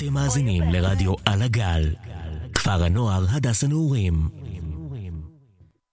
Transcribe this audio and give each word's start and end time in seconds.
אתם 0.00 0.12
מאזינים 0.12 0.62
לרדיו 0.62 1.14
על 1.24 1.42
הגל, 1.42 1.94
כפר 2.54 2.84
הנוער 2.84 3.24
הדס 3.30 3.64
הנעורים. 3.64 4.28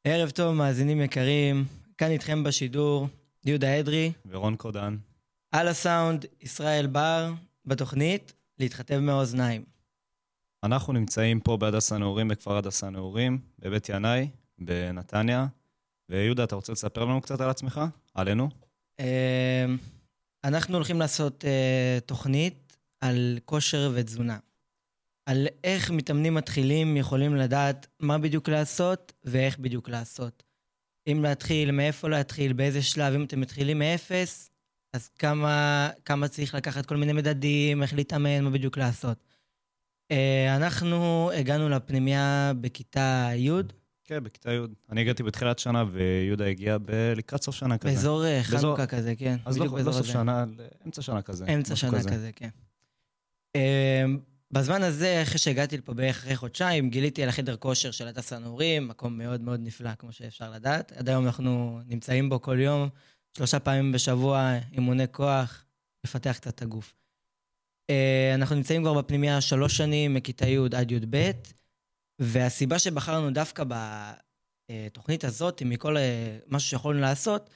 ערב 0.03 0.29
טוב, 0.29 0.55
מאזינים 0.55 1.01
יקרים, 1.01 1.65
כאן 1.97 2.11
איתכם 2.11 2.43
בשידור, 2.43 3.07
יהודה 3.45 3.79
אדרי, 3.79 4.11
ורון 4.25 4.55
קודן. 4.55 4.97
על 5.51 5.67
הסאונד, 5.67 6.25
ישראל 6.41 6.87
בר, 6.87 7.33
בתוכנית, 7.65 8.33
להתחתב 8.59 8.99
מהאוזניים. 8.99 9.63
אנחנו 10.63 10.93
נמצאים 10.93 11.39
פה 11.39 11.57
בהדס 11.57 11.91
הנעורים, 11.91 12.27
בכפר 12.27 12.57
הדס 12.57 12.83
הנעורים, 12.83 13.39
בבית 13.59 13.89
ינאי, 13.89 14.29
בנתניה. 14.59 15.47
ויהודה, 16.09 16.43
אתה 16.43 16.55
רוצה 16.55 16.71
לספר 16.73 17.05
לנו 17.05 17.21
קצת 17.21 17.41
על 17.41 17.49
עצמך? 17.49 17.81
עלינו? 18.13 18.49
אה, 18.99 19.65
אנחנו 20.43 20.75
הולכים 20.75 20.99
לעשות 20.99 21.43
uh, 21.43 22.01
תוכנית 22.05 22.66
על 23.01 23.39
כושר 23.45 23.91
ותזונה. 23.95 24.37
על 25.25 25.47
איך 25.63 25.91
מתאמנים 25.91 26.33
מתחילים 26.33 26.97
יכולים 26.97 27.35
לדעת 27.35 27.87
מה 27.99 28.17
בדיוק 28.17 28.49
לעשות 28.49 29.13
ואיך 29.23 29.59
בדיוק 29.59 29.89
לעשות. 29.89 30.43
אם 31.11 31.23
להתחיל, 31.23 31.71
מאיפה 31.71 32.09
להתחיל, 32.09 32.53
באיזה 32.53 32.81
שלב, 32.81 33.13
אם 33.13 33.23
אתם 33.23 33.41
מתחילים 33.41 33.79
מאפס, 33.79 34.49
אז 34.93 35.07
כמה, 35.07 35.89
כמה 36.05 36.27
צריך 36.27 36.55
לקחת 36.55 36.85
כל 36.85 36.97
מיני 36.97 37.13
מדדים, 37.13 37.83
איך 37.83 37.93
להתאמן, 37.93 38.43
מה 38.43 38.49
בדיוק 38.49 38.77
לעשות. 38.77 39.23
Uh, 40.13 40.15
אנחנו 40.55 41.31
הגענו 41.31 41.69
לפנימייה 41.69 42.51
בכיתה 42.61 43.29
י', 43.35 43.51
כן, 44.07 44.23
בכיתה 44.23 44.51
י'. 44.51 44.59
אני 44.89 45.01
הגעתי 45.01 45.23
בתחילת 45.23 45.59
שנה, 45.59 45.83
ויהודה 45.91 46.45
הגיע 46.45 46.77
ב... 46.77 46.91
לקראת 47.15 47.43
סוף 47.43 47.55
שנה 47.55 47.77
כזה. 47.77 47.93
באזור 47.93 48.25
אה, 48.25 48.43
חנוכה 48.43 48.85
כזה, 48.85 49.15
כן. 49.15 49.37
אז 49.45 49.57
לא, 49.57 49.65
לא 49.65 49.71
באזור 49.71 49.93
סוף. 49.93 50.05
שנה, 50.05 50.45
אמצע 50.85 51.01
שנה 51.01 51.21
כזה. 51.21 51.45
אמצע 51.45 51.75
שנה 51.75 52.03
כזה, 52.03 52.31
כן. 52.35 52.49
אמ, 53.57 54.19
בזמן 54.51 54.83
הזה, 54.83 55.21
אחרי 55.21 55.37
שהגעתי 55.37 55.77
לפה 55.77 55.93
בערך 55.93 56.17
אחרי 56.17 56.35
חודשיים, 56.35 56.89
גיליתי 56.89 57.23
על 57.23 57.29
החדר 57.29 57.55
כושר 57.55 57.91
של 57.91 58.07
הדס 58.07 58.33
הנעורים, 58.33 58.87
מקום 58.87 59.17
מאוד 59.17 59.41
מאוד 59.41 59.59
נפלא, 59.63 59.95
כמו 59.95 60.11
שאפשר 60.11 60.51
לדעת. 60.51 60.91
עד 60.91 61.09
היום 61.09 61.25
אנחנו 61.25 61.79
נמצאים 61.85 62.29
בו 62.29 62.41
כל 62.41 62.59
יום, 62.59 62.89
שלושה 63.37 63.59
פעמים 63.59 63.91
בשבוע, 63.91 64.51
אימוני 64.73 65.03
כוח, 65.11 65.63
לפתח 66.05 66.37
קצת 66.37 66.55
את 66.55 66.61
הגוף. 66.61 66.95
אה, 67.89 68.31
אנחנו 68.35 68.55
נמצאים 68.55 68.81
כבר 68.81 68.93
בפנימייה 68.93 69.41
שלוש 69.41 69.77
שנים, 69.77 70.13
מכיתה 70.13 70.47
י' 70.47 70.57
עד 70.77 70.91
י"ב, 70.91 71.31
והסיבה 72.19 72.79
שבחרנו 72.79 73.31
דווקא 73.31 73.63
בתוכנית 73.67 75.23
הזאת, 75.23 75.61
מכל 75.65 75.97
אה, 75.97 76.37
משהו 76.47 76.69
שיכולנו 76.69 77.01
לעשות, 77.01 77.49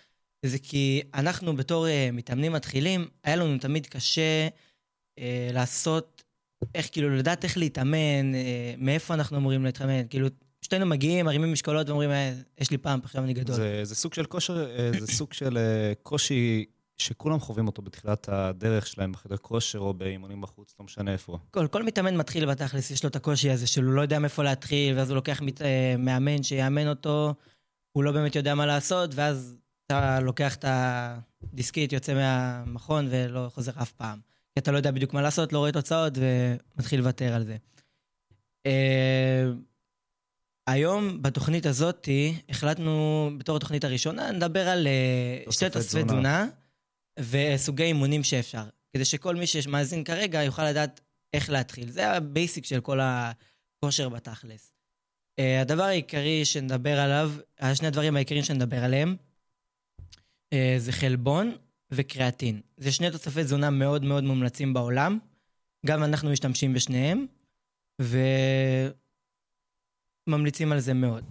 זה 0.45 0.59
כי 0.59 1.01
אנחנו 1.13 1.55
בתור 1.55 1.87
אה, 1.87 2.09
מתאמנים 2.13 2.51
מתחילים, 2.51 3.07
היה 3.23 3.35
לנו 3.35 3.57
תמיד 3.57 3.87
קשה 3.87 4.47
אה, 5.19 5.49
לעשות, 5.53 6.23
איך 6.75 6.89
כאילו 6.91 7.09
לדעת 7.09 7.43
איך 7.43 7.57
להתאמן, 7.57 8.35
אה, 8.35 8.73
מאיפה 8.77 9.13
אנחנו 9.13 9.37
אמורים 9.37 9.65
להתאמן, 9.65 10.07
כאילו 10.09 10.27
שתינו 10.61 10.85
מגיעים, 10.85 11.25
מרימים 11.25 11.53
משקולות 11.53 11.89
ואומרים, 11.89 12.11
אה, 12.11 12.33
יש 12.57 12.71
לי 12.71 12.77
פאמפ, 12.77 13.05
עכשיו 13.05 13.23
אני 13.23 13.33
גדול. 13.33 13.55
זה, 13.55 13.79
זה 13.83 13.95
סוג 13.95 14.13
של 14.13 14.25
כושר, 14.25 14.77
אה, 14.77 14.91
זה 14.99 15.07
סוג 15.07 15.33
של 15.33 15.57
אה, 15.57 15.93
קושי 16.03 16.65
שכולם 16.97 17.39
חווים 17.39 17.67
אותו 17.67 17.81
בתחילת 17.81 18.29
הדרך 18.29 18.87
שלהם, 18.87 19.11
בחדר 19.11 19.37
כושר 19.37 19.79
או 19.79 19.93
באימונים 19.93 20.41
בחוץ, 20.41 20.75
לא 20.79 20.85
משנה 20.85 21.13
איפה. 21.13 21.37
כל, 21.51 21.67
כל 21.67 21.83
מתאמן 21.83 22.17
מתחיל 22.17 22.45
בתכלס, 22.45 22.91
יש 22.91 23.03
לו 23.03 23.09
את 23.09 23.15
הקושי 23.15 23.49
הזה 23.49 23.67
שהוא 23.67 23.83
לא 23.83 24.01
יודע 24.01 24.19
מאיפה 24.19 24.43
להתחיל, 24.43 24.97
ואז 24.97 25.09
הוא 25.09 25.15
לוקח 25.15 25.41
מת, 25.41 25.61
מאמן 25.99 26.43
שיאמן 26.43 26.87
אותו, 26.87 27.33
הוא 27.91 28.03
לא 28.03 28.11
באמת 28.11 28.35
יודע 28.35 28.55
מה 28.55 28.65
לעשות, 28.65 29.15
ואז 29.15 29.55
אתה 29.85 30.19
לוקח 30.19 30.55
את 30.55 30.65
הדיסקית, 30.67 31.93
יוצא 31.93 32.13
מהמכון 32.13 33.07
ולא 33.11 33.49
חוזר 33.53 33.71
אף 33.81 33.91
פעם. 33.91 34.19
כי 34.53 34.59
אתה 34.59 34.71
לא 34.71 34.77
יודע 34.77 34.91
בדיוק 34.91 35.13
מה 35.13 35.21
לעשות, 35.21 35.53
לא 35.53 35.59
רואה 35.59 35.71
תוצאות 35.71 36.13
ומתחיל 36.15 36.99
לוותר 36.99 37.33
על 37.33 37.45
זה. 37.45 37.57
אה, 38.65 39.45
היום, 40.67 41.21
בתוכנית 41.21 41.65
הזאת, 41.65 42.09
החלטנו, 42.49 43.29
בתור 43.37 43.57
התוכנית 43.57 43.83
הראשונה, 43.83 44.31
נדבר 44.31 44.67
על 44.67 44.87
תוספי 45.45 45.65
שתי 45.65 45.79
תוספי 45.79 46.03
תזונה. 46.03 46.47
וסוגי 47.19 47.83
אימונים 47.83 48.23
שאפשר. 48.23 48.63
כדי 48.93 49.05
שכל 49.05 49.35
מי 49.35 49.47
שמאזין 49.47 50.03
כרגע 50.03 50.43
יוכל 50.43 50.69
לדעת 50.69 51.01
איך 51.33 51.49
להתחיל. 51.49 51.91
זה 51.91 52.11
ה 52.11 52.20
basic 52.20 52.65
של 52.65 52.81
כל 52.81 52.99
הכושר 53.01 54.09
בתכלס. 54.09 54.73
אה, 55.39 55.61
הדבר 55.61 55.83
העיקרי 55.83 56.45
שנדבר 56.45 56.99
עליו, 56.99 57.31
שני 57.73 57.87
הדברים 57.87 58.15
העיקריים 58.15 58.43
שנדבר 58.43 58.83
עליהם, 58.83 59.15
אה, 60.53 60.75
זה 60.77 60.91
חלבון 60.91 61.57
וקריאטין. 61.93 62.61
זה 62.77 62.91
שני 62.91 63.11
תוספי 63.11 63.43
תזונה 63.43 63.69
מאוד 63.69 64.05
מאוד 64.05 64.23
מומלצים 64.23 64.73
בעולם. 64.73 65.19
גם 65.85 66.03
אנחנו 66.03 66.31
משתמשים 66.31 66.73
בשניהם, 66.73 67.25
וממליצים 70.27 70.71
על 70.71 70.79
זה 70.79 70.93
מאוד. 70.93 71.23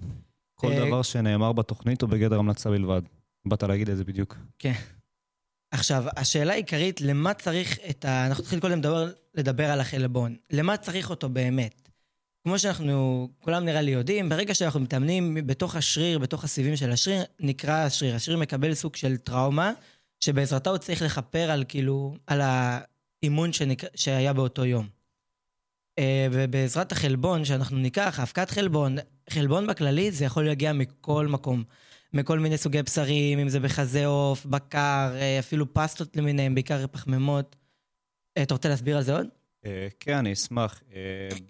כל 0.55 0.73
אה, 0.73 0.87
דבר 0.87 1.03
שנאמר 1.03 1.53
בתוכנית 1.53 2.03
הוא 2.03 2.11
בגדר 2.11 2.39
המלצה 2.39 2.71
בלבד. 2.71 3.03
באת 3.45 3.63
להגיד 3.63 3.91
את 3.91 3.97
זה 3.97 4.05
בדיוק. 4.05 4.37
כן. 4.59 4.73
עכשיו, 5.71 6.05
השאלה 6.17 6.53
העיקרית, 6.53 7.01
למה 7.01 7.35
צריך 7.35 7.79
את 7.91 8.05
ה... 8.05 8.27
אנחנו 8.27 8.43
נתחיל 8.43 8.61
קודם 8.61 8.79
לדבר, 8.79 9.13
לדבר 9.35 9.71
על 9.71 9.81
החלבון. 9.81 10.37
למה 10.53 10.77
צריך 10.77 11.11
אותו 11.11 11.29
באמת? 11.29 11.89
כמו 12.45 12.59
שאנחנו, 12.59 13.29
כולם 13.43 13.65
נראה 13.65 13.83
לי 13.83 13.91
יודעים, 13.91 14.29
ברגע 14.29 14.55
שאנחנו 14.55 14.81
מתאמנים 14.81 15.35
בתוך 15.47 15.77
השריר, 15.77 16.19
בתוך 16.19 16.45
הסיבים 16.45 16.77
של 16.77 16.91
השריר, 16.93 17.23
נקרא 17.41 17.75
השריר. 17.75 18.15
השריר 18.15 18.39
מקבל 18.39 18.75
סוג 18.75 18.97
של 18.97 19.17
טראומה, 19.17 19.73
שבעזרתה 20.21 20.71
הוא 20.71 20.79
צריך 20.79 21.03
לכפר 21.03 21.51
על 21.51 21.65
כאילו, 21.69 22.17
על 22.27 22.41
האימון 22.41 23.53
שנק... 23.53 23.83
שהיה 23.97 24.33
באותו 24.33 24.65
יום. 24.65 24.89
אה, 25.99 26.27
ובעזרת 26.33 26.93
החלבון 26.93 27.45
שאנחנו 27.45 27.79
ניקח, 27.79 28.19
האבקת 28.19 28.51
חלבון, 28.51 28.97
חלבון 29.31 29.67
בכללי 29.67 30.11
זה 30.13 30.25
יכול 30.25 30.47
להגיע 30.47 30.73
מכל 30.73 31.27
מקום. 31.27 31.65
מכל 32.13 32.39
מיני 32.39 32.59
סוגי 32.59 32.83
בשרים, 32.83 33.39
אם 33.39 33.49
זה 33.49 33.61
בחזה 33.61 34.07
עוף, 34.07 34.47
בקר, 34.47 35.13
אה, 35.15 35.39
אפילו 35.39 35.75
פסטות 35.75 36.17
למיניהם, 36.17 36.55
בעיקר 36.55 36.87
פחמימות. 36.87 37.57
אה, 38.37 38.43
אתה 38.43 38.55
רוצה 38.55 38.69
להסביר 38.69 38.97
על 38.97 39.03
זה 39.03 39.17
עוד? 39.17 39.27
כן, 40.01 40.17
אני 40.17 40.33
אשמח. 40.33 40.83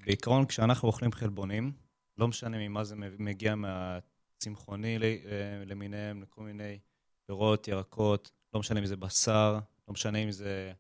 בעיקרון, 0.07 0.47
כשאנחנו 0.47 0.89
אוכלים 0.89 1.13
חלבונים, 1.13 1.73
לא 2.19 2.29
משנה 2.29 2.59
ממה 2.59 2.85
זה 2.85 2.95
מגיע 3.19 3.55
מהצמחוני 3.55 4.99
למיניהם, 5.67 6.23
לכל 6.23 6.43
מיני 6.43 6.79
פירות, 7.27 7.69
ירקות, 7.69 8.31
לא 8.55 8.61
משנה 8.61 8.81
אם 8.81 8.87
זה 8.87 8.97
בשר, 8.97 9.59
לא 9.89 9.93
משנה 9.93 10.19
אם 10.19 10.31
זה 10.31 10.73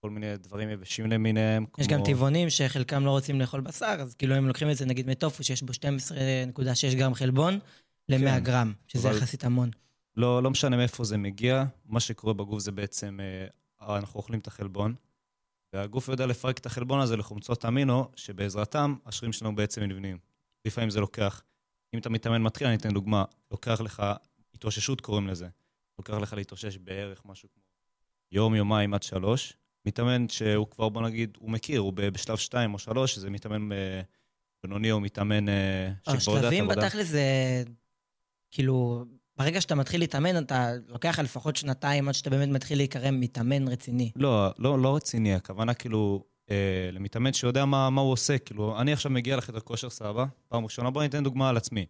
כל 0.00 0.10
מיני 0.10 0.36
דברים 0.36 0.70
יבשים 0.70 1.06
למיניהם. 1.10 1.66
יש 1.78 1.86
כמו- 1.86 1.96
גם 1.98 2.04
טבעונים 2.04 2.50
שחלקם 2.50 3.04
לא 3.04 3.10
רוצים 3.10 3.40
לאכול 3.40 3.60
בשר, 3.60 3.96
אז 4.00 4.14
כאילו 4.14 4.34
הם 4.34 4.48
לוקחים 4.48 4.70
את 4.70 4.76
זה 4.76 4.86
נגיד 4.86 5.06
מטופו, 5.10 5.42
שיש 5.44 5.62
בו 5.62 5.72
12.6 5.72 6.94
גרם 6.94 7.14
חלבון, 7.14 7.58
ל-100 8.08 8.18
כן, 8.18 8.38
גרם, 8.38 8.72
שזה 8.88 9.08
אבל- 9.08 9.16
יחסית 9.18 9.44
המון. 9.44 9.70
לא, 10.16 10.42
לא 10.42 10.50
משנה 10.50 10.76
מאיפה 10.76 11.04
זה 11.04 11.16
מגיע, 11.16 11.64
מה 11.86 12.00
שקורה 12.00 12.34
בגוף 12.34 12.58
זה 12.60 12.72
בעצם, 12.72 13.18
אה, 13.80 13.96
אנחנו 13.98 14.18
אוכלים 14.18 14.40
את 14.40 14.46
החלבון, 14.46 14.94
והגוף 15.72 16.08
יודע 16.08 16.26
לפרק 16.26 16.58
את 16.58 16.66
החלבון 16.66 17.00
הזה 17.00 17.16
לחומצות 17.16 17.64
אמינו, 17.64 18.08
שבעזרתם 18.16 18.94
השרירים 19.06 19.32
שלנו 19.32 19.54
בעצם 19.56 19.82
נבנים. 19.82 20.18
לפעמים 20.64 20.90
זה 20.90 21.00
לוקח, 21.00 21.42
אם 21.94 21.98
אתה 21.98 22.10
מתאמן 22.10 22.42
מתחיל, 22.42 22.66
אני 22.66 22.76
אתן 22.76 22.94
דוגמה, 22.94 23.24
לוקח 23.50 23.80
לך, 23.80 24.02
התאוששות 24.54 25.00
קוראים 25.00 25.28
לזה, 25.28 25.48
לוקח 26.08 26.22
לך 26.22 26.32
להתאושש 26.32 26.76
בערך 26.76 27.22
משהו 27.24 27.48
כמו 27.54 27.62
יום, 28.32 28.54
יומיים 28.54 28.94
עד 28.94 29.02
שלוש. 29.02 29.56
מתאמן 29.86 30.28
שהוא 30.28 30.66
כבר, 30.70 30.88
בוא 30.88 31.02
נגיד, 31.02 31.36
הוא 31.40 31.50
מכיר, 31.50 31.80
הוא 31.80 31.92
בשלב 31.92 32.36
שתיים 32.36 32.74
או 32.74 32.78
שלוש, 32.78 33.18
זה 33.18 33.30
מתאמן 33.30 33.72
אה, 33.72 34.00
בינוני 34.62 34.92
או 34.92 35.00
מתאמן 35.00 35.48
אה, 35.48 35.92
שכבר 36.02 36.12
יודע 36.12 36.38
את 36.38 36.44
השלבים 36.44 36.70
העבודה. 36.70 36.86
בתכל'ס 36.86 37.06
זה, 37.06 37.22
כאילו, 38.50 39.04
ברגע 39.36 39.60
שאתה 39.60 39.74
מתחיל 39.74 40.00
להתאמן, 40.00 40.42
אתה 40.42 40.72
לוקח 40.88 41.18
לפחות 41.18 41.56
שנתיים 41.56 42.08
עד 42.08 42.14
שאתה 42.14 42.30
באמת 42.30 42.48
מתחיל 42.48 42.78
להיקרא 42.78 43.10
מתאמן 43.10 43.68
רציני. 43.68 44.10
לא, 44.16 44.50
לא, 44.58 44.78
לא 44.78 44.96
רציני, 44.96 45.34
הכוונה 45.34 45.74
כאילו 45.74 46.24
אה, 46.50 46.90
למתאמן 46.92 47.32
שיודע 47.32 47.64
מה, 47.64 47.90
מה 47.90 48.00
הוא 48.00 48.12
עושה. 48.12 48.38
כאילו, 48.38 48.80
אני 48.80 48.92
עכשיו 48.92 49.12
מגיע 49.12 49.36
לחדר 49.36 49.60
כושר, 49.60 49.90
סבבה, 49.90 50.26
פעם 50.48 50.64
ראשונה, 50.64 50.90
בוא 50.90 51.02
ניתן 51.02 51.24
דוגמה 51.24 51.48
על 51.48 51.56
עצמי. 51.56 51.86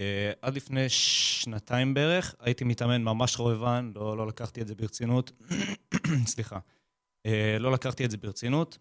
אה, 0.00 0.32
עד 0.42 0.54
לפני 0.54 0.88
שנתיים 0.88 1.94
בערך 1.94 2.34
הייתי 2.40 2.64
מתאמן 2.64 3.02
ממש 3.02 3.36
חובבן, 3.36 3.92
לא, 3.94 4.16
לא 4.16 4.26
לקחתי 4.26 4.60
את 4.60 4.66
זה 4.66 4.74
ברצינות. 4.74 5.32
סליחה. 6.26 6.58
אה, 7.26 7.56
לא 7.60 7.72
לקחתי 7.72 8.04
את 8.04 8.10
זה 8.10 8.16
ברצינות, 8.16 8.78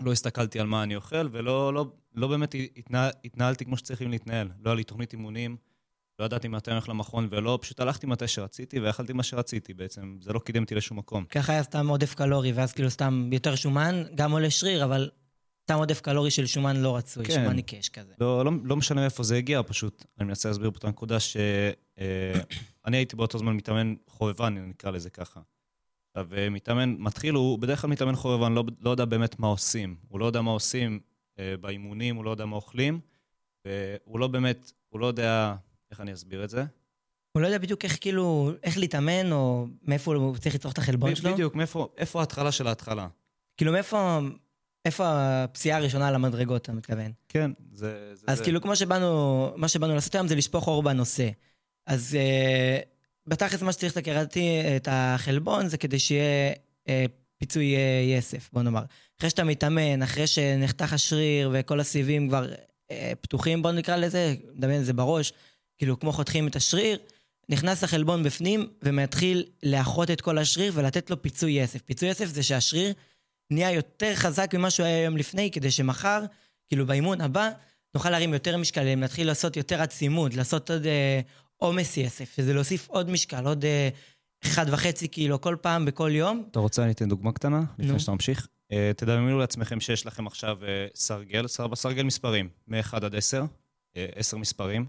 לא 0.00 0.12
הסתכלתי 0.12 0.60
על 0.60 0.66
מה 0.66 0.82
אני 0.82 0.96
אוכל, 0.96 1.28
ולא 1.32 1.74
לא, 1.74 1.86
לא 2.14 2.28
באמת 2.28 2.54
התנהל, 2.76 3.10
התנהלתי 3.24 3.64
כמו 3.64 3.76
שצריכים 3.76 4.10
להתנהל. 4.10 4.48
לא 4.60 4.70
היה 4.70 4.74
לי 4.74 4.84
תוכנית 4.84 5.12
אימונים, 5.12 5.56
לא 6.18 6.24
ידעתי 6.24 6.48
מתי 6.48 6.70
אני 6.70 6.76
הולך 6.76 6.88
למכון 6.88 7.28
ולא, 7.30 7.58
פשוט 7.62 7.80
הלכתי 7.80 8.06
מתי 8.06 8.28
שרציתי 8.28 8.80
ואכלתי 8.80 9.12
מה 9.12 9.22
שרציתי 9.22 9.74
בעצם. 9.74 10.18
זה 10.20 10.32
לא 10.32 10.38
קידם 10.38 10.62
אותי 10.62 10.74
לשום 10.74 10.98
מקום. 10.98 11.24
ככה 11.24 11.52
היה 11.52 11.62
סתם 11.62 11.88
עודף 11.88 12.14
קלורי, 12.14 12.52
ואז 12.52 12.72
כאילו 12.72 12.90
סתם 12.90 13.30
יותר 13.32 13.54
שומן, 13.54 14.02
גם 14.14 14.32
עולה 14.32 14.50
שריר, 14.50 14.84
אבל 14.84 15.10
סתם 15.70 15.78
עודף 15.78 16.00
קלורי 16.00 16.30
של 16.30 16.46
שומן 16.46 16.76
לא 16.76 16.96
רצוי, 16.96 17.24
כן. 17.24 17.34
שומן 17.34 17.56
עיקש 17.56 17.88
כזה. 17.88 18.12
לא, 18.20 18.44
לא, 18.44 18.50
לא 18.64 18.76
משנה 18.76 19.00
מאיפה 19.00 19.22
זה 19.22 19.36
הגיע, 19.36 19.60
פשוט 19.66 20.04
אני 20.18 20.26
מנסה 20.26 20.48
להסביר 20.48 20.70
פה 20.70 20.78
את 20.78 20.84
הנקודה 20.84 21.20
שאני 21.20 22.96
הייתי 22.96 23.16
באותו 23.16 23.38
זמן 23.38 23.52
מתאמן 23.52 23.94
חובבן, 24.06 24.54
נקרא 24.58 24.90
לזה 24.90 25.10
ככה. 25.10 25.40
עכשיו, 26.10 26.34
אה, 26.36 26.50
מתאמן 26.50 26.94
מתחיל, 26.98 27.34
הוא 27.34 27.58
בדרך 27.58 27.80
כלל 27.80 27.90
מתאמן 27.90 28.16
חובבן, 28.16 28.52
לא, 28.52 28.64
לא 28.80 28.90
יודע 28.90 29.04
באמת 29.04 29.38
מה 29.38 29.46
עושים. 29.46 29.96
הוא 30.08 30.20
לא 30.20 30.26
יודע 30.26 30.40
מה 30.40 30.50
עושים 30.50 31.00
אה, 31.38 31.54
באימונים, 31.60 32.16
הוא 32.16 32.24
לא 32.24 32.30
יודע 32.30 32.44
מה 32.44 32.56
אוכלים, 32.56 33.00
והוא 33.64 34.18
לא 34.18 34.26
באמת, 34.26 34.72
הוא 34.88 35.00
לא 35.00 35.06
יודע, 35.06 35.54
איך 35.90 36.00
אני 36.00 36.12
אסביר 36.12 36.44
את 36.44 36.50
זה? 36.50 36.64
הוא 37.32 37.42
לא 37.42 37.46
יודע 37.46 37.58
בדיוק 37.58 37.84
איך 37.84 37.98
כאילו, 38.00 38.52
איך 38.62 38.78
להתאמן, 38.78 39.32
או 39.32 39.66
מאיפה 39.82 40.14
הוא 40.14 40.36
צריך 40.36 40.54
לצרוך 40.54 40.72
את 40.72 40.78
החלבון 40.78 41.14
שלו. 41.14 41.32
בדיוק, 41.32 41.54
מאיפה, 41.54 41.88
איפה 41.96 42.20
ההתחלה 42.20 42.52
של 42.52 42.66
ההתחלה? 42.66 43.08
כאילו 43.56 43.72
מאיפה, 43.72 44.18
איפה 44.90 45.04
הפציעה 45.14 45.78
הראשונה 45.78 46.08
על 46.08 46.14
המדרגות, 46.14 46.62
אתה 46.62 46.72
מתכוון? 46.72 47.12
כן, 47.28 47.50
זה... 47.72 48.14
זה 48.14 48.24
אז 48.26 48.38
זה. 48.38 48.44
כאילו 48.44 48.60
כמו 48.60 48.76
שבאנו, 48.76 49.50
מה 49.56 49.68
שבאנו 49.68 49.94
לעשות 49.94 50.14
היום 50.14 50.28
זה 50.28 50.34
לשפוך 50.34 50.68
אור 50.68 50.82
בנושא. 50.82 51.28
אז 51.86 52.14
אה, 52.14 52.78
בתכלס 53.26 53.62
מה 53.62 53.72
שצריך 53.72 53.96
לקראתי 53.96 54.60
את 54.76 54.88
החלבון 54.90 55.68
זה 55.68 55.78
כדי 55.78 55.98
שיהיה 55.98 56.52
אה, 56.88 57.04
פיצוי 57.38 57.76
אה, 57.76 58.16
יסף, 58.18 58.50
בוא 58.52 58.62
נאמר. 58.62 58.82
אחרי 59.18 59.30
שאתה 59.30 59.44
מתאמן, 59.44 60.02
אחרי 60.02 60.26
שנחתך 60.26 60.92
השריר 60.92 61.50
וכל 61.52 61.80
הסיבים 61.80 62.28
כבר 62.28 62.52
אה, 62.90 63.12
פתוחים, 63.20 63.62
בוא 63.62 63.72
נקרא 63.72 63.96
לזה, 63.96 64.34
נדמיין 64.54 64.80
את 64.80 64.86
זה 64.86 64.92
בראש, 64.92 65.32
כאילו 65.78 65.98
כמו 65.98 66.12
חותכים 66.12 66.48
את 66.48 66.56
השריר, 66.56 66.98
נכנס 67.48 67.84
החלבון 67.84 68.22
בפנים 68.22 68.68
ומתחיל 68.82 69.44
לאחות 69.62 70.10
את 70.10 70.20
כל 70.20 70.38
השריר 70.38 70.72
ולתת 70.74 71.10
לו 71.10 71.22
פיצוי 71.22 71.52
יסף. 71.52 71.82
פיצוי 71.82 72.08
יסף 72.08 72.26
זה 72.26 72.42
שהשריר 72.42 72.92
נהיה 73.50 73.72
יותר 73.72 74.12
חזק 74.14 74.54
ממה 74.54 74.70
שהוא 74.70 74.86
היה 74.86 75.04
יום 75.04 75.16
לפני, 75.16 75.50
כדי 75.50 75.70
שמחר, 75.70 76.24
כאילו 76.68 76.86
באימון 76.86 77.20
הבא, 77.20 77.50
נוכל 77.94 78.10
להרים 78.10 78.34
יותר 78.34 78.56
משקלים, 78.56 79.00
להתחיל 79.00 79.26
לעשות 79.26 79.56
יותר 79.56 79.82
עצימות, 79.82 80.34
לעשות 80.34 80.70
עוד 80.70 80.86
אה, 80.86 81.20
עומס 81.56 81.96
יסף, 81.96 82.32
שזה 82.36 82.54
להוסיף 82.54 82.88
עוד 82.88 83.10
משקל, 83.10 83.46
עוד 83.46 83.64
אה, 83.64 83.88
אחד 84.44 84.66
וחצי 84.72 85.08
קילו 85.08 85.40
כל 85.40 85.56
פעם, 85.60 85.84
בכל 85.84 86.10
יום. 86.14 86.44
אתה 86.50 86.58
רוצה, 86.60 86.82
אני 86.82 86.92
אתן 86.92 87.08
דוגמה 87.08 87.32
קטנה, 87.32 87.62
לפני. 87.78 87.98
שאתה 87.98 88.12
ממשיך? 88.12 88.48
אה, 88.72 88.90
תדמיינו 88.96 89.38
לעצמכם 89.38 89.80
שיש 89.80 90.06
לכם 90.06 90.26
עכשיו 90.26 90.58
אה, 90.64 90.86
סרגל, 90.94 91.46
סר- 91.46 91.74
סרגל 91.74 92.02
מספרים, 92.02 92.48
מ-1 92.68 92.96
עד 92.96 93.14
10, 93.14 93.44
10 93.96 94.36
מספרים. 94.36 94.86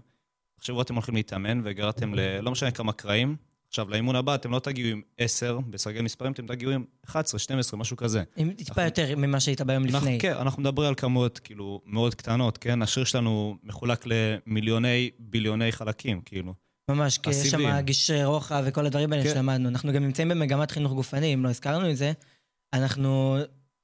עכשיו 0.58 0.82
אתם 0.82 0.94
הולכים 0.94 1.14
להתאמן 1.14 1.60
והגרתם 1.64 2.14
ל... 2.14 2.40
לא 2.40 2.50
משנה 2.50 2.70
כמה 2.70 2.92
קרעים. 2.92 3.36
עכשיו, 3.72 3.90
לאימון 3.90 4.16
הבא 4.16 4.34
אתם 4.34 4.50
לא 4.50 4.58
תגיעו 4.58 4.88
עם 4.90 5.00
10 5.18 5.58
בסרגל 5.70 6.00
מספרים, 6.02 6.32
אתם 6.32 6.46
תגיעו 6.46 6.72
עם 6.72 6.84
11, 7.04 7.38
12, 7.38 7.80
משהו 7.80 7.96
כזה. 7.96 8.22
אם 8.38 8.52
טיפה 8.56 8.70
אנחנו- 8.70 8.82
יותר 8.82 9.16
ממה 9.16 9.40
שהיית 9.40 9.60
ביום 9.60 9.84
אנחנו, 9.84 9.98
לפני. 9.98 10.18
כן, 10.20 10.32
אנחנו 10.36 10.62
מדברים 10.62 10.88
על 10.88 10.94
כמויות 10.94 11.38
כאילו 11.38 11.80
מאוד 11.86 12.14
קטנות, 12.14 12.58
כן? 12.58 12.82
השריר 12.82 13.04
שלנו 13.06 13.56
מחולק 13.64 14.04
למיליוני 14.06 15.10
ביליוני 15.18 15.72
חלקים, 15.72 16.20
כאילו. 16.24 16.54
ממש, 16.90 17.18
כי 17.18 17.30
יש 17.30 17.36
שם. 17.36 17.80
גשרי 17.80 18.24
רוחב 18.24 18.62
וכל 18.66 18.86
הדברים 18.86 19.12
האלה 19.12 19.24
כן. 19.24 19.30
שלמדנו. 19.34 19.68
אנחנו 19.68 19.92
גם 19.92 20.02
נמצאים 20.04 20.28
במגמת 20.28 20.70
חינוך 20.70 20.92
גופני, 20.92 21.34
אם 21.34 21.44
לא 21.44 21.48
הזכרנו 21.48 21.90
את 21.90 21.96
זה. 21.96 22.12
אנחנו 22.72 23.36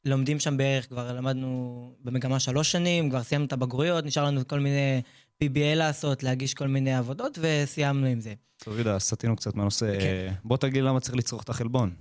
לומדים 0.04 0.40
שם 0.40 0.56
בערך, 0.56 0.88
כבר 0.88 1.12
למדנו 1.12 1.92
במגמה 2.04 2.40
שלוש 2.40 2.72
שנים, 2.72 3.10
כבר 3.10 3.22
סיימנו 3.22 3.46
את 3.46 3.52
הבגרויות, 3.52 4.04
נשאר 4.04 4.24
לנו 4.24 4.48
כל 4.48 4.60
מיני 4.60 5.02
PBA 5.44 5.74
לעשות, 5.76 6.22
להגיש 6.22 6.54
כל 6.54 6.68
מיני 6.68 6.94
עבודות, 6.94 7.38
וסיימנו 7.42 8.06
עם 8.06 8.20
זה. 8.20 8.34
צורידה, 8.56 8.98
סטינו 8.98 9.36
קצת 9.36 9.54
מהנושא. 9.54 10.00
כן. 10.00 10.06
אה, 10.06 10.32
בוא 10.44 10.56
תגיד 10.56 10.84
למה 10.84 11.00
צריך 11.00 11.16
לצרוך 11.16 11.42
את 11.42 11.48
החלבון. 11.48 11.94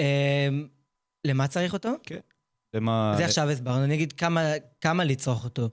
אמ, 0.00 0.68
למה 1.26 1.48
צריך 1.48 1.72
אותו? 1.72 1.90
למה... 2.74 3.14
זה 3.16 3.24
עכשיו 3.24 3.50
הסברנו, 3.50 3.84
אני 3.84 3.94
אגיד 3.94 4.12
כמה, 4.12 4.52
כמה 4.80 5.04
לצרוך 5.04 5.44
אותו. 5.44 5.68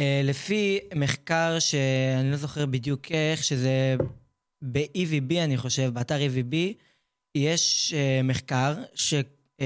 Uh, 0.00 0.02
לפי 0.24 0.78
מחקר 0.94 1.58
שאני 1.58 2.30
לא 2.30 2.36
זוכר 2.36 2.66
בדיוק 2.66 3.12
איך, 3.12 3.44
שזה 3.44 3.96
ב-EVB, 4.62 5.34
אני 5.44 5.56
חושב, 5.56 5.90
באתר 5.94 6.18
EVB, 6.18 6.56
יש 7.34 7.94
uh, 7.94 8.26
מחקר 8.26 8.74
ש... 8.94 9.14
Uh, 9.60 9.64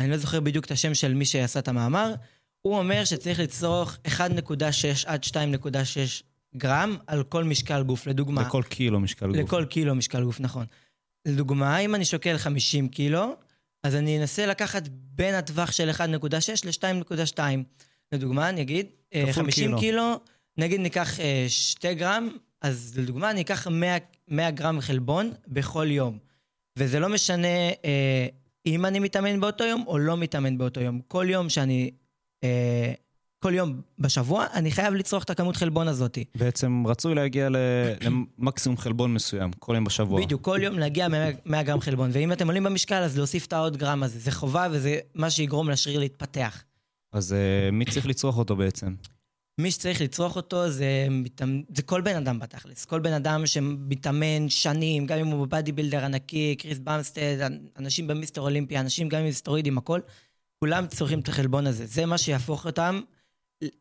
אני 0.00 0.10
לא 0.10 0.16
זוכר 0.16 0.40
בדיוק 0.40 0.64
את 0.64 0.70
השם 0.70 0.94
של 0.94 1.14
מי 1.14 1.24
שעשה 1.24 1.58
את 1.58 1.68
המאמר, 1.68 2.14
הוא 2.62 2.78
אומר 2.78 3.04
שצריך 3.04 3.40
לצרוך 3.40 3.96
1.6 4.06 4.12
עד 5.06 5.24
2.6 5.24 5.36
גרם 6.56 6.96
על 7.06 7.22
כל 7.22 7.44
משקל 7.44 7.82
גוף, 7.82 8.06
לדוגמה. 8.06 8.42
לכל 8.42 8.62
קילו 8.68 9.00
משקל 9.00 9.26
גוף. 9.26 9.36
לכל 9.36 9.64
קילו 9.64 9.94
משקל 9.94 10.24
גוף, 10.24 10.40
נכון. 10.40 10.66
לדוגמה, 11.26 11.78
אם 11.78 11.94
אני 11.94 12.04
שוקל 12.04 12.38
50 12.38 12.88
קילו, 12.88 13.34
אז 13.82 13.94
אני 13.94 14.18
אנסה 14.18 14.46
לקחת 14.46 14.88
בין 14.88 15.34
הטווח 15.34 15.72
של 15.72 15.90
1.6 15.90 16.02
ל-2.2. 16.64 17.38
לדוגמה, 18.12 18.48
אני 18.48 18.62
אגיד, 18.62 18.86
אה, 19.14 19.22
כפול 19.22 19.44
50 19.44 19.64
קילו. 19.64 19.78
קילו, 19.78 20.20
נגיד 20.56 20.80
ניקח 20.80 21.20
אה, 21.20 21.44
2 21.48 21.98
גרם, 21.98 22.28
אז 22.60 22.94
לדוגמה 22.96 23.30
אני 23.30 23.40
אקח 23.40 23.66
100, 23.66 23.96
100 24.28 24.50
גרם 24.50 24.80
חלבון 24.80 25.32
בכל 25.48 25.86
יום. 25.90 26.18
וזה 26.78 27.00
לא 27.00 27.08
משנה 27.08 27.68
אה, 27.84 28.26
אם 28.66 28.86
אני 28.86 28.98
מתאמן 28.98 29.40
באותו 29.40 29.64
יום 29.64 29.84
או 29.86 29.98
לא 29.98 30.16
מתאמן 30.16 30.58
באותו 30.58 30.80
יום. 30.80 31.00
כל 31.08 31.26
יום 31.28 31.48
שאני... 31.48 31.90
אה, 32.44 32.92
כל 33.38 33.54
יום 33.54 33.80
בשבוע, 33.98 34.46
אני 34.54 34.70
חייב 34.70 34.94
לצרוך 34.94 35.24
את 35.24 35.30
הכמות 35.30 35.56
חלבון 35.56 35.88
הזאת. 35.88 36.18
בעצם 36.34 36.82
רצוי 36.86 37.14
להגיע 37.14 37.48
למקסימום 37.50 38.78
חלבון 38.78 39.14
מסוים, 39.14 39.50
כל 39.58 39.74
יום 39.74 39.84
בשבוע. 39.84 40.20
בדיוק, 40.20 40.42
כל 40.42 40.58
יום 40.62 40.78
להגיע 40.78 41.08
100 41.08 41.30
100 41.46 41.62
גרם 41.62 41.80
חלבון. 41.80 42.10
ואם 42.12 42.32
אתם 42.32 42.46
עולים 42.46 42.64
במשקל, 42.64 43.02
אז 43.02 43.16
להוסיף 43.18 43.46
את 43.46 43.52
העוד 43.52 43.76
גרם 43.76 44.02
הזה. 44.02 44.18
זה 44.18 44.32
חובה 44.32 44.66
וזה 44.70 44.98
מה 45.14 45.30
שיגרום 45.30 45.70
לשריר 45.70 45.98
להתפתח. 45.98 46.62
אז 47.12 47.32
אה, 47.32 47.70
מי 47.70 47.84
צריך 47.84 48.06
לצרוך 48.06 48.38
אותו 48.38 48.56
בעצם? 48.56 48.94
מי 49.60 49.70
שצריך 49.70 50.00
לצרוך 50.00 50.36
אותו 50.36 50.70
זה, 50.70 51.06
זה 51.74 51.82
כל 51.82 52.00
בן 52.00 52.16
אדם 52.16 52.38
בתכלס. 52.38 52.84
כל 52.84 53.00
בן 53.00 53.12
אדם 53.12 53.46
שמתאמן 53.46 54.48
שנים, 54.48 55.06
גם 55.06 55.18
אם 55.18 55.26
הוא 55.26 55.46
בבאדי 55.46 55.72
בילדר 55.72 56.04
ענקי, 56.04 56.56
קריס 56.58 56.78
במסטד, 56.78 57.50
אנשים 57.78 58.06
במיסטר 58.06 58.40
אולימפיה, 58.40 58.80
אנשים 58.80 59.08
גם 59.08 59.22
עם 59.22 59.32
סטרואידים, 59.32 59.78
הכל, 59.78 60.00
כולם 60.60 60.86
צורכים 60.86 61.20
את 61.20 61.28
החלבון 61.28 61.66
הזה. 61.66 61.86
זה 61.86 62.06
מה 62.06 62.18
שיהפוך 62.18 62.66
אותם, 62.66 63.00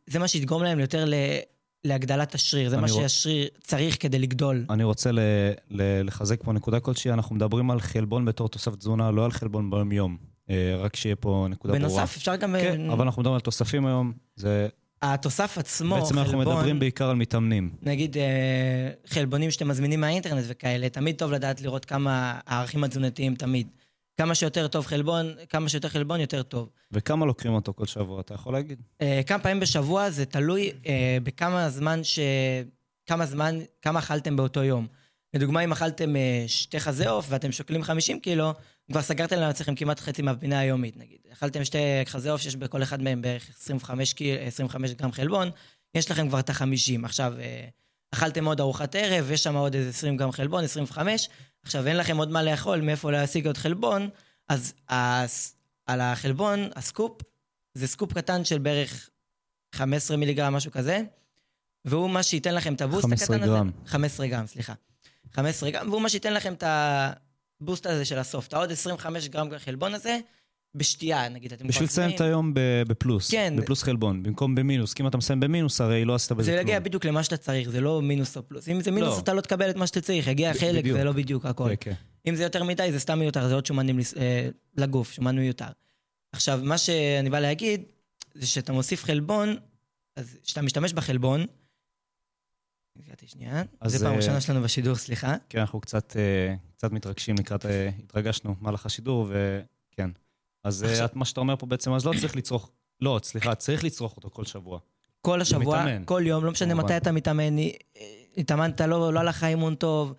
זה 0.07 0.19
מה 0.19 0.27
שיגרום 0.27 0.63
להם 0.63 0.79
יותר 0.79 1.05
ל... 1.05 1.13
להגדלת 1.83 2.35
השריר. 2.35 2.69
זה 2.69 2.77
מה 2.77 2.87
רוצ- 2.87 2.89
שהשריר 2.93 3.47
צריך 3.63 3.97
כדי 3.99 4.19
לגדול. 4.19 4.65
אני 4.69 4.83
רוצה 4.83 5.11
ל- 5.11 5.19
ל- 5.69 6.01
לחזק 6.05 6.43
פה 6.43 6.53
נקודה 6.53 6.79
כלשהי, 6.79 7.11
אנחנו 7.11 7.35
מדברים 7.35 7.71
על 7.71 7.79
חלבון 7.79 8.25
בתור 8.25 8.49
תוסף 8.49 8.75
תזונה, 8.75 9.11
לא 9.11 9.25
על 9.25 9.31
חלבון 9.31 9.69
ביום-יום. 9.71 10.17
אה, 10.49 10.75
רק 10.79 10.95
שיהיה 10.95 11.15
פה 11.15 11.47
נקודה 11.49 11.73
ברורה. 11.73 11.89
בנוסף, 11.89 12.15
אפשר 12.17 12.35
גם... 12.35 12.55
כן, 12.61 12.89
אה, 12.89 12.93
אבל 12.93 13.05
אנחנו 13.05 13.21
מדברים 13.21 13.35
על 13.35 13.41
תוספים 13.41 13.85
היום, 13.85 14.13
זה... 14.35 14.67
התוסף 15.01 15.57
עצמו, 15.57 15.95
בעצם 15.95 16.19
אנחנו 16.19 16.37
חלבון, 16.37 16.55
מדברים 16.55 16.79
בעיקר 16.79 17.09
על 17.09 17.15
מתאמנים. 17.15 17.69
נגיד 17.81 18.17
אה, 18.17 18.89
חלבונים 19.07 19.51
שאתם 19.51 19.67
מזמינים 19.67 20.01
מהאינטרנט 20.01 20.43
וכאלה, 20.47 20.89
תמיד 20.89 21.15
טוב 21.15 21.31
לדעת 21.31 21.61
לראות 21.61 21.85
כמה 21.85 22.39
הערכים 22.45 22.83
התזונתיים 22.83 23.35
תמיד. 23.35 23.67
כמה 24.19 24.35
שיותר 24.35 24.67
טוב 24.67 24.85
חלבון, 24.85 25.33
כמה 25.49 25.69
שיותר 25.69 25.89
חלבון, 25.89 26.19
יותר 26.19 26.43
טוב. 26.43 26.69
וכמה 26.91 27.25
לוקחים 27.25 27.53
אותו 27.53 27.73
כל 27.73 27.85
שבוע, 27.85 28.21
אתה 28.21 28.33
יכול 28.33 28.53
להגיד? 28.53 28.81
אה, 29.01 29.21
כמה 29.27 29.39
פעמים 29.39 29.59
בשבוע 29.59 30.09
זה 30.09 30.25
תלוי 30.25 30.71
אה, 30.87 31.17
בכמה 31.23 31.69
זמן 31.69 32.03
ש... 32.03 32.19
כמה 33.05 33.25
זמן, 33.25 33.59
כמה 33.81 33.99
אכלתם 33.99 34.35
באותו 34.35 34.63
יום. 34.63 34.87
לדוגמה, 35.33 35.63
אם 35.63 35.71
אכלתם 35.71 36.15
אה, 36.15 36.43
שתי 36.47 36.79
חזה 36.79 37.09
עוף 37.09 37.25
ואתם 37.29 37.51
שוקלים 37.51 37.83
50 37.83 38.19
קילו, 38.19 38.53
כבר 38.91 39.01
סגרתם 39.01 39.39
לעצמכם 39.39 39.75
כמעט 39.75 39.99
חצי 39.99 40.21
מהפינה 40.21 40.59
היומית, 40.59 40.97
נגיד. 40.97 41.17
אכלתם 41.33 41.65
שתי 41.65 41.77
חזה 42.05 42.31
עוף 42.31 42.41
שיש 42.41 42.55
בכל 42.55 42.83
אחד 42.83 43.01
מהם 43.01 43.21
בערך 43.21 43.49
25, 43.59 44.13
קיל, 44.13 44.35
25 44.47 44.93
גרם 44.93 45.11
חלבון, 45.11 45.49
יש 45.95 46.11
לכם 46.11 46.29
כבר 46.29 46.39
את 46.39 46.49
ה-50. 46.49 47.05
עכשיו, 47.05 47.33
אה, 47.39 47.67
אכלתם 48.11 48.45
עוד 48.45 48.59
ארוחת 48.59 48.95
ערב, 48.95 49.31
יש 49.31 49.43
שם 49.43 49.55
עוד 49.55 49.75
איזה 49.75 49.89
20 49.89 50.17
גרם 50.17 50.31
חלבון, 50.31 50.63
25, 50.63 51.29
עכשיו 51.63 51.87
אין 51.87 51.97
לכם 51.97 52.17
עוד 52.17 52.29
מה 52.31 52.43
לאכול, 52.43 52.81
מאיפה 52.81 53.11
להשיג 53.11 53.47
עוד 53.47 53.57
חלבון, 53.57 54.09
אז 54.49 54.73
הס- 54.89 55.55
על 55.85 56.01
החלבון, 56.01 56.69
הסקופ, 56.75 57.21
זה 57.73 57.87
סקופ 57.87 58.13
קטן 58.13 58.45
של 58.45 58.57
בערך 58.57 59.09
15 59.75 60.17
מיליגרם, 60.17 60.53
משהו 60.53 60.71
כזה, 60.71 61.01
והוא 61.85 62.09
מה 62.09 62.23
שייתן 62.23 62.55
לכם 62.55 62.73
את 62.73 62.81
ה 62.81 62.85
boost 62.85 63.03
15 63.03 63.35
הקטן 63.35 63.43
הזה. 63.49 63.55
גרם. 63.57 63.71
15 63.85 64.27
גרם, 64.27 64.47
סליחה. 64.47 64.73
15 65.33 65.71
גרם, 65.71 65.89
והוא 65.89 66.01
מה 66.01 66.09
שייתן 66.09 66.33
לכם 66.33 66.53
את 66.53 66.63
ה 67.61 67.65
boost 67.65 67.85
הזה 67.85 68.05
של 68.05 68.17
הסוף, 68.19 68.47
את 68.47 68.53
העוד 68.53 68.71
25 68.71 69.27
גרם 69.27 69.49
חלבון 69.59 69.93
הזה, 69.93 70.19
בשתייה, 70.75 71.29
נגיד, 71.29 71.53
אתם 71.53 71.67
בשביל 71.67 71.85
לסיים 71.85 72.15
את 72.15 72.21
היום 72.21 72.51
בפלוס, 72.87 73.31
כן. 73.31 73.53
בפלוס 73.57 73.83
חלבון, 73.83 74.23
במקום 74.23 74.55
במינוס, 74.55 74.93
כי 74.93 75.03
אם 75.03 75.07
אתה 75.07 75.17
מסיים 75.17 75.39
במינוס, 75.39 75.81
הרי 75.81 76.05
לא 76.05 76.15
עשית 76.15 76.31
בזה 76.31 76.43
זה 76.43 76.51
כלום. 76.51 76.61
יגיע 76.61 76.79
בדיוק 76.79 77.05
למה 77.05 77.23
שאתה 77.23 77.37
צריך, 77.37 77.69
זה 77.69 77.81
לא 77.81 78.01
מינוס 78.01 78.37
או 78.37 78.43
פלוס. 78.47 78.69
אם 78.69 78.81
זה 78.81 78.91
מינוס, 78.91 79.15
לא. 79.15 79.19
אתה 79.19 79.33
לא 79.33 79.41
תקבל 79.41 79.69
את 79.69 79.75
מה 79.75 79.87
שאתה 79.87 80.01
צריך, 80.01 80.27
יגיע 80.27 80.53
חלק, 80.53 80.79
בדיוק. 80.79 80.97
זה 80.97 81.03
לא 81.03 81.11
בדיוק 81.11 81.45
הכל. 81.45 81.69
כן. 81.79 81.93
אם 82.27 82.35
זה 82.35 82.43
יותר 82.43 82.63
מדי, 82.63 82.91
זה 82.91 82.99
סתם 82.99 83.19
מיותר, 83.19 83.47
זה 83.47 83.55
עוד 83.55 83.65
שומנים 83.65 83.99
אה, 84.17 84.49
לגוף, 84.77 85.11
שומן 85.11 85.35
מיותר. 85.39 85.65
עכשיו, 86.31 86.59
מה 86.63 86.77
שאני 86.77 87.29
בא 87.29 87.39
להגיד, 87.39 87.83
זה 88.33 88.47
שאתה 88.47 88.73
מוסיף 88.73 89.03
חלבון, 89.03 89.55
אז 90.15 90.37
כשאתה 90.43 90.61
משתמש 90.61 90.93
בחלבון, 90.93 91.45
הגעתי 93.05 93.27
שנייה, 93.27 93.63
אז, 93.81 93.91
זה 93.91 93.99
פעם 93.99 94.11
אה, 94.11 94.17
ראשונה 94.17 94.41
שלנו 94.41 94.61
בשידור, 94.61 94.95
סליחה. 94.95 95.35
כן, 95.49 95.59
אנחנו 95.59 95.81
קצת, 95.81 96.17
אה, 96.17 96.55
קצת 96.77 96.91
מתרגשים 96.91 97.35
לקראת, 97.39 97.65
התרגשנו 98.03 98.55
במהלך 98.55 98.85
השידור, 98.85 99.27
וכן. 99.29 100.09
אז 100.63 100.83
אה, 100.83 101.05
את- 101.05 101.15
מה 101.15 101.25
שאתה 101.25 101.39
אומר 101.39 101.55
פה 101.55 101.65
בעצם, 101.65 101.93
אז 101.93 102.05
לא 102.05 102.13
צריך 102.21 102.35
לצרוך, 102.35 102.71
לא, 103.01 103.19
סליחה, 103.23 103.55
צריך 103.55 103.83
לצרוך 103.83 104.15
אותו 104.17 104.29
כל 104.29 104.45
שבוע. 104.45 104.79
כל 105.21 105.41
השבוע, 105.41 105.81
מתאמן. 105.85 106.01
כל 106.05 106.21
יום, 106.25 106.45
לא 106.45 106.51
משנה. 106.51 106.73
מתי 106.73 106.97
אתה 106.97 107.11
מתאמן, 107.11 107.57
אה, 107.59 107.67
התאמנת, 108.37 108.81
לא, 108.81 109.13
לא 109.13 109.19
הלך 109.19 109.35
לך 109.37 109.43
אימון 109.43 109.75
טוב, 109.75 110.13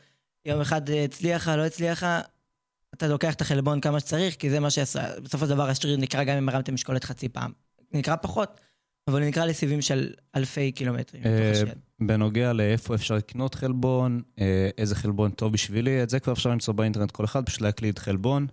יום 0.45 0.61
אחד 0.61 0.91
אה, 0.91 1.05
הצליח 1.05 1.49
לך, 1.49 1.57
לא 1.57 1.67
הצליח 1.67 2.03
לך, 2.03 2.07
אתה 2.95 3.09
לוקח 3.09 3.35
את 3.35 3.41
החלבון 3.41 3.81
כמה 3.81 4.01
שצריך, 4.01 4.37
כי 4.37 4.51
זה 4.51 4.61
מה 4.61 4.71
שעשה, 4.71 5.21
בסופו 5.21 5.45
של 5.45 5.51
דבר 5.51 5.69
השריר 5.69 5.97
נקרע 5.97 6.25
גם 6.25 6.37
אם 6.37 6.49
הרמתם 6.49 6.75
משקולת 6.75 7.05
חצי 7.05 7.29
פעם. 7.29 7.53
נקרע 7.93 8.17
פחות, 8.17 8.61
אבל 9.09 9.25
נקרע 9.29 9.47
לסיבים 9.47 9.83
של 9.83 10.13
אלפי 10.37 10.73
קילומטרים. 10.73 11.23
בנוגע 12.01 12.53
לאיפה 12.53 12.95
אפשר 12.95 13.15
לקנות 13.15 13.55
חלבון, 13.55 14.23
איזה 14.79 14.95
חלבון 14.95 15.31
טוב 15.31 15.53
בשבילי, 15.53 16.03
את 16.03 16.11
זה 16.11 16.21
כבר 16.21 16.33
אפשר 16.33 16.51
למצוא 16.51 16.75
באינטרנט 16.75 17.11
כל 17.11 17.25
אחד, 17.25 17.47
פשוט 17.47 17.61
להקליד 17.61 17.99
חלבון. 17.99 18.47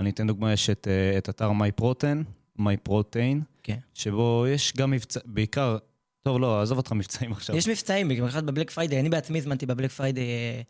אני 0.00 0.10
אתן 0.10 0.26
דוגמה, 0.26 0.52
יש 0.52 0.70
את, 0.70 0.88
אה, 0.90 1.18
את 1.18 1.28
אתר 1.28 1.50
MyProtein, 1.50 2.24
MyProtein, 2.60 3.38
כן. 3.62 3.78
שבו 3.94 4.44
יש 4.48 4.72
גם 4.76 4.90
מבצע, 4.90 5.20
בעיקר, 5.24 5.78
טוב, 6.22 6.40
לא, 6.40 6.62
עזוב 6.62 6.78
אותך 6.78 6.92
מבצעים 6.92 7.32
עכשיו. 7.32 7.56
יש 7.56 7.68
מבצעים, 7.68 8.08
במיוחד 8.08 8.46
ב 8.46 8.50
Black 8.50 8.70
Friday, 8.70 9.00
אני 9.00 9.08
בעצמי 9.08 9.38
הזמנתי 9.38 9.66
ב 9.66 9.70
Black 9.70 9.90
Friday... 9.90 10.20
אה, 10.20 10.62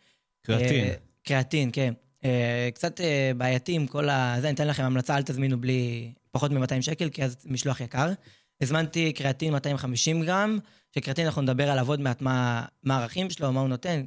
קריאטין. 0.42 0.84
אה, 0.84 0.94
קריאטין, 1.22 1.70
כן. 1.72 1.94
אה, 2.24 2.68
קצת 2.74 3.00
אה, 3.00 3.32
בעייתי 3.36 3.72
עם 3.72 3.86
כל 3.86 4.08
ה... 4.08 4.36
זה, 4.40 4.46
אני 4.46 4.54
אתן 4.54 4.68
לכם 4.68 4.82
המלצה, 4.82 5.16
אל 5.16 5.22
תזמינו 5.22 5.60
בלי 5.60 6.12
פחות 6.30 6.50
מ-200 6.50 6.82
שקל, 6.82 7.08
כי 7.08 7.24
אז 7.24 7.36
משלוח 7.44 7.80
יקר. 7.80 8.12
הזמנתי 8.60 9.12
קריאטין 9.12 9.52
250 9.52 10.22
גרם, 10.22 10.58
שקריאטין 10.94 11.26
אנחנו 11.26 11.42
נדבר 11.42 11.70
עליו 11.70 11.88
עוד 11.88 12.00
מעט 12.00 12.22
מה 12.22 12.64
מה 12.82 12.96
הערכים 12.96 13.30
שלו, 13.30 13.52
מה 13.52 13.60
הוא 13.60 13.68
נותן, 13.68 14.04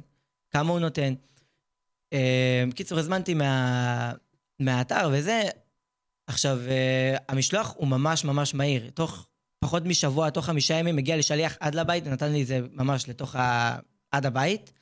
כמה 0.50 0.72
הוא 0.72 0.78
נותן. 0.78 1.14
אה, 2.12 2.64
בקיצור, 2.68 2.98
הזמנתי 2.98 3.34
מה, 3.34 4.12
מהאתר 4.60 5.10
וזה. 5.12 5.42
עכשיו, 6.26 6.58
אה, 6.68 7.16
המשלוח 7.28 7.74
הוא 7.76 7.88
ממש 7.88 8.24
ממש 8.24 8.54
מהיר. 8.54 8.90
תוך 8.94 9.26
פחות 9.60 9.84
משבוע, 9.84 10.30
תוך 10.30 10.46
חמישה 10.46 10.74
ימים, 10.74 10.96
מגיע 10.96 11.16
לי 11.16 11.22
שליח 11.22 11.56
עד 11.60 11.74
לבית, 11.74 12.04
ונתן 12.06 12.32
לי 12.32 12.42
את 12.42 12.46
זה 12.46 12.60
ממש 12.72 13.08
לתוך 13.08 13.36
ה... 13.36 13.78
עד 14.10 14.26
הבית. 14.26 14.72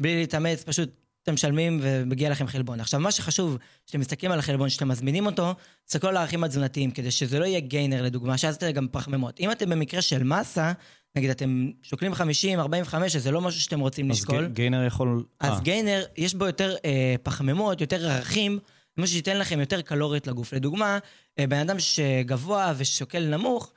בלי 0.00 0.16
להתאמץ, 0.16 0.64
פשוט 0.64 0.90
אתם 1.22 1.34
משלמים 1.34 1.78
ומגיע 1.82 2.30
לכם 2.30 2.46
חלבון. 2.46 2.80
עכשיו, 2.80 3.00
מה 3.00 3.10
שחשוב, 3.10 3.58
כשאתם 3.86 4.00
מסתכלים 4.00 4.32
על 4.32 4.38
החלבון, 4.38 4.68
כשאתם 4.68 4.88
מזמינים 4.88 5.26
אותו, 5.26 5.54
תסתכלו 5.84 6.10
על 6.10 6.16
הערכים 6.16 6.44
התזונתיים, 6.44 6.90
כדי 6.90 7.10
שזה 7.10 7.38
לא 7.38 7.44
יהיה 7.44 7.60
גיינר 7.60 8.02
לדוגמה, 8.02 8.38
שאז 8.38 8.54
אתם 8.54 8.70
גם 8.70 8.86
פחמימות. 8.92 9.40
אם 9.40 9.50
אתם 9.50 9.70
במקרה 9.70 10.02
של 10.02 10.22
מסה, 10.22 10.72
נגיד 11.16 11.30
אתם 11.30 11.70
שוקלים 11.82 12.14
50, 12.14 12.60
45, 12.60 13.12
שזה 13.12 13.30
לא 13.30 13.40
משהו 13.40 13.60
שאתם 13.60 13.80
רוצים 13.80 14.10
אז 14.10 14.16
לשקול, 14.16 14.46
ג- 14.46 14.52
גיינר 14.52 14.84
יכול... 14.84 15.24
אז 15.40 15.52
אה, 15.52 15.60
גיינר, 15.60 16.04
יש 16.16 16.34
בו 16.34 16.46
יותר 16.46 16.74
אה, 16.84 17.14
פחמימות, 17.22 17.80
יותר 17.80 18.10
ערכים, 18.10 18.58
מה 18.98 19.06
שייתן 19.06 19.38
לכם 19.38 19.60
יותר 19.60 19.80
קלוריות 19.80 20.26
לגוף. 20.26 20.52
לדוגמה, 20.52 20.98
אה, 21.38 21.46
בן 21.46 21.58
אדם 21.58 21.78
שגבוה 21.78 22.72
ושוקל 22.76 23.36
נמוך, 23.36 23.72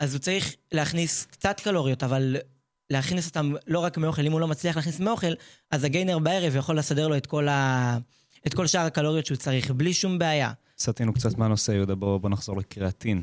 אז 0.00 0.14
הוא 0.14 0.20
צריך 0.20 0.54
להכניס 0.72 1.24
קצת 1.24 1.60
קלוריות, 1.60 2.02
אבל 2.02 2.36
להכניס 2.90 3.28
אותם 3.28 3.52
לא 3.66 3.78
רק 3.78 3.98
מאוכל, 3.98 4.26
אם 4.26 4.32
הוא 4.32 4.40
לא 4.40 4.48
מצליח 4.48 4.76
להכניס 4.76 5.00
מאוכל, 5.00 5.32
אז 5.70 5.84
הגיינר 5.84 6.18
בערב 6.18 6.56
יכול 6.56 6.78
לסדר 6.78 7.08
לו 7.08 7.16
את 7.16 7.26
כל, 7.26 7.48
ה... 7.48 7.98
את 8.46 8.54
כל 8.54 8.66
שאר 8.66 8.80
הקלוריות 8.80 9.26
שהוא 9.26 9.36
צריך, 9.36 9.70
בלי 9.70 9.94
שום 9.94 10.18
בעיה. 10.18 10.52
סטינו 10.78 11.12
קצת 11.12 11.38
מהנושא, 11.38 11.72
יהודה, 11.72 11.94
בוא, 11.94 12.18
בוא 12.18 12.30
נחזור 12.30 12.56
לקריאטין. 12.56 13.22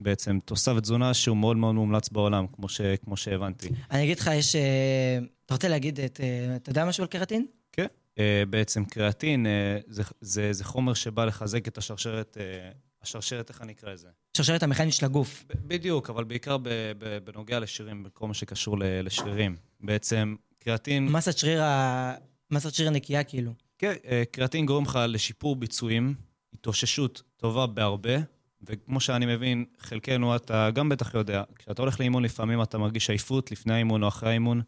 בעצם 0.00 0.38
תוסף 0.44 0.80
תזונה 0.80 1.14
שהוא 1.14 1.36
מאוד 1.36 1.56
מאוד 1.56 1.74
מומלץ 1.74 2.08
בעולם, 2.08 2.46
כמו, 2.52 2.68
ש, 2.68 2.80
כמו 3.04 3.16
שהבנתי. 3.16 3.68
אני 3.90 4.04
אגיד 4.04 4.18
לך, 4.18 4.30
יש... 4.34 4.56
אה, 4.56 5.18
אתה 5.46 5.54
רוצה 5.54 5.68
להגיד 5.68 6.00
את... 6.00 6.20
אה, 6.22 6.56
אתה 6.56 6.70
יודע 6.70 6.84
משהו 6.84 7.02
על 7.02 7.08
קרטין? 7.08 7.46
Uh, 8.22 8.46
בעצם 8.50 8.84
קריאטין 8.84 9.46
uh, 9.46 9.84
זה, 9.86 10.02
זה, 10.20 10.52
זה 10.52 10.64
חומר 10.64 10.94
שבא 10.94 11.24
לחזק 11.24 11.68
את 11.68 11.78
השרשרת, 11.78 12.36
uh, 12.36 12.76
השרשרת, 13.02 13.48
איך 13.48 13.62
אני 13.62 13.72
אקרא 13.72 13.92
לזה? 13.92 14.08
שרשרת 14.36 14.62
המכנית 14.62 14.94
של 14.94 15.06
הגוף. 15.06 15.44
בדיוק, 15.66 16.10
אבל 16.10 16.24
בעיקר 16.24 16.56
בנוגע 17.24 17.60
לשרירים, 17.60 18.02
בכל 18.02 18.26
מה 18.26 18.34
שקשור 18.34 18.76
לשרירים. 18.78 19.56
בעצם 19.80 20.34
קריאטין, 20.58 21.08
מסת 21.08 21.38
שריר, 21.38 21.62
ה... 21.62 22.14
מסת 22.50 22.74
שריר 22.74 22.90
נקייה, 22.90 23.24
כאילו. 23.24 23.52
כן, 23.78 23.94
אה, 24.06 24.22
קריאטין 24.30 24.66
גורם 24.66 24.84
לך 24.84 24.98
לשיפור 25.08 25.56
ביצועים, 25.56 26.14
התאוששות 26.54 27.22
טובה 27.36 27.66
בהרבה, 27.66 28.16
וכמו 28.62 29.00
שאני 29.00 29.26
מבין, 29.36 29.64
חלקנו, 29.78 30.36
אתה 30.36 30.70
גם 30.70 30.88
בטח 30.88 31.14
יודע, 31.14 31.42
כשאתה 31.54 31.82
הולך 31.82 32.00
לאימון 32.00 32.22
לפעמים 32.22 32.62
אתה 32.62 32.78
מרגיש 32.78 33.10
עייפות 33.10 33.52
לפני 33.52 33.74
האימון 33.74 34.02
או 34.02 34.08
אחרי 34.08 34.28
האימון, 34.28 34.62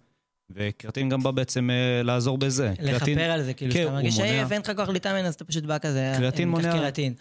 וקריאטין 0.50 1.08
גם 1.08 1.22
בא 1.22 1.30
בעצם 1.30 1.70
אה, 1.70 2.02
לעזור 2.02 2.38
בזה. 2.38 2.72
לכפר 2.82 3.20
על 3.30 3.42
זה, 3.42 3.54
כאילו, 3.54 3.72
כן, 3.72 3.78
שאתה 3.78 3.90
הוא 3.90 3.96
מרגיש 3.96 4.14
מונע. 4.16 4.28
שעייף, 4.28 4.52
אין 4.52 4.60
לך 4.60 4.72
כוח 4.76 4.88
להתאמן, 4.88 5.24
אז 5.24 5.34
אתה 5.34 5.44
פשוט 5.44 5.64
בא 5.64 5.78
כזה, 5.78 6.12
"אה, 6.12 6.18
ניקח 6.18 6.40
מונע." 6.46 6.72
קריאטין. 6.72 7.14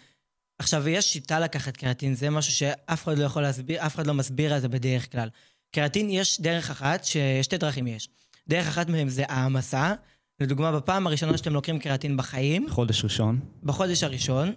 עכשיו, 0.58 0.88
יש 0.88 1.12
שיטה 1.12 1.40
לקחת 1.40 1.76
קריאטין, 1.76 2.14
זה 2.14 2.30
משהו 2.30 2.52
שאף 2.52 3.04
אחד 3.04 3.18
לא 3.18 3.24
יכול 3.24 3.42
להסביר, 3.42 3.86
אף 3.86 3.94
אחד 3.94 4.06
לא 4.06 4.14
מסביר 4.14 4.54
על 4.54 4.60
זה 4.60 4.68
בדרך 4.68 5.12
כלל. 5.12 5.28
קריאטין, 5.74 6.10
יש 6.10 6.40
דרך 6.40 6.70
אחת, 6.70 7.04
שיש 7.04 7.44
שתי 7.46 7.58
דרכים 7.58 7.86
יש. 7.86 8.08
דרך 8.48 8.66
אחת 8.66 8.88
מהן 8.88 9.08
זה 9.08 9.24
העמסה. 9.28 9.94
לדוגמה, 10.40 10.72
בפעם 10.72 11.06
הראשונה 11.06 11.38
שאתם 11.38 11.52
לוקחים 11.52 11.78
קריאטין 11.78 12.16
בחיים, 12.16 12.66
חודש 12.70 13.04
ראשון, 13.04 13.40
בחודש 13.62 14.02
הראשון, 14.02 14.52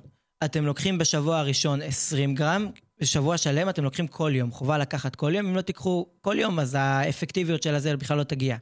אתם 0.45 0.65
לוקחים 0.65 0.97
בשבוע 0.97 1.38
הראשון 1.39 1.81
20 1.81 2.36
גרם, 2.36 2.67
בשבוע 3.00 3.38
שלם 3.38 3.70
אתם 3.70 3.84
לוקחים 3.84 4.08
כל 4.08 4.32
יום, 4.36 4.51
חובה 4.51 4.77
לקחת 4.77 5.16
כל 5.16 5.36
יום, 5.36 5.48
אם 5.48 5.56
לא 5.56 5.62
תיקחו 5.62 6.08
כל 6.22 6.36
יום, 6.39 6.60
אז 6.60 6.75
האפקטיביות 6.80 7.63
של 7.63 7.75
הזה 7.75 7.98
בכלל 7.98 8.18
לא 8.18 8.24
תגיע. 8.24 8.58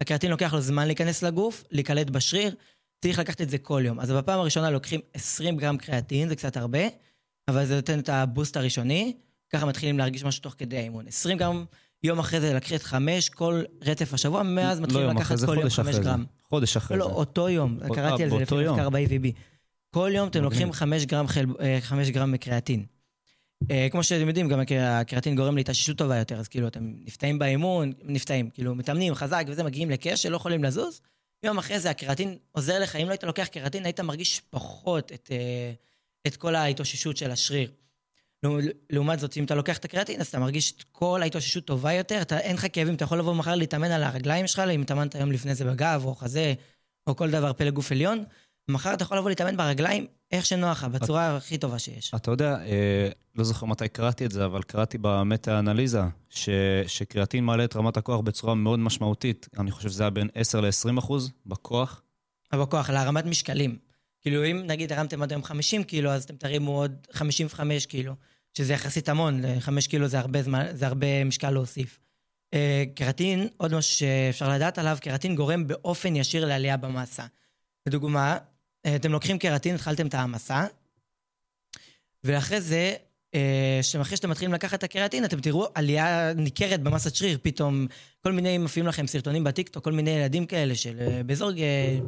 הקריאטין 0.00 0.30
לוקח 0.30 0.54
לו 0.54 0.60
זמן 0.60 0.86
להיכנס 0.86 1.22
לגוף, 1.22 1.64
להיקלט 1.70 2.10
בשריר, 2.10 2.54
צריך 3.00 3.18
לקחת 3.18 3.40
את 3.40 3.50
זה 3.50 3.58
כל 3.58 3.82
יום. 3.86 4.00
אז 4.00 4.12
בפעם 4.12 4.40
הראשונה 4.40 4.70
לוקחים 4.70 5.00
20 5.14 5.56
גרם 5.56 5.76
קריאטין, 5.76 6.28
זה 6.28 6.36
קצת 6.36 6.56
הרבה, 6.56 6.78
אבל 7.48 7.66
זה 7.66 7.76
נותן 7.76 7.98
את 7.98 8.08
הבוסט 8.08 8.56
הראשוני, 8.56 9.16
ככה 9.52 9.66
מתחילים 9.66 9.98
להרגיש 9.98 10.24
משהו 10.24 10.42
תוך 10.42 10.54
כדי 10.58 10.76
האימון. 10.76 11.08
20 11.08 11.38
גרם, 11.38 11.64
יום 12.02 12.18
אחרי 12.18 12.40
זה 12.40 12.54
לקחת 12.54 12.82
5, 12.82 13.28
כל 13.28 13.62
רצף 13.82 14.14
השבוע, 14.14 14.42
מאז 14.42 14.80
לא 14.80 14.86
מתחילים 14.86 15.10
אחרי 15.10 15.20
לקחת 15.20 15.46
כל 15.46 15.54
יום 15.54 15.62
חודש 15.62 15.76
5 15.76 15.88
אחרי 15.88 15.92
זה. 15.92 16.00
גרם. 16.00 16.24
חודש 16.48 16.76
אחרי 16.76 16.98
לא, 16.98 17.04
זה. 17.04 17.10
לא, 17.10 17.16
אותו 17.16 17.48
יום. 17.48 17.78
קראתי 17.94 18.22
אה, 18.22 18.24
על 18.24 18.30
זה 18.30 18.38
לפי. 18.38 18.68
מחקר 18.68 18.90
ב-AVB. 18.90 19.26
כל 19.94 20.10
יום 20.14 20.28
אתם. 20.28 20.42
לוקחים 20.42 20.72
5 20.72 21.04
גרם, 21.06 21.26
חל... 21.26 21.44
5 21.80 22.10
גרם 22.10 22.36
קריאטין. 22.36 22.84
אה, 23.70 23.88
כמו 23.90 24.02
שאתם 24.02 24.28
יודעים, 24.28 24.48
גם 24.48 24.60
הקר- 24.60 24.80
הקריאטין 24.80 25.36
גורם 25.36 25.56
להתאוששות 25.56 25.98
טובה 25.98 26.16
יותר, 26.16 26.38
אז 26.38 26.48
כאילו 26.48 26.68
אתם 26.68 26.92
נפתעים 27.04 27.38
באימון, 27.38 27.92
נפתעים, 28.04 28.50
כאילו 28.50 28.74
מתאמנים 28.74 29.14
חזק 29.14 29.44
וזה, 29.48 29.62
מגיעים 29.64 29.90
לקש 29.90 30.22
שלא 30.22 30.36
יכולים 30.36 30.64
לזוז. 30.64 31.00
יום 31.42 31.58
אחרי 31.58 31.80
זה 31.80 31.90
הקריאטין 31.90 32.38
עוזר 32.52 32.78
לך, 32.78 32.96
אם 32.96 33.06
לא 33.06 33.10
היית 33.10 33.24
לוקח 33.24 33.46
קריאטין, 33.46 33.84
היית 33.84 34.00
מרגיש 34.00 34.42
פחות 34.50 35.12
את, 35.12 35.28
אה, 35.32 35.72
את 36.26 36.36
כל 36.36 36.54
ההתאוששות 36.54 37.16
של 37.16 37.30
השריר. 37.30 37.70
לעומת 38.90 39.18
זאת, 39.18 39.36
אם 39.36 39.44
אתה 39.44 39.54
לוקח 39.54 39.78
את 39.78 39.84
הקריאטין, 39.84 40.20
אז 40.20 40.26
אתה 40.26 40.38
מרגיש 40.38 40.72
את 40.72 40.82
כל 40.92 41.22
ההתאוששות 41.22 41.64
טובה 41.64 41.92
יותר, 41.92 42.22
אתה, 42.22 42.38
אין 42.38 42.56
לך 42.56 42.66
כאבים, 42.72 42.94
אתה 42.94 43.04
יכול 43.04 43.18
לבוא 43.18 43.34
מחר 43.34 43.54
להתאמן 43.54 43.90
על 43.90 44.02
הרגליים 44.02 44.46
שלך, 44.46 44.58
אם 44.74 44.82
התאמנת 44.82 45.14
היום 45.14 45.32
לפני 45.32 45.54
זה 45.54 45.64
בגב 45.64 46.02
או 46.04 46.14
חזה, 46.14 46.54
או 47.06 47.16
כל 47.16 47.30
דבר 47.30 47.52
פלג 47.52 47.72
גוף 47.72 47.92
עליון, 47.92 48.24
מחר 48.68 48.94
אתה 48.94 49.02
יכול 49.02 49.18
לבוא 49.18 49.28
להתאמן 49.28 49.56
ברגליים 49.56 50.06
איך 50.32 50.46
שנוח 50.46 50.78
לך, 50.78 50.84
בצורה 50.84 51.36
הכי 51.36 51.58
טובה 51.58 51.78
שיש. 51.78 52.14
אתה 52.14 52.30
יודע, 52.30 52.56
אה, 52.60 53.08
לא 53.36 53.44
זוכר 53.44 53.66
מתי 53.66 53.88
קראתי 53.88 54.26
את 54.26 54.30
זה, 54.30 54.44
אבל 54.44 54.62
קראתי 54.62 54.98
במטה-אנליזה, 55.00 56.00
ש- 56.30 56.48
שקריאטין 56.86 57.44
מעלה 57.44 57.64
את 57.64 57.76
רמת 57.76 57.96
הכוח 57.96 58.20
בצורה 58.20 58.54
מאוד 58.54 58.78
משמעותית. 58.78 59.48
אני 59.58 59.70
חושב 59.70 59.88
שזה 59.88 60.02
היה 60.02 60.10
בין 60.10 60.28
10 60.34 60.60
ל-20 60.60 60.98
אחוז 60.98 61.30
בכוח. 61.46 62.02
בכוח, 62.54 62.90
להרמת 62.90 63.24
משקלים. 63.24 63.78
כאילו, 64.20 64.44
אם 64.44 64.62
נגיד 64.66 64.92
הרמתם 64.92 65.22
עד 65.22 65.32
היום 65.32 65.44
50 65.44 65.84
קילו, 65.84 66.10
אז 66.10 66.24
אתם 66.24 66.36
תרימו 66.36 66.76
עוד 66.78 66.92
55 67.12 67.86
קילו, 67.86 68.14
שזה 68.54 68.72
יחסית 68.72 69.08
המון, 69.08 69.60
5 69.60 69.86
קילו 69.86 70.08
זה 70.08 70.18
הרבה, 70.18 70.42
זמן, 70.42 70.66
זה 70.72 70.86
הרבה 70.86 71.24
משקל 71.24 71.50
להוסיף. 71.50 72.00
אה, 72.54 72.84
קרטין, 72.94 73.48
עוד 73.56 73.74
משהו 73.74 73.96
שאפשר 73.96 74.48
לדעת 74.48 74.78
עליו, 74.78 74.98
קרטין 75.00 75.36
גורם 75.36 75.66
באופן 75.66 76.16
ישיר 76.16 76.44
לעלייה 76.46 76.76
במסה. 76.76 77.26
לדוגמה, 77.86 78.38
אתם 78.86 79.12
לוקחים 79.12 79.38
קרטין, 79.38 79.74
התחלתם 79.74 80.06
את 80.06 80.14
העמסה, 80.14 80.66
ואחרי 82.24 82.60
זה, 82.60 82.94
אה, 83.34 83.80
אחרי 84.00 84.16
שאתם 84.16 84.30
מתחילים 84.30 84.54
לקחת 84.54 84.78
את 84.78 84.84
הקרטין, 84.84 85.24
אתם 85.24 85.40
תראו 85.40 85.66
עלייה 85.74 86.32
ניכרת 86.34 86.80
במסת 86.80 87.14
שריר, 87.14 87.38
פתאום 87.42 87.86
כל 88.20 88.32
מיני 88.32 88.58
מופיעים 88.58 88.86
לכם 88.86 89.06
סרטונים 89.06 89.44
בטיקטוק, 89.44 89.84
כל 89.84 89.92
מיני 89.92 90.10
ילדים 90.10 90.46
כאלה 90.46 90.74
של 90.74 90.98
אה, 91.00 91.22
באזור 91.22 91.50
אה, 91.58 91.98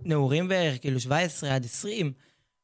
נעורים 0.00 0.48
בערך, 0.48 0.80
כאילו 0.80 1.00
17 1.00 1.54
עד 1.54 1.64
20, 1.64 2.12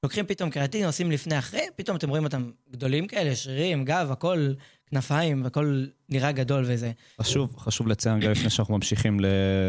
לוקחים 0.02 0.26
פתאום 0.26 0.50
קרטין, 0.50 0.87
עושים 0.87 1.11
לפני 1.11 1.38
אחרי, 1.38 1.62
פתאום 1.76 1.97
אתם 1.97 2.09
רואים 2.09 2.25
אותם 2.25 2.50
גדולים 2.70 3.06
כאלה, 3.06 3.37
שרירים, 3.37 3.85
גב, 3.85 4.09
הכל, 4.11 4.52
כנפיים, 4.90 5.47
הכל 5.47 5.85
נראה 6.09 6.32
גדול 6.32 6.64
וזה. 6.66 6.92
חשוב, 7.20 7.56
חשוב 7.59 7.88
לציין 7.88 8.20
גם 8.20 8.30
לפני 8.30 8.50
שאנחנו 8.50 8.75
ממשיכים 8.75 9.20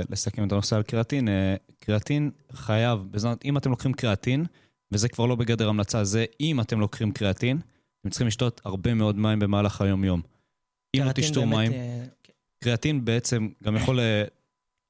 לסכם 0.09 0.47
את 0.47 0.51
הנושא 0.51 0.75
על 0.75 0.83
קריאטין, 0.83 1.27
אה, 1.29 1.55
קריאטין 1.79 2.31
חייב, 2.51 2.99
בזמן, 3.11 3.33
אם 3.45 3.57
אתם 3.57 3.69
לוקחים 3.69 3.93
קריאטין, 3.93 4.45
וזה 4.91 5.09
כבר 5.09 5.25
לא 5.25 5.35
בגדר 5.35 5.69
המלצה, 5.69 6.03
זה 6.03 6.25
אם 6.41 6.61
אתם 6.61 6.79
לוקחים 6.79 7.11
קריאטין, 7.11 7.57
אתם 8.01 8.09
צריכים 8.09 8.27
לשתות 8.27 8.61
הרבה 8.65 8.93
מאוד 8.93 9.15
מים 9.17 9.39
במהלך 9.39 9.81
היום-יום. 9.81 10.21
אם 10.95 11.03
לא 11.05 11.11
תשתו 11.11 11.45
מים, 11.45 11.71
אה, 11.73 12.03
קריאטין 12.63 13.05
בעצם 13.05 13.49
גם 13.63 13.75
יכול, 13.75 14.01
ל- 14.01 14.23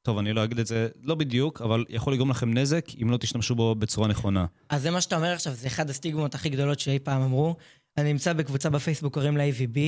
טוב, 0.03 0.17
אני 0.17 0.33
לא 0.33 0.43
אגיד 0.43 0.59
את 0.59 0.67
זה, 0.67 0.87
לא 1.03 1.15
בדיוק, 1.15 1.61
אבל 1.61 1.85
יכול 1.89 2.13
לגרום 2.13 2.29
לכם 2.29 2.53
נזק 2.57 2.85
אם 3.01 3.09
לא 3.09 3.17
תשתמשו 3.17 3.55
בו 3.55 3.75
בצורה 3.75 4.07
נכונה. 4.07 4.45
אז 4.69 4.81
זה 4.81 4.91
מה 4.91 5.01
שאתה 5.01 5.15
אומר 5.15 5.33
עכשיו, 5.33 5.53
זה 5.53 5.67
אחד 5.67 5.89
הסטיגמות 5.89 6.35
הכי 6.35 6.49
גדולות 6.49 6.79
שאי 6.79 6.99
פעם 6.99 7.21
אמרו. 7.21 7.55
אני 7.97 8.13
נמצא 8.13 8.33
בקבוצה 8.33 8.69
בפייסבוק, 8.69 9.13
קוראים 9.13 9.37
לה 9.37 9.43
AVB, 9.49 9.79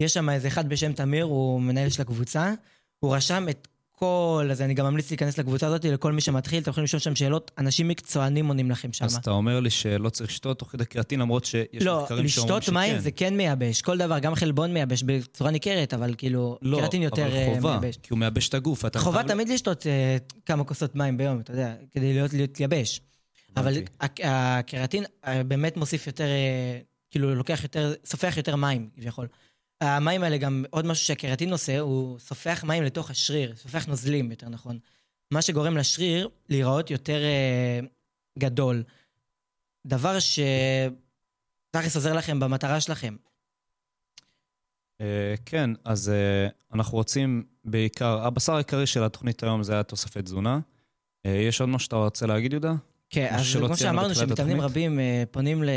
יש 0.00 0.14
שם 0.14 0.30
איזה 0.30 0.48
אחד 0.48 0.68
בשם 0.68 0.92
תמיר, 0.92 1.24
הוא 1.24 1.60
מנהל 1.60 1.90
של 1.90 2.02
הקבוצה, 2.02 2.52
הוא 3.00 3.16
רשם 3.16 3.46
את 3.50 3.68
הכל, 3.96 4.48
אז 4.50 4.62
אני 4.62 4.74
גם 4.74 4.86
ממליץ 4.86 5.10
להיכנס 5.10 5.38
לקבוצה 5.38 5.66
הזאת, 5.66 5.84
לכל 5.84 6.12
מי 6.12 6.20
שמתחיל, 6.20 6.62
אתם 6.62 6.70
יכולים 6.70 6.84
לשאול 6.84 7.00
שם 7.00 7.14
שאלות, 7.14 7.50
אנשים 7.58 7.88
מקצוענים 7.88 8.46
עונים 8.46 8.70
לכם 8.70 8.92
שם. 8.92 9.04
אז 9.04 9.14
אתה 9.16 9.30
אומר 9.30 9.60
לי 9.60 9.70
שלא 9.70 10.08
צריך 10.08 10.30
לשתות 10.30 10.58
תוך 10.58 10.68
כדי 10.68 10.84
קריאטין, 10.84 11.20
למרות 11.20 11.44
שיש 11.44 11.82
לא, 11.82 12.02
מחקרים 12.02 12.28
שאומרים 12.28 12.56
לשתות 12.58 12.74
מים 12.74 12.92
שכן. 12.92 13.00
זה 13.00 13.10
כן 13.10 13.36
מייבש, 13.36 13.82
כל 13.82 13.98
דבר, 13.98 14.18
גם 14.18 14.34
חלבון 14.34 14.72
מייבש 14.74 15.02
בצורה 15.02 15.50
ניכרת, 15.50 15.94
אבל 15.94 16.14
כאילו, 16.18 16.58
לא, 16.62 16.76
קריאטין 16.76 17.02
יותר 17.02 17.26
אבל 17.26 17.36
אה, 17.36 17.52
חובה, 17.54 17.78
מייבש. 17.80 17.96
כי 18.02 18.08
הוא 18.10 18.18
מייבש 18.18 18.48
את 18.48 18.54
הגוף. 18.54 18.84
חובה 18.96 19.18
חייב- 19.18 19.28
תמיד 19.28 19.48
לשתות 19.48 19.86
אה, 19.86 20.16
כמה 20.46 20.64
כוסות 20.64 20.96
מים 20.96 21.16
ביום, 21.16 21.40
אתה 21.40 21.52
יודע, 21.52 21.74
כדי 21.92 22.12
להיות, 22.12 22.32
להיות 22.32 22.60
יבש. 22.60 23.00
אבל 23.56 23.74
הקריאטין 24.22 25.04
אה, 25.26 25.44
באמת 25.44 25.76
מוסיף 25.76 26.06
יותר, 26.06 26.24
אה, 26.24 26.78
כאילו 27.10 27.34
לוקח 27.34 27.62
יותר, 27.62 27.92
סופח 28.04 28.36
יותר 28.36 28.56
מים, 28.56 28.88
כביכול. 28.96 29.26
המים 29.84 30.22
האלה 30.22 30.36
גם, 30.36 30.64
עוד 30.70 30.86
משהו 30.86 31.06
שהקריאטין 31.06 31.52
עושה, 31.52 31.78
הוא 31.78 32.18
סופח 32.18 32.64
מים 32.64 32.82
לתוך 32.82 33.10
השריר, 33.10 33.56
סופח 33.56 33.86
נוזלים, 33.86 34.30
יותר 34.30 34.48
נכון. 34.48 34.78
מה 35.30 35.42
שגורם 35.42 35.76
לשריר 35.76 36.28
להיראות 36.48 36.90
יותר 36.90 37.22
אה, 37.24 37.80
גדול. 38.38 38.82
דבר 39.86 40.18
שתכלס 40.18 41.96
עוזר 41.96 42.12
לכם 42.12 42.40
במטרה 42.40 42.80
שלכם. 42.80 43.16
אה, 45.00 45.34
כן, 45.46 45.70
אז 45.84 46.08
אה, 46.08 46.48
אנחנו 46.72 46.98
רוצים 46.98 47.44
בעיקר, 47.64 48.26
הבשר 48.26 48.54
העיקרי 48.54 48.86
של 48.86 49.04
התוכנית 49.04 49.42
היום 49.42 49.62
זה 49.62 49.72
היה 49.72 49.82
תוספי 49.82 50.22
תזונה. 50.22 50.60
אה, 51.26 51.30
יש 51.30 51.60
עוד 51.60 51.68
משהו 51.70 51.84
שאתה 51.84 51.96
רוצה 51.96 52.26
להגיד, 52.26 52.52
יהודה? 52.52 52.74
כן, 53.10 53.28
אז 53.30 53.56
כמו 53.56 53.76
שאמרנו, 53.76 54.14
שמתאמנים? 54.14 54.60
רבים 54.60 55.00
אה, 55.00 55.24
פונים 55.30 55.64
ל... 55.64 55.68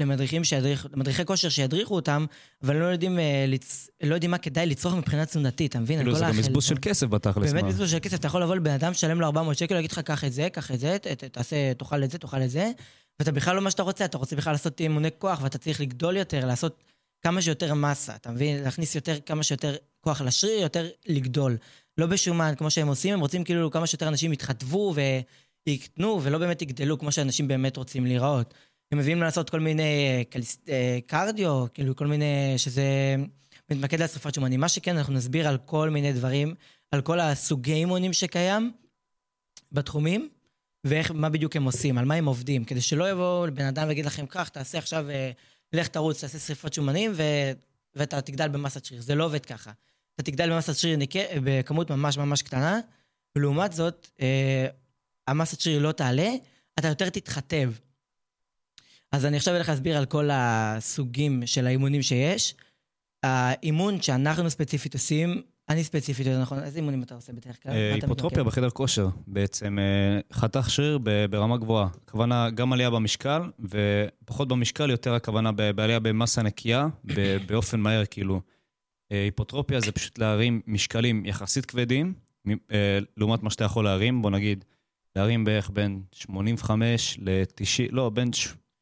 למדריכים 0.00 0.44
שידריכו, 0.44 0.88
למדריכי 0.92 1.24
כושר 1.24 1.48
שידריכו 1.48 1.94
אותם, 1.94 2.26
אבל 2.62 2.76
לא 2.76 2.84
יודעים, 2.84 3.18
אה, 3.18 3.44
לצ... 3.48 3.90
לא 4.02 4.14
יודעים 4.14 4.30
מה 4.30 4.38
כדאי 4.38 4.66
לצרוך 4.66 4.94
מבחינה 4.94 5.26
תזונתית, 5.26 5.70
אתה 5.70 5.80
מבין? 5.80 5.98
כאילו 5.98 6.14
זה 6.14 6.24
גם 6.24 6.36
בזבוז 6.36 6.64
של. 6.64 6.74
כסף 6.82 7.06
בתכלס. 7.06 7.52
באמת 7.52 7.62
מה? 7.64 7.68
בזבוז 7.68 7.90
של 7.90 7.98
כסף, 8.02 8.14
אתה 8.18 8.26
יכול 8.26 8.42
לבוא 8.42 8.56
לבן 8.56 8.70
אדם, 8.70 8.92
תשלם 8.92 9.20
לו 9.20 9.26
400 9.26 9.58
שקל, 9.58 9.74
להגיד 9.74 9.92
לך, 9.92 9.98
קח 9.98 10.24
את 10.24 10.32
זה, 10.32 10.48
קח 10.52 10.70
את 10.70 10.80
זה, 10.80 10.98
ת- 10.98 11.24
תעשה, 11.24 11.74
תאכל 11.74 12.04
את 12.04 12.10
זה, 12.10 12.18
תאכל 12.18 12.42
את 12.42 12.50
זה, 12.50 12.70
ואתה 13.20 13.32
בכלל 13.32 13.56
לא 13.56 13.62
מה 13.62 13.70
שאתה 13.70 13.82
רוצה, 13.82 14.04
אתה 14.04 14.18
רוצה 14.18 14.36
בכלל 14.36 14.52
לעשות 14.52 14.80
אימוני 14.80 15.08
כוח, 15.18 15.42
ואתה 15.42 15.58
צריך 15.58 15.80
לגדול 15.80 16.16
יותר, 16.16 16.46
לעשות 16.46 16.84
כמה 17.22 17.42
שיותר 17.42 17.74
מסה, 17.74 18.14
אתה 18.14 18.30
מבין? 18.30 18.62
להכניס 18.62 18.94
יותר, 18.94 19.16
כמה 19.26 19.42
שיותר 19.42 19.74
כוח 20.00 20.20
לשריר, 20.20 20.60
יותר 20.60 20.86
לגדול. 21.06 21.56
לא 21.98 22.06
בשומן, 22.06 22.52
כמו 22.56 22.70
שהם 22.70 22.88
עושים, 22.88 23.14
הם 23.14 23.20
רוצים 23.20 23.44
כאילו 23.44 23.70
כמה 23.70 23.86
שיותר 23.86 24.08
אנשים 24.08 24.32
יתחתבו 24.32 24.94
ויקטנו, 25.66 26.20
ולא 26.22 26.38
באמת 26.38 26.62
יגדלו 26.62 26.98
כמו 26.98 27.12
שאנשים 27.12 27.48
באמת 27.48 27.76
רוצים 27.76 28.06
להיראות. 28.06 28.54
הם 28.92 28.98
מביאים 28.98 29.20
לעשות 29.20 29.50
כל 29.50 29.60
מיני 29.60 29.82
אה, 29.82 30.22
קליס, 30.30 30.58
אה, 30.68 30.98
קרדיו, 31.06 31.64
כאילו 31.74 31.96
כל 31.96 32.06
מיני, 32.06 32.54
שזה 32.56 33.16
מתמקד 33.70 34.02
על 34.02 34.08
שרפת 34.08 34.34
שומנים. 34.34 34.60
מה 34.60 34.68
שכן, 34.68 34.96
אנחנו 34.96 35.12
נסביר 35.12 35.48
על 35.48 35.58
כל 35.58 35.90
מיני 35.90 36.12
דברים, 36.12 36.54
על 36.90 37.00
כל 37.00 37.20
הסוגי 37.20 37.72
אימונים 37.72 38.12
שקיים 38.12 38.72
בתחומים, 39.72 40.28
ואיך, 40.84 41.10
מה 41.10 41.28
בדיוק 41.28 41.56
הם 41.56 41.64
עושים, 41.64 41.98
על 41.98 42.04
מה 42.04 42.14
הם 42.14 42.26
עובדים, 42.26 42.64
כדי 42.64 42.80
שלא 42.80 43.10
יבואו 43.10 43.46
לבן 43.46 43.64
אדם 43.64 43.88
ויגיד 43.88 44.06
לכם, 44.06 44.26
קח, 44.26 44.48
תעשה 44.48 44.78
עכשיו, 44.78 45.10
אה, 45.10 45.30
לך 45.72 45.88
תרוץ, 45.88 46.20
תעשה 46.20 46.38
שרפת 46.38 46.72
שומנים, 46.72 47.12
ו... 47.14 47.22
ואתה 47.96 48.20
תגדל 48.20 48.48
במסת 48.48 48.84
שריר. 48.84 49.02
זה 49.02 49.14
לא 49.14 49.24
עובד 49.24 49.46
ככה. 49.46 49.72
אתה 50.14 50.22
תגדל 50.22 50.50
במסת 50.52 50.76
שריר 50.76 50.96
ניכר, 50.96 51.24
בכמות 51.44 51.90
ממש 51.90 52.18
ממש 52.18 52.42
קטנה, 52.42 52.80
ולעומת 53.36 53.72
זאת, 53.72 54.08
אה, 54.20 54.66
המסת 55.26 55.60
שריר 55.60 55.78
לא 55.78 55.92
תעלה, 55.92 56.30
אתה 56.78 56.88
יותר 56.88 57.08
תתחתב. 57.08 57.72
אז 59.12 59.26
אני 59.26 59.36
עכשיו 59.36 59.56
אלך 59.56 59.68
להסביר 59.68 59.96
על 59.96 60.06
כל 60.06 60.28
הסוגים 60.32 61.46
של 61.46 61.66
האימונים 61.66 62.02
שיש. 62.02 62.54
האימון 63.22 64.02
שאנחנו 64.02 64.50
ספציפית 64.50 64.94
עושים, 64.94 65.42
אני 65.68 65.84
ספציפית, 65.84 66.26
יותר 66.26 66.42
נכון, 66.42 66.62
איזה 66.62 66.78
אימונים 66.78 67.02
אתה 67.02 67.14
עושה 67.14 67.32
בדרך 67.32 67.62
כלל? 67.62 67.72
היפוטרופיה? 67.72 68.44
בחדר 68.44 68.70
כושר, 68.70 69.08
בעצם 69.26 69.78
אה, 69.78 70.20
חתך 70.32 70.70
שריר 70.70 70.98
ברמה 71.30 71.56
גבוהה. 71.56 71.88
הכוונה 72.04 72.50
גם 72.50 72.72
עלייה 72.72 72.90
במשקל, 72.90 73.42
ופחות 73.60 74.48
במשקל, 74.48 74.90
יותר 74.90 75.14
הכוונה 75.14 75.52
בעלייה 75.52 76.00
במסה 76.00 76.42
נקייה, 76.42 76.88
באופן 77.46 77.80
מהר, 77.80 78.04
כאילו. 78.04 78.40
אה, 79.12 79.24
היפוטרופיה 79.24 79.80
זה 79.80 79.92
פשוט 79.92 80.18
להרים 80.18 80.60
משקלים 80.66 81.26
יחסית 81.26 81.66
כבדים, 81.66 82.14
אה, 82.72 82.98
לעומת 83.16 83.42
מה 83.42 83.50
שאתה 83.50 83.64
יכול 83.64 83.84
להרים, 83.84 84.22
בוא 84.22 84.30
נגיד, 84.30 84.64
להרים 85.16 85.44
בערך 85.44 85.70
בין 85.70 86.02
85 86.12 87.18
ל-90, 87.22 87.88
לא, 87.90 88.10
בין 88.10 88.30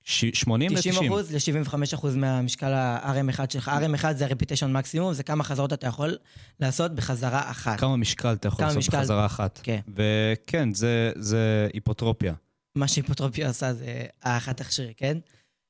ש- 0.05 0.25
ש- 0.25 0.41
80 0.41 0.73
ל-90. 0.73 0.79
90 0.79 1.13
אחוז 1.13 1.33
ל-75 1.35 1.75
אחוז 1.95 2.17
מהמשקל 2.17 2.73
ה-RM1 2.73 3.41
שלך. 3.53 3.69
RM1 3.69 4.13
זה 4.13 4.27
ה-repetition 4.27 4.67
מקסימום, 4.67 5.13
זה 5.13 5.23
כמה 5.23 5.45
חזרות 5.45 5.73
אתה 5.73 5.87
יכול 5.87 6.17
לעשות 6.61 6.95
בחזרה 6.95 7.51
אחת. 7.51 7.81
כמה 7.81 7.97
משקל 7.97 8.33
אתה 8.33 8.49
יכול 8.49 8.65
לעשות 8.65 8.79
משקל? 8.79 8.99
בחזרה 8.99 9.27
אחת. 9.27 9.61
כן. 9.63 9.81
וכן, 9.95 10.75
זה, 10.75 11.13
זה 11.17 11.69
היפוטרופיה. 11.73 12.35
מה 12.77 12.89
שהיפוטרופיה 12.89 13.49
עושה 13.49 13.75
זה 13.75 13.87
החתך 14.23 14.73
שריר, 14.73 14.93
כן? 14.97 15.19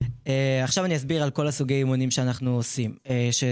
Uh, 0.05 0.07
עכשיו 0.65 0.85
אני 0.85 0.97
אסביר 0.97 1.23
על 1.23 1.31
כל 1.31 1.47
הסוגי 1.47 1.75
אימונים 1.75 2.11
שאנחנו 2.11 2.57
עושים, 2.57 2.97
uh, 3.05 3.09
ש... 3.31 3.45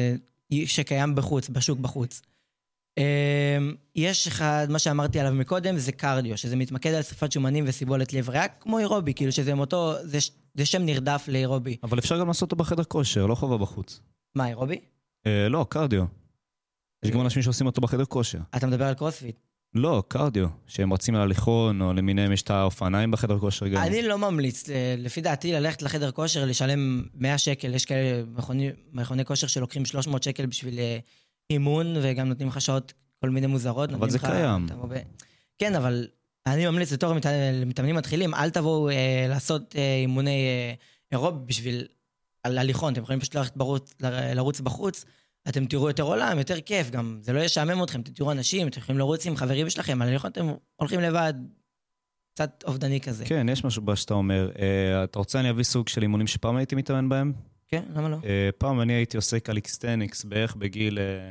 שקיים 0.66 1.14
בחוץ, 1.14 1.48
בשוק 1.48 1.78
בחוץ. 1.78 2.22
Uh, 2.98 3.02
יש 3.96 4.26
אחד, 4.26 4.66
מה 4.70 4.78
שאמרתי 4.78 5.20
עליו 5.20 5.32
מקודם, 5.34 5.78
זה 5.78 5.92
קרדיו, 5.92 6.36
שזה 6.36 6.56
מתמקד 6.56 6.90
על 6.90 7.02
שרפת 7.02 7.32
שומנים 7.32 7.64
וסיבולת 7.68 8.12
לב 8.12 8.28
ריאה, 8.28 8.48
כמו 8.48 8.78
אירובי, 8.78 9.14
כאילו 9.14 9.32
שזה 9.32 9.54
מותו, 9.54 9.94
זה, 10.02 10.20
ש- 10.20 10.30
זה 10.54 10.66
שם 10.66 10.82
נרדף 10.82 11.24
לאירובי. 11.28 11.76
אבל 11.82 11.98
אפשר 11.98 12.20
גם 12.20 12.28
לעשות 12.28 12.42
אותו 12.52 12.56
בחדר 12.56 12.84
כושר, 12.84 13.26
לא 13.26 13.34
חובה 13.34 13.58
בחוץ. 13.58 14.00
מה, 14.34 14.48
אירובי? 14.48 14.78
אה, 15.26 15.48
לא, 15.48 15.66
קרדיו. 15.68 16.04
יש 17.04 17.10
גם 17.10 17.18
אה. 17.18 17.24
אנשים 17.24 17.42
שעושים 17.42 17.66
אותו 17.66 17.80
בחדר 17.80 18.04
כושר. 18.04 18.38
אתה 18.56 18.66
מדבר 18.66 18.84
על 18.84 18.94
קרוספיט. 18.94 19.36
לא, 19.74 20.02
קרדיו. 20.08 20.48
שהם 20.66 20.92
רצים 20.92 21.14
על 21.14 21.20
הליכון, 21.20 21.82
או 21.82 21.92
למיניהם 21.92 22.32
יש 22.32 22.42
את 22.42 22.50
האופניים 22.50 23.10
בחדר 23.10 23.38
כושר 23.38 23.68
גם. 23.68 23.82
אני 23.82 24.02
לא 24.02 24.18
ממליץ, 24.18 24.68
ל- 24.68 24.72
לפי 24.98 25.20
דעתי, 25.20 25.52
ללכת 25.52 25.82
לחדר 25.82 26.10
כושר, 26.10 26.44
לשלם 26.44 27.02
100 27.14 27.38
שקל, 27.38 27.74
יש 27.74 27.84
כאלה 27.84 28.24
מכוני, 28.26 28.70
מכוני 28.92 29.24
כושר 29.24 29.46
שלוקחים 29.46 29.84
300 29.84 30.22
שקל 30.22 30.46
בשביל 30.46 30.78
אה, 30.78 30.98
אימון, 31.50 31.86
וגם 32.02 32.28
נותנים 32.28 32.48
לך 32.48 32.60
שעות 32.60 32.92
כל 33.20 33.30
מיני 33.30 33.46
מוזרות. 33.46 33.90
אבל 33.92 34.10
זה 34.10 34.18
לך- 34.18 34.26
קיים. 34.26 34.66
ב... 34.66 34.96
כן, 35.58 35.74
אבל 35.74 36.06
אני 36.46 36.66
ממליץ 36.66 36.92
בתור 36.92 37.14
מת... 37.14 37.26
למתאמנים 37.52 37.96
מתחילים, 37.96 38.34
אל 38.34 38.50
תבואו 38.50 38.88
אה, 38.88 39.26
לעשות 39.28 39.76
אה, 39.76 39.96
אימוני 39.96 40.46
אה, 40.46 40.74
אירוב 41.12 41.46
בשביל 41.46 41.86
על 42.42 42.58
הליכון, 42.58 42.92
אתם 42.92 43.02
יכולים 43.02 43.20
פשוט 43.20 43.34
ללכת 43.34 43.56
ברוץ, 43.56 43.94
לרוץ 44.34 44.60
בחוץ. 44.60 45.04
אתם 45.48 45.66
תראו 45.66 45.88
יותר 45.88 46.02
עולם, 46.02 46.38
יותר 46.38 46.60
כיף 46.60 46.90
גם. 46.90 47.18
זה 47.20 47.32
לא 47.32 47.40
ישעמם 47.40 47.82
אתכם, 47.82 48.00
אתם 48.00 48.12
תראו 48.12 48.32
אנשים, 48.32 48.68
אתם 48.68 48.80
יכולים 48.80 48.98
לרוץ 48.98 49.26
עם 49.26 49.36
חברים 49.36 49.70
שלכם, 49.70 50.02
על 50.02 50.08
הליכון 50.08 50.30
אתם 50.30 50.52
הולכים 50.76 51.00
לבד, 51.00 51.34
קצת 52.34 52.64
אובדני 52.66 53.00
כזה. 53.00 53.24
כן, 53.26 53.46
יש 53.48 53.64
משהו 53.64 53.82
במה 53.82 53.96
שאתה 53.96 54.14
אומר. 54.14 54.50
אה, 54.58 55.04
אתה 55.04 55.18
רוצה 55.18 55.40
אני 55.40 55.50
אביא 55.50 55.64
סוג 55.64 55.88
של 55.88 56.02
אימונים 56.02 56.26
שפעם 56.26 56.56
הייתי 56.56 56.74
מתאמן 56.74 57.08
בהם? 57.08 57.32
כן, 57.68 57.82
למה 57.94 58.08
לא? 58.08 58.16
אה, 58.24 58.50
פעם 58.58 58.80
אני 58.80 58.92
הייתי 58.92 59.16
עושה 59.16 59.40
קליסטניקס 59.40 60.24
בערך 60.24 60.56
בגיל... 60.56 60.98
אה, 60.98 61.30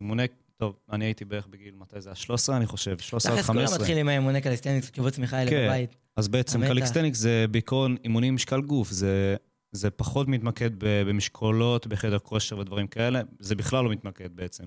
אימוני... 0.00 0.24
טוב, 0.60 0.78
אני 0.92 1.04
הייתי 1.04 1.24
בערך 1.24 1.46
בגיל, 1.46 1.74
מתי 1.74 2.00
זה 2.00 2.08
היה? 2.08 2.16
13 2.16 2.56
אני 2.56 2.66
חושב, 2.66 2.98
13 2.98 3.32
עד 3.32 3.38
תכלס 3.38 3.46
כולם 3.46 3.58
15. 3.58 3.78
מתחילים 3.78 4.00
עם 4.00 4.08
האימוני 4.08 4.40
קליסטניקס, 4.40 4.90
קיבוץ 4.90 5.18
מיכאלי 5.18 5.50
כן. 5.50 5.66
בבית. 5.66 5.96
אז 6.16 6.28
בעצם 6.28 6.58
המתח. 6.62 6.72
קליקסטניקס 6.72 7.18
זה 7.18 7.44
בעיקרון 7.50 7.96
אימונים 8.04 8.34
משקל 8.34 8.60
גוף, 8.60 8.90
זה, 8.90 9.36
זה 9.72 9.90
פחות 9.90 10.28
מתמקד 10.28 10.70
במשקולות, 10.78 11.86
בחדר 11.86 12.18
כושר 12.18 12.58
ודברים 12.58 12.86
כאלה, 12.86 13.20
זה 13.40 13.54
בכלל 13.54 13.84
לא 13.84 13.90
מתמקד 13.90 14.36
בעצם. 14.36 14.64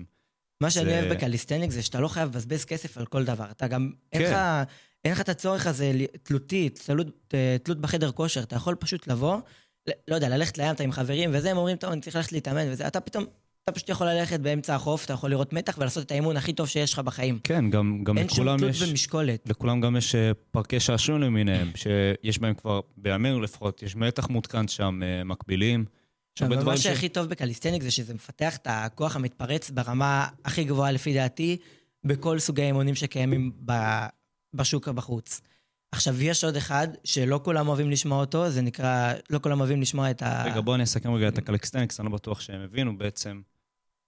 מה 0.62 0.70
שאני 0.70 0.84
זה- 0.90 1.00
אוהב 1.00 1.12
בקליסטניקס 1.14 1.74
זה 1.74 1.82
שאתה 1.82 2.00
לא 2.00 2.08
חייב 2.08 2.28
לבזבז 2.28 2.64
כסף 2.64 2.98
על 2.98 3.06
כל 3.06 3.24
דבר. 3.24 3.50
אתה 3.50 3.66
גם, 3.68 3.90
אין 4.12 4.22
כן. 4.22 4.30
לך... 4.32 4.68
אין 5.04 5.12
לך 5.12 5.20
את 5.20 5.28
הצורך 5.28 5.66
הזה 5.66 5.92
תלותי, 6.22 6.68
תלות, 6.68 7.06
תלות 7.62 7.80
בחדר 7.80 8.12
כושר. 8.12 8.42
אתה 8.42 8.56
יכול 8.56 8.74
פשוט 8.74 9.06
לבוא, 9.06 9.36
לא 10.08 10.14
יודע, 10.14 10.28
ללכת 10.28 10.58
לים, 10.58 10.70
אתה 10.74 10.82
עם 10.84 10.92
חברים, 10.92 11.30
וזה, 11.32 11.50
הם 11.50 11.56
אומרים, 11.56 11.76
טוב, 11.76 11.90
אני 11.92 12.00
צריך 12.00 12.16
ללכת 12.16 12.32
להתאמן, 12.32 12.66
וזה, 12.70 12.86
אתה 12.86 13.00
פתאום, 13.00 13.24
אתה 13.64 13.72
פשוט 13.72 13.88
יכול 13.88 14.06
ללכת 14.06 14.40
באמצע 14.40 14.74
החוף, 14.74 15.04
אתה 15.04 15.12
יכול 15.12 15.30
לראות 15.30 15.52
מתח 15.52 15.78
ולעשות 15.78 16.06
את 16.06 16.10
האימון 16.10 16.36
הכי 16.36 16.52
טוב 16.52 16.68
שיש 16.68 16.92
לך 16.92 16.98
בחיים. 16.98 17.38
כן, 17.44 17.70
גם, 17.70 18.04
גם 18.04 18.18
אין 18.18 18.28
שום 18.28 18.38
לכולם 18.38 18.58
תלות 18.58 18.70
יש... 18.70 18.82
במשקולת. 18.82 19.48
לכולם 19.48 19.80
גם 19.80 19.96
יש 19.96 20.14
אה, 20.14 20.30
פארקי 20.50 20.80
שעשועים 20.80 21.20
למיניהם, 21.22 21.70
שיש 21.74 22.38
בהם 22.38 22.54
כבר, 22.54 22.80
בימינו 22.96 23.40
לפחות, 23.40 23.82
יש 23.82 23.96
מתח 23.96 24.28
מותקן 24.28 24.68
שם, 24.68 25.00
אה, 25.02 25.24
מקבילים. 25.24 25.84
אבל 26.40 26.64
מה 26.64 26.76
שהכי 26.76 27.08
טוב 27.08 27.26
בקליסטניק 27.26 27.82
זה 27.82 27.90
שזה 27.90 28.14
מפתח 28.14 28.56
את 28.56 28.66
הכוח 28.70 29.16
המתפרץ 29.16 29.70
ברמה 29.70 30.28
הכי 30.44 30.64
גבוהה 30.64 30.92
לפי 30.92 31.14
דעתי, 31.14 31.56
בכל 32.04 32.38
סוגי 32.38 32.62
האימונים 32.62 32.94
שקיימים 32.94 33.52
ב- 33.64 34.06
בשוק 34.54 34.88
בחוץ. 34.88 35.40
עכשיו, 35.92 36.22
יש 36.22 36.44
עוד 36.44 36.56
אחד 36.56 36.88
שלא 37.04 37.40
כולם 37.44 37.68
אוהבים 37.68 37.90
לשמוע 37.90 38.20
אותו, 38.20 38.50
זה 38.50 38.62
נקרא, 38.62 39.12
לא 39.30 39.38
כולם 39.38 39.60
אוהבים 39.60 39.80
לשמוע 39.82 40.10
את 40.10 40.22
ה... 40.22 40.44
רגע, 40.44 40.60
בוא 40.60 40.74
אני 40.74 40.82
אסכם 40.82 41.14
רגע 41.14 41.28
את 41.28 41.38
הקליסטניקס, 41.38 42.00
אני 42.00 42.08
לא 42.08 42.12
בטוח 42.12 42.40
שהם 42.40 42.60
הבינו 42.60 42.98
בעצם. 42.98 43.40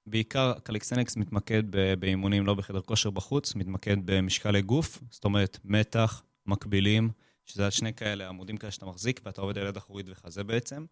בעיקר 0.06 0.52
קליסטניקס 0.62 1.16
מתמקד 1.16 1.62
באימונים 1.98 2.46
לא 2.46 2.54
בחדר 2.54 2.80
כושר 2.80 3.10
בחוץ, 3.10 3.54
מתמקד 3.54 3.96
במשקלי 4.04 4.62
גוף, 4.62 4.98
זאת 5.10 5.24
אומרת 5.24 5.58
מתח, 5.64 6.22
מקבילים, 6.46 7.10
שזה 7.46 7.70
שני 7.70 7.94
כאלה 7.94 8.28
עמודים 8.28 8.56
כאלה 8.56 8.70
שאתה 8.70 8.86
מחזיק, 8.86 9.20
ואתה 9.24 9.40
עובד 9.40 9.58
על 9.58 9.66
יד 9.66 9.76
אחורית 9.76 10.06
וחזה 10.08 10.44
בעצם. 10.44 10.84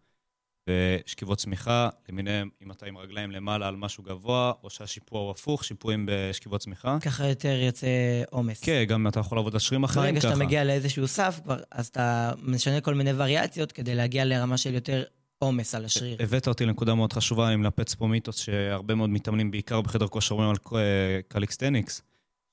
ושכיבות 0.69 1.37
סמיכה, 1.37 1.89
למיניהם, 2.09 2.49
אם 2.61 2.71
אתה 2.71 2.85
עם 2.85 2.97
רגליים 2.97 3.31
למעלה 3.31 3.67
על 3.67 3.75
משהו 3.75 4.03
גבוה, 4.03 4.51
או 4.63 4.69
שהשיפוע 4.69 5.21
הוא 5.21 5.31
הפוך, 5.31 5.63
שיפועים 5.63 6.05
בשכיבות 6.09 6.61
סמיכה. 6.61 6.97
ככה 7.01 7.27
יותר 7.27 7.59
יוצא 7.65 7.87
עומס. 8.29 8.63
כן, 8.63 8.83
גם 8.87 9.07
אתה 9.07 9.19
יכול 9.19 9.37
לעבוד 9.37 9.53
על 9.53 9.59
שרירים 9.59 9.83
אחרים 9.83 10.05
ברגע 10.05 10.19
ככה. 10.19 10.29
שאתה 10.29 10.45
מגיע 10.45 10.63
לאיזשהו 10.63 11.07
סף, 11.07 11.39
כבר, 11.43 11.57
אז 11.71 11.87
אתה 11.87 12.31
משנה 12.41 12.81
כל 12.81 12.93
מיני 12.93 13.13
וריאציות 13.13 13.71
כדי 13.71 13.95
להגיע 13.95 14.25
לרמה 14.25 14.57
של 14.57 14.73
יותר 14.73 15.03
עומס 15.43 15.75
על 15.75 15.85
השריר. 15.85 16.17
הבאת 16.19 16.47
אותי 16.47 16.65
לנקודה 16.65 16.95
מאוד 16.95 17.13
חשובה, 17.13 17.47
אני 17.47 17.55
מנפץ 17.55 17.93
פה 17.93 18.07
מיתוס 18.07 18.37
שהרבה 18.37 18.95
מאוד 18.95 19.09
מתאמנים, 19.09 19.51
בעיקר 19.51 19.81
בחדר 19.81 20.07
כושר, 20.07 20.35
אומרים 20.35 20.49
על 20.49 20.79
אה, 20.79 21.19
קליסטניקס, 21.27 22.01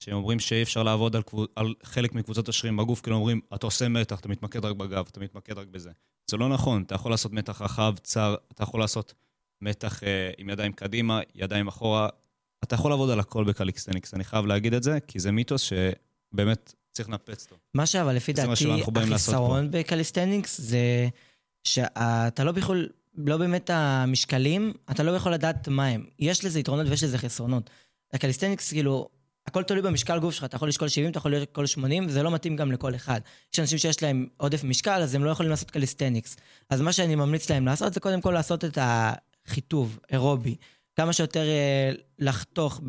שהם 0.00 0.14
אומרים 0.14 0.40
שאי 0.40 0.62
אפשר 0.62 0.82
לעבוד 0.82 1.16
על, 1.16 1.22
קבוצ... 1.22 1.50
על 1.56 1.74
חלק 1.82 2.12
מקבוצות 2.12 2.48
השרירים 2.48 2.76
בגוף, 2.76 3.00
כאילו 3.00 3.16
אומרים, 3.16 3.40
אתה 3.54 3.66
עושה 3.66 3.88
מתח, 3.88 4.20
אתה 4.20 4.28
מתמקד 4.28 4.64
רק 4.64 4.76
בגב, 4.76 5.04
אתה 5.10 5.20
מתמקד 5.20 5.58
רק 5.58 5.66
בזה. 5.66 5.90
זה 6.30 6.36
לא 6.36 6.48
נכון, 6.48 6.82
אתה 6.82 6.94
יכול 6.94 7.10
לעשות 7.10 7.32
מתח 7.32 7.62
רחב, 7.62 7.94
צר, 8.02 8.34
אתה 8.52 8.62
יכול 8.62 8.80
לעשות 8.80 9.14
מתח 9.62 10.04
אה, 10.04 10.30
עם 10.38 10.48
ידיים 10.48 10.72
קדימה, 10.72 11.20
ידיים 11.34 11.68
אחורה, 11.68 12.08
אתה 12.64 12.74
יכול 12.74 12.90
לעבוד 12.90 13.10
על 13.10 13.20
הכל 13.20 13.44
בקליסטניקס, 13.44 14.14
אני 14.14 14.24
חייב 14.24 14.46
להגיד 14.46 14.74
את 14.74 14.82
זה, 14.82 14.98
כי 15.06 15.18
זה 15.18 15.32
מיתוס 15.32 15.62
שבאמת 15.62 16.74
צריך 16.92 17.08
לנפץ 17.08 17.44
אותו. 17.44 17.56
מה 17.74 17.86
שאבל 17.86 18.16
לפי 18.16 18.32
דעתי. 18.32 18.66
החיסרון 18.96 19.70
בקליסטניקס 19.70 20.60
זה 20.60 21.08
שאתה 21.64 22.44
לא 22.44 22.52
יכול, 22.56 22.88
לא 23.14 23.36
באמת 23.36 23.70
המשקלים, 23.70 24.72
אתה 24.90 25.02
לא 25.02 25.10
יכול 25.10 25.32
לדעת 25.32 25.68
מה 25.68 25.86
הם. 25.86 26.04
יש 26.18 26.44
לזה 26.44 26.60
יתרונות 26.60 26.86
ויש 26.88 27.02
לזה 27.02 27.18
חסרונות. 27.18 27.70
הקליסטניקס, 28.12 28.72
כאילו, 28.72 29.08
הכל 29.46 29.62
תלוי 29.62 29.82
במשקל 29.82 30.18
גוף 30.18 30.34
שלך, 30.34 30.44
אתה 30.44 30.56
יכול 30.56 30.68
לשקול 30.68 30.88
70, 30.88 31.10
אתה 31.10 31.18
יכול 31.18 31.34
לשקול 31.34 31.66
80, 31.66 32.06
וזה 32.06 32.22
לא 32.22 32.30
מתאים 32.30 32.56
גם 32.56 32.72
לכל 32.72 32.94
אחד. 32.94 33.20
יש 33.52 33.60
אנשים 33.60 33.78
שיש 33.78 34.02
להם 34.02 34.26
עודף 34.36 34.64
משקל, 34.64 35.02
אז 35.02 35.14
הם 35.14 35.24
לא 35.24 35.30
יכולים 35.30 35.50
לעשות 35.50 35.70
קליסטניקס. 35.70 36.36
אז 36.70 36.80
מה 36.80 36.92
שאני 36.92 37.14
ממליץ 37.14 37.50
להם 37.50 37.66
לעשות, 37.66 37.94
זה 37.94 38.00
קודם 38.00 38.20
כל 38.20 38.30
לעשות 38.30 38.64
את 38.64 38.78
החיטוב, 38.80 39.98
אירובי. 40.12 40.56
כמה 40.96 41.12
שיותר 41.12 41.42
אה, 41.48 41.92
לחתוך 42.18 42.80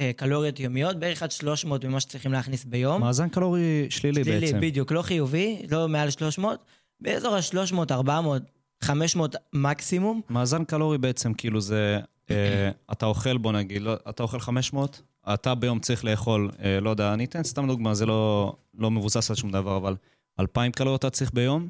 בקלוריות 0.00 0.60
יומיות, 0.60 0.96
בערך 0.96 1.22
עד 1.22 1.30
300 1.30 1.84
ממה 1.84 2.00
שצריכים 2.00 2.32
להכניס 2.32 2.64
ביום. 2.64 3.00
מאזן 3.00 3.28
קלורי 3.28 3.86
שלילי, 3.90 4.24
שלילי, 4.24 4.40
בעצם. 4.40 4.60
בדיוק, 4.60 4.92
לא 4.92 5.02
חיובי, 5.02 5.62
לא 5.70 5.88
מעל 5.88 6.10
300, 6.10 6.64
באזור 7.00 7.34
ה-300, 7.34 7.76
400, 7.90 8.42
500 8.80 9.36
מקסימום. 9.52 10.20
מאזן 10.30 10.64
קלורי 10.64 10.98
בעצם, 10.98 11.34
כאילו 11.34 11.60
זה, 11.60 12.00
אה, 12.30 12.70
אתה 12.92 13.06
אוכל, 13.06 13.38
בוא 13.38 13.52
נגיד, 13.52 13.82
לא, 13.82 13.94
אתה 14.08 14.22
אוכל 14.22 14.40
500, 14.40 15.02
אתה 15.34 15.54
ביום 15.54 15.80
צריך 15.80 16.04
לאכול, 16.04 16.50
אה, 16.62 16.80
לא 16.80 16.90
יודע, 16.90 17.14
אני 17.14 17.24
אתן 17.24 17.42
סתם 17.42 17.66
דוגמה, 17.66 17.94
זה 17.94 18.06
לא, 18.06 18.52
לא 18.74 18.90
מבוסס 18.90 19.30
על 19.30 19.36
שום 19.36 19.50
דבר, 19.50 19.76
אבל 19.76 19.96
2,000 20.40 20.72
קלוריות 20.72 21.00
אתה 21.00 21.10
צריך 21.10 21.32
ביום, 21.34 21.68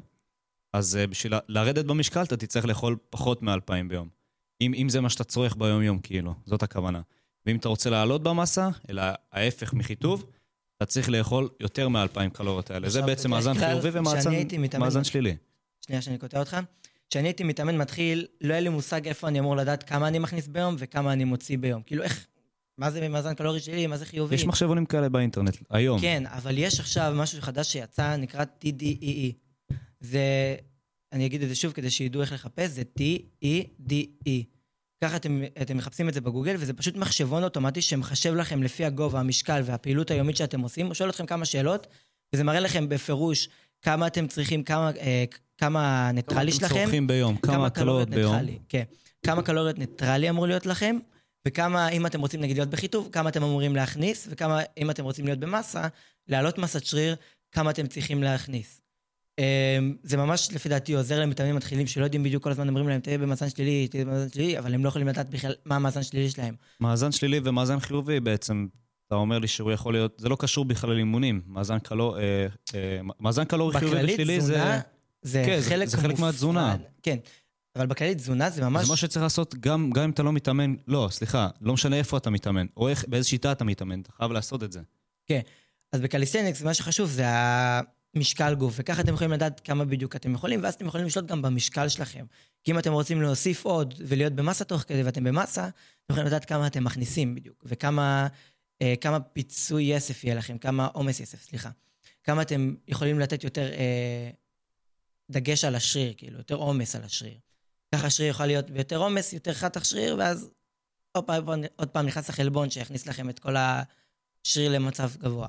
אז 0.73 0.97
אה, 0.97 1.07
בשביל 1.07 1.33
לרדת 1.47 1.85
במשקל 1.85 2.23
אתה 2.23 2.37
תצטרך 2.37 2.65
לאכול 2.65 2.97
פחות 3.09 3.43
מ-2,000 3.43 3.87
ביום. 3.87 4.07
אם, 4.61 4.73
אם 4.73 4.89
זה 4.89 5.01
מה 5.01 5.09
שאתה 5.09 5.23
צורך 5.23 5.55
ביום-יום, 5.55 5.99
כאילו, 5.99 6.33
זאת 6.45 6.63
הכוונה. 6.63 7.01
ואם 7.45 7.55
אתה 7.55 7.69
רוצה 7.69 7.89
לעלות 7.89 8.23
במסה, 8.23 8.69
אלא 8.89 9.03
ההפך 9.31 9.73
מחיטוב, 9.73 10.25
אתה 10.81 10.89
צריך 10.89 11.09
לאכול 11.09 11.49
יותר 11.59 11.89
מ-2,000 11.89 12.29
קלוריות 12.33 12.71
האלה. 12.71 12.89
זה 12.89 13.01
בעצם 13.01 13.31
מאזן 13.31 13.53
חיובי 13.53 13.89
ומאזן 14.73 15.03
שלילי. 15.03 15.35
שנייה 15.81 16.01
שאני 16.01 16.17
קוטע 16.17 16.39
אותך. 16.39 16.57
כשאני 17.09 17.27
הייתי 17.27 17.43
מתאמן 17.43 17.77
מתחיל, 17.77 18.25
לא 18.41 18.53
היה 18.53 18.61
לי 18.61 18.69
מושג 18.69 19.07
איפה 19.07 19.27
אני 19.27 19.39
אמור 19.39 19.55
לדעת 19.55 19.83
כמה 19.83 20.07
אני 20.07 20.19
מכניס 20.19 20.47
ביום 20.47 20.75
וכמה 20.77 21.13
אני 21.13 21.23
מוציא 21.23 21.57
ביום. 21.57 21.81
כאילו, 21.81 22.03
איך, 22.03 22.27
מה 22.77 22.91
זה 22.91 23.09
מאזן 23.09 23.33
קלורי 23.33 23.59
שלי, 23.59 23.87
מה 23.87 23.97
זה 23.97 24.05
חיובי. 24.05 24.35
יש 24.35 24.45
מחשבונים 24.45 24.85
כאלה 24.85 25.09
באינטרנט, 25.09 25.57
היום. 25.69 26.01
כן, 26.01 26.23
אבל 26.25 26.57
יש 26.57 26.79
עכשיו 26.79 27.13
משהו 27.15 27.41
חדש 27.41 27.71
שיצא, 27.71 28.15
נקרא 28.15 28.43
TDEE. 28.43 29.33
זה, 29.99 30.55
אני 31.11 31.25
אגיד 31.25 31.41
את 31.43 31.49
זה 31.49 31.55
שוב 31.55 31.71
כדי 31.73 31.89
שידעו 31.89 32.21
איך 32.21 32.31
לחפש, 32.31 32.69
זה 32.69 32.83
T-E-D-E. 32.99 34.43
ככה 35.03 35.15
אתם, 35.15 35.41
אתם 35.61 35.77
מחפשים 35.77 36.09
את 36.09 36.13
זה 36.13 36.21
בגוגל, 36.21 36.55
וזה 36.59 36.73
פשוט 36.73 36.95
מחשבון 36.95 37.43
אוטומטי 37.43 37.81
שמחשב 37.81 38.33
לכם 38.33 38.63
לפי 38.63 38.85
הגובה, 38.85 39.19
המשקל 39.19 39.61
והפעילות 39.65 40.11
היומית 40.11 40.37
שאתם 40.37 40.61
עושים, 40.61 40.85
הוא 40.85 40.93
שואל 40.93 41.09
אתכם 41.09 41.25
כמה 41.25 41.45
שאלות, 41.45 41.87
וזה 42.33 42.43
מראה 42.43 42.59
לכם 42.59 42.89
בפירוש 42.89 43.49
כמה 43.81 44.07
אתם 44.07 44.27
צריכים, 44.27 44.63
כמה, 44.63 44.91
אה, 44.99 45.23
כמה 45.57 46.11
ניטרלי 46.11 46.51
כמה 46.51 46.59
שלכם. 46.59 46.75
אתם 46.75 46.83
צורכים 46.83 47.07
ביום, 47.07 47.37
כמה 47.37 47.69
קלוריות 47.69 48.09
ביום. 48.09 48.33
ניטרלי, 48.35 48.59
כן. 48.69 48.83
כמה 49.25 49.41
קלוריות 49.41 49.79
ניטרלי 49.79 50.29
אמור 50.29 50.47
להיות 50.47 50.65
לכם, 50.65 50.97
וכמה, 51.47 51.89
אם 51.89 52.05
אתם 52.05 52.21
רוצים 52.21 52.41
נגיד 52.41 52.57
להיות 52.57 52.69
בחיטוב, 52.69 53.09
כמה 53.11 53.29
אתם 53.29 53.43
אמורים 53.43 53.75
להכניס, 53.75 54.27
וכמה, 54.31 54.59
אם 54.77 54.89
אתם 54.89 55.03
רוצים 55.03 55.25
להיות 55.25 55.39
במסה, 55.39 55.87
להעלות 56.27 56.57
מסת 56.57 56.85
שריר, 56.85 57.15
כמה 57.51 57.71
אתם 57.71 57.87
צריכים 57.87 58.23
להכניס. 58.23 58.80
אמ, 59.39 59.95
זה 60.03 60.17
ממש, 60.17 60.49
לפי 60.51 60.69
דעתי, 60.69 60.93
עוזר 60.93 61.19
למתאמנים 61.19 61.55
מתחילים 61.55 61.87
שלא 61.87 62.03
יודעים 62.03 62.23
בדיוק 62.23 62.43
כל 62.43 62.51
הזמן 62.51 62.67
אומרים 62.67 62.87
להם, 62.89 62.99
תהיה 63.01 63.17
במאזן 63.17 63.49
שלילי, 63.49 63.87
תהיה 63.87 64.05
במאזן 64.05 64.29
שלילי, 64.29 64.59
אבל 64.59 64.73
הם 64.73 64.83
לא 64.83 64.89
יכולים 64.89 65.07
לדעת 65.07 65.29
בכלל 65.29 65.53
מה 65.65 65.75
המאזן 65.75 66.03
שלילי 66.03 66.29
שלהם. 66.29 66.55
מאזן 66.79 67.11
שלילי 67.11 67.39
ומאזן 67.43 67.79
חיובי 67.79 68.19
בעצם, 68.19 68.67
אתה 69.07 69.15
אומר 69.15 69.39
לי 69.39 69.47
שהוא 69.47 69.71
יכול 69.71 69.93
להיות, 69.93 70.17
זה 70.19 70.29
לא 70.29 70.37
קשור 70.39 70.65
בכלל 70.65 70.93
לאימונים. 70.93 71.41
מאזן 71.47 71.79
קלור, 71.79 72.19
אה, 72.19 72.47
אה, 72.75 73.45
קלורי 73.45 73.79
חיובי 73.79 73.95
בכללית, 73.95 74.13
ושלילי 74.13 74.41
זה... 74.41 74.53
תזונה 74.53 74.81
זה 75.21 75.43
כן, 75.45 75.59
זה- 75.59 75.69
חלק 75.69 75.87
זה 75.87 75.97
חלק 75.97 76.11
מופרד. 76.11 76.25
מהתזונה. 76.25 76.75
כן, 77.03 77.17
אבל 77.75 77.85
בכללית 77.85 78.17
תזונה 78.17 78.49
זה 78.49 78.61
ממש... 78.69 78.85
זה 78.85 78.91
מה 78.91 78.97
שצריך 78.97 79.23
לעשות 79.23 79.55
גם, 79.55 79.91
גם 79.91 80.03
אם 80.03 80.09
אתה 80.09 80.23
לא 80.23 80.33
מתאמן, 80.33 80.75
לא, 80.87 81.07
סליחה, 81.11 81.49
לא 81.61 81.73
משנה 81.73 81.95
איפה 81.95 82.17
אתה 82.17 82.29
מתאמן, 82.29 82.65
או 82.77 82.89
איך, 82.89 83.05
באיזה 83.07 83.29
שיטה 83.29 83.51
אתה 83.51 83.63
מתאמן, 83.63 84.01
אתה 84.01 84.11
חייב 84.11 84.31
לעשות 84.31 84.63
את 84.63 84.71
זה. 84.71 84.79
אז 85.93 86.01
בקליסטניקס, 86.01 86.61
מה 86.61 86.73
שחשוב 86.73 87.09
זה 87.09 87.23
המשקל 88.15 88.55
גוף, 88.55 88.73
וככה 88.77 89.01
אתם 89.01 89.13
יכולים 89.13 89.31
לדעת 89.31 89.59
כמה 89.59 89.85
בדיוק 89.85 90.15
אתם 90.15 90.33
יכולים, 90.33 90.63
ואז 90.63 90.73
אתם 90.73 90.85
יכולים 90.85 91.07
לשלוט 91.07 91.25
גם 91.25 91.41
במשקל 91.41 91.89
שלכם. 91.89 92.25
כי 92.63 92.71
אם 92.71 92.79
אתם 92.79 92.91
רוצים 92.91 93.21
להוסיף 93.21 93.65
עוד 93.65 93.93
ולהיות 94.07 94.33
במסה 94.33 94.63
תוך 94.63 94.81
כדי 94.81 95.03
ואתם 95.03 95.23
במסה, 95.23 95.63
אתם 95.67 95.73
יכולים 96.09 96.27
לדעת 96.27 96.45
כמה 96.45 96.67
אתם 96.67 96.83
מכניסים 96.83 97.35
בדיוק, 97.35 97.63
וכמה 97.65 98.27
אה, 98.81 98.93
כמה 99.01 99.19
פיצוי 99.19 99.83
יסף 99.83 100.23
יהיה 100.23 100.35
לכם, 100.35 100.57
כמה 100.57 100.85
עומס 100.85 101.19
יסף, 101.19 101.41
סליחה. 101.41 101.69
כמה 102.23 102.41
אתם 102.41 102.75
יכולים 102.87 103.19
לתת 103.19 103.43
יותר 103.43 103.71
אה, 103.73 104.29
דגש 105.31 105.65
על 105.65 105.75
השריר, 105.75 106.13
כאילו, 106.17 106.37
יותר 106.37 106.55
עומס 106.55 106.95
על 106.95 107.03
השריר. 107.03 107.37
ככה 107.95 108.07
השריר 108.07 108.29
יכול 108.29 108.45
להיות 108.45 108.69
ביותר 108.69 108.97
עומס, 108.97 109.33
יותר 109.33 109.53
חתך 109.53 109.85
שריר, 109.85 110.15
ואז 110.19 110.51
עוד 111.11 111.23
פעם, 111.23 111.43
עוד 111.75 111.87
פעם 111.87 112.05
נכנס 112.05 112.29
החלבון 112.29 112.69
שיכניס 112.69 113.07
לכם 113.07 113.29
את 113.29 113.39
כל 113.39 113.55
השריר 113.57 114.71
למצב 114.71 115.11
גבוה. 115.17 115.47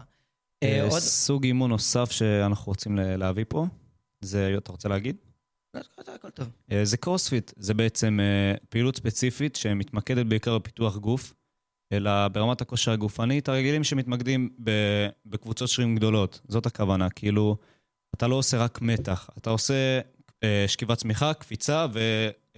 אה, 0.63 0.85
אה. 0.85 1.01
סוג 1.01 1.45
אימון 1.45 1.71
נוסף 1.71 2.11
שאנחנו 2.11 2.71
רוצים 2.73 2.97
להביא 2.97 3.45
פה, 3.49 3.67
זה, 4.21 4.55
אתה 4.59 4.73
רוצה 4.73 4.89
להגיד? 4.89 5.17
לא. 5.75 6.45
אה, 6.73 6.85
זה 6.85 6.97
קרוספיט, 6.97 7.53
זה 7.57 7.75
בעצם 7.75 8.19
פעילות 8.69 8.97
ספציפית 8.97 9.57
שמתמקדת 9.57 10.27
בעיקר 10.27 10.59
בפיתוח 10.59 10.97
גוף, 10.97 11.35
אלא 11.93 12.29
ברמת 12.29 12.61
הכושר 12.61 12.93
הגופנית, 12.93 13.49
הרגילים 13.49 13.85
שמתמקדים 13.85 14.51
בקבוצות 15.27 15.69
שרירים 15.69 15.97
גדולות, 15.97 16.41
זאת 16.49 16.67
הכוונה, 16.67 17.11
כאילו, 17.11 17.57
אתה 18.17 18.27
לא 18.27 18.35
עושה 18.35 18.65
רק 18.65 18.83
מתח, 18.83 19.31
אתה 19.39 19.51
עושה 19.51 20.01
שכיבת 20.67 20.99
סמיכה, 20.99 21.35
קפיצה 21.35 21.87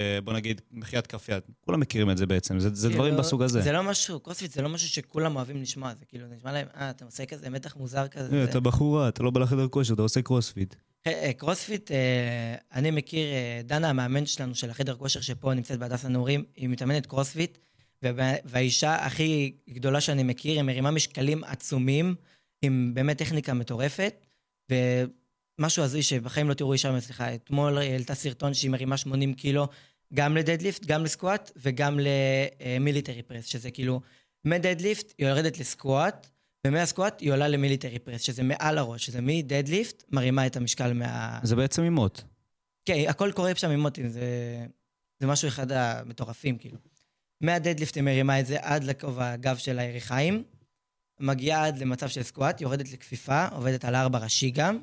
ובוא 0.00 0.32
נגיד 0.32 0.60
מחיאת 0.72 1.06
כף 1.06 1.28
יד. 1.28 1.42
כולם 1.60 1.80
מכירים 1.80 2.10
את 2.10 2.16
זה 2.18 2.26
בעצם, 2.26 2.60
זה, 2.60 2.68
זה 2.74 2.88
דברים 2.88 3.02
כאילו, 3.12 3.18
בסוג 3.22 3.42
הזה. 3.42 3.60
זה 3.62 3.72
לא 3.72 3.82
משהו, 3.82 4.20
קרוספיט 4.20 4.52
זה 4.52 4.62
לא 4.62 4.68
משהו 4.68 4.88
שכולם 4.88 5.36
אוהבים 5.36 5.62
לשמוע, 5.62 5.92
זה 5.98 6.04
כאילו, 6.04 6.28
זה 6.28 6.34
נשמע 6.36 6.52
להם, 6.52 6.66
אה, 6.76 6.90
אתה 6.90 7.04
עושה 7.04 7.26
כזה 7.26 7.50
מתח 7.50 7.76
מוזר 7.76 8.08
כזה. 8.08 8.24
אה, 8.36 8.44
זה- 8.44 8.50
אתה 8.50 8.60
בחורה, 8.60 9.08
אתה 9.08 9.22
לא 9.22 9.30
בא 9.30 9.40
לחדר 9.40 9.68
כושר, 9.68 9.94
אתה 9.94 10.02
עושה 10.02 10.22
קרוספיט. 10.22 10.74
אה, 11.06 11.30
קרוספיט, 11.36 11.90
אה, 11.90 11.96
אני 12.74 12.90
מכיר, 12.90 13.26
אה, 13.32 13.60
דנה, 13.64 13.90
המאמן 13.90 14.26
שלנו 14.26 14.54
של 14.54 14.70
החדר 14.70 14.96
כושר 14.96 15.20
שפה 15.20 15.54
נמצאת 15.54 15.78
בהדסה 15.78 16.08
נעורים, 16.08 16.44
היא 16.56 16.68
מתאמנת 16.68 17.06
קרוספיט, 17.06 17.58
והאישה 18.44 18.94
הכי 19.06 19.52
גדולה 19.70 20.00
שאני 20.00 20.22
מכיר, 20.22 20.52
היא 20.54 20.62
מרימה 20.62 20.90
משקלים 20.90 21.44
עצומים, 21.44 22.14
עם 22.62 22.90
באמת 22.94 23.18
טכניקה 23.18 23.54
מטורפת, 23.54 24.14
ומשהו 25.58 25.82
הזוי 25.82 26.02
שבחיים 26.02 26.48
לא 26.48 26.54
תראו 26.54 26.72
אישה 26.72 26.92
מצליחה. 26.92 27.34
אתמול 27.34 27.78
העלתה 27.78 28.14
סרטון 28.14 28.54
שהיא 28.54 28.70
מרימה 28.70 28.96
80 28.96 29.34
קילו, 29.34 29.68
גם 30.14 30.36
ל 30.36 30.41
deadlift, 30.41 30.84
גם 30.84 31.04
ל 31.04 31.12
squat 31.12 31.50
וגם 31.56 31.98
ל 32.00 32.14
military 32.14 33.22
press, 33.22 33.44
שזה 33.44 33.70
כאילו, 33.70 34.00
מ 34.44 34.52
deadlift 34.52 35.14
היא 35.18 35.26
יורדת 35.26 35.58
ל 35.58 35.68
squat, 35.68 36.26
ומה 36.66 36.86
squat 36.87 37.20
היא 37.20 37.32
עולה 37.32 37.48
ל 37.48 37.54
military 37.54 37.98
press, 37.98 38.20
שזה 38.20 38.42
מעל 38.42 38.78
הראש, 38.78 39.06
שזה 39.06 39.20
מ 39.20 39.29
deadlift, 39.29 40.04
מרימה 40.12 40.46
את 40.46 40.56
המשקל 40.56 40.92
מה... 40.92 41.40
זה 41.42 41.56
בעצם 41.56 41.82
עם 41.82 41.93
מוטות. 41.93 42.24
כן, 42.84 43.04
הכל 43.08 43.32
קורה 43.32 43.54
שם 43.54 43.70
עם 43.70 43.80
מוטים, 43.80 44.08
זה, 44.08 44.20
זה 45.20 45.26
משהו 45.26 45.48
אחד 45.48 45.72
המטורפים, 45.72 46.58
כאילו. 46.58 46.78
מהדדליפט 47.40 47.96
היא 47.96 48.02
מרימה 48.02 48.40
את 48.40 48.46
זה 48.46 48.56
עד 48.60 48.84
לכובע 48.84 49.30
הגב 49.30 49.56
של 49.56 49.78
הירכיים, 49.78 50.44
מגיעה 51.20 51.66
עד 51.66 51.78
למצב 51.78 52.08
של 52.08 52.22
סקואט, 52.22 52.60
יורדת 52.60 52.92
לכפיפה, 52.92 53.46
עובדת 53.46 53.84
על 53.84 53.94
ארבע 53.94 54.18
ראשי 54.18 54.50
גם, 54.50 54.78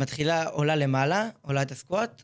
מתחילה, 0.00 0.46
עולה 0.46 0.76
למעלה, 0.76 1.28
עולה 1.42 1.62
את 1.62 1.70
הסקואט, 1.70 2.22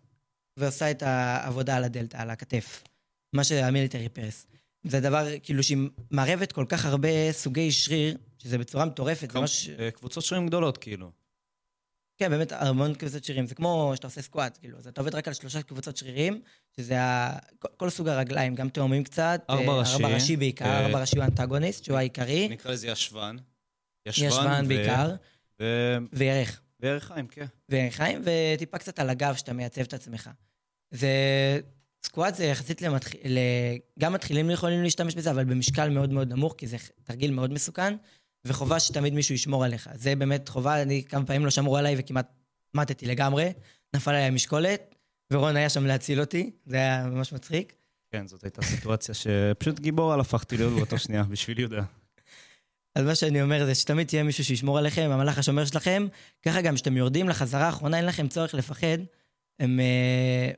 ועושה 0.56 0.90
את 0.90 1.02
העבודה 1.02 1.76
על 1.76 1.84
הדלתא, 1.84 2.16
על 2.16 2.30
הכתף. 2.30 2.84
מה 3.32 3.44
שהמיליטרי 3.44 4.08
פרס. 4.08 4.46
זה 4.86 5.00
דבר, 5.00 5.26
כאילו, 5.42 5.62
שהיא 5.62 5.78
מערבת 6.10 6.52
כל 6.52 6.64
כך 6.68 6.84
הרבה 6.84 7.32
סוגי 7.32 7.72
שריר, 7.72 8.16
שזה 8.38 8.58
בצורה 8.58 8.84
מטורפת, 8.84 9.30
זה 9.30 9.40
ממש... 9.40 9.70
קבוצות 9.94 10.24
שרירים 10.24 10.46
גדולות, 10.46 10.78
כאילו. 10.78 11.10
כן, 12.18 12.30
באמת 12.30 12.52
המון 12.52 12.94
קבוצות 12.94 13.24
שרירים. 13.24 13.46
זה 13.46 13.54
כמו 13.54 13.92
שאתה 13.94 14.06
עושה 14.06 14.22
סקואט, 14.22 14.58
כאילו, 14.60 14.78
אז 14.78 14.86
אתה 14.86 15.00
עובד 15.00 15.14
רק 15.14 15.28
על 15.28 15.34
שלושה 15.34 15.62
קבוצות 15.62 15.96
שרירים, 15.96 16.42
שזה 16.76 17.00
ה... 17.02 17.38
כל, 17.58 17.68
כל 17.76 17.90
סוג 17.90 18.08
הרגליים, 18.08 18.54
גם 18.54 18.68
תאומים 18.68 19.04
קצת. 19.04 19.40
ארבע 19.50 19.72
אה, 19.72 19.78
ראשי. 19.78 19.92
ארבע 19.92 20.08
ראשי 20.08 20.36
בעיקר, 20.36 20.64
אה, 20.64 20.86
ארבע 20.86 21.00
ראשי 21.00 21.16
הוא 21.16 21.24
האנטגוניסט, 21.24 21.84
שהוא 21.84 21.98
העיקרי. 21.98 22.48
נקרא 22.48 22.72
לזה 22.72 22.88
ישבן. 22.88 23.36
ישבן 24.06 24.62
ו- 24.64 24.68
בעיקר, 24.68 25.14
ו- 25.62 25.96
וירך. 26.12 26.60
וירכיים, 26.80 27.26
כן. 27.26 27.46
וירכיים, 27.68 28.22
וטיפה 28.24 28.78
קצת 28.78 28.98
על 28.98 29.10
הגב 29.10 29.34
שאתה 29.34 29.52
מייצב 29.52 29.80
את 29.80 29.94
עצמך. 29.94 30.30
זה... 30.90 31.08
סקואט 32.06 32.34
זה 32.34 32.44
יחסית 32.44 32.82
למתחיל... 32.82 33.20
ל... 33.24 33.38
גם 33.98 34.12
מתחילים 34.12 34.50
יכולים 34.50 34.82
להשתמש 34.82 35.14
בזה, 35.14 35.30
אבל 35.30 35.44
במשקל 35.44 35.88
מאוד 35.90 36.12
מאוד 36.12 36.28
נמוך, 36.28 36.54
כי 36.58 36.66
זה 36.66 36.76
תרגיל 37.04 37.30
מאוד 37.30 37.52
מסוכן, 37.52 37.94
וחובה 38.44 38.80
שתמיד 38.80 39.14
מישהו 39.14 39.34
ישמור 39.34 39.64
עליך. 39.64 39.90
זה 39.94 40.16
באמת 40.16 40.48
חובה, 40.48 40.82
אני 40.82 41.04
כמה 41.04 41.26
פעמים 41.26 41.44
לא 41.44 41.50
שמרו 41.50 41.76
עליי 41.76 41.94
וכמעט 41.98 42.32
מתתי 42.74 43.06
לגמרי. 43.06 43.52
נפל 43.96 44.10
עליי 44.10 44.22
המשקולת, 44.22 44.94
ורון 45.32 45.56
היה 45.56 45.68
שם 45.68 45.86
להציל 45.86 46.20
אותי, 46.20 46.50
זה 46.66 46.76
היה 46.76 47.06
ממש 47.06 47.32
מצחיק. 47.32 47.76
כן, 48.10 48.26
זאת 48.26 48.44
הייתה 48.44 48.62
סיטואציה 48.62 49.14
שפשוט 49.14 49.80
גיבור 49.80 50.12
על 50.12 50.20
הפכתי 50.20 50.56
להיות 50.56 50.72
באותו 50.72 50.98
שנייה, 50.98 51.22
בשביל 51.22 51.58
יהודה. 51.58 51.82
אז 52.96 53.04
מה 53.04 53.14
שאני 53.14 53.42
אומר 53.42 53.66
זה 53.66 53.74
שתמיד 53.74 54.06
תהיה 54.06 54.22
מישהו 54.22 54.44
שישמור 54.44 54.78
עליכם, 54.78 55.10
המלאך 55.12 55.38
השומר 55.38 55.64
שלכם. 55.64 56.06
ככה 56.42 56.60
גם 56.60 56.74
כשאתם 56.74 56.96
יורדים 56.96 57.28
לחזרה 57.28 57.66
האחרונה, 57.66 57.96
אין 57.96 58.06
לכם 58.06 58.28
צורך 58.28 58.54
לפחד. 58.54 58.98
הם... 59.60 59.80
אה, 59.80 60.50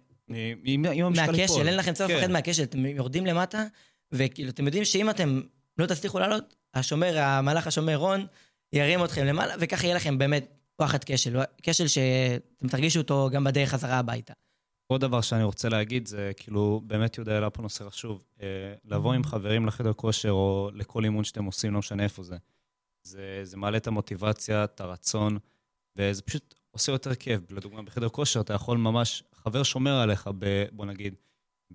המשקל 1.07 1.27
מהכשל. 1.27 1.68
אין 1.68 1.77
לכם 1.77 1.92
צורך 1.92 2.11
כן. 2.11 2.16
לפחד 2.16 2.31
מהכשל, 2.31 2.62
אתם 2.62 2.87
יורדים 2.87 3.27
למטה, 3.27 3.64
וכאילו, 4.12 4.51
אתם 4.51 4.66
יודעים 4.66 4.85
שאם 4.85 5.11
אתם 5.11 5.40
לא 5.79 5.87
תצליחו 5.87 6.18
לעלות, 6.18 6.55
השומר, 6.74 7.18
המלאך 7.18 7.66
השומר 7.66 7.96
רון, 7.96 8.27
ירים 8.72 9.05
אתכם 9.05 9.24
למעלה, 9.24 9.55
וככה 9.61 9.87
יהיה 9.87 9.96
לכם 9.96 10.18
באמת 10.18 10.46
וואחד 10.81 11.05
כשל, 11.05 11.37
כשל 11.62 11.87
שאתם 11.87 12.68
תרגישו 12.68 13.01
אותו 13.01 13.29
גם 13.33 13.44
בדרך 13.44 13.68
חזרה 13.68 13.98
הביתה. 13.98 14.33
עוד 14.90 15.01
דבר 15.01 15.20
שאני 15.20 15.42
רוצה 15.42 15.68
להגיד 15.68 16.07
זה, 16.07 16.33
כאילו, 16.37 16.83
באמת 16.87 17.18
יהודה 17.18 17.35
העלה 17.35 17.51
פה 17.51 17.62
נושא 17.62 17.88
חשוב. 17.88 18.24
אה, 18.42 18.46
לבוא 18.85 19.14
עם 19.14 19.24
חברים 19.24 19.66
לחדר 19.66 19.92
כושר 19.92 20.31
או 20.31 20.70
לכל 20.74 21.05
אימון 21.05 21.24
שאתם 21.24 21.44
עושים, 21.44 21.72
לא 21.72 21.79
משנה 21.79 22.05
איפה 22.05 22.22
זה. 22.22 22.37
זה, 23.03 23.40
זה 23.42 23.57
מעלה 23.57 23.77
את 23.77 23.87
המוטיבציה, 23.87 24.64
את 24.64 24.81
הרצון, 24.81 25.38
וזה 25.96 26.22
פשוט 26.22 26.55
עושה 26.70 26.92
יותר 26.92 27.14
כיף. 27.14 27.51
לדוגמה, 27.51 27.83
בחדר 27.83 28.09
כושר 28.09 28.40
אתה 28.40 28.55
יכול 28.55 28.79
ממש, 28.79 29.22
חבר 29.35 29.62
שומר 29.62 29.94
עליך, 29.94 30.31
ב, 30.38 30.64
בוא 30.72 30.87
נגיד, 30.87 31.14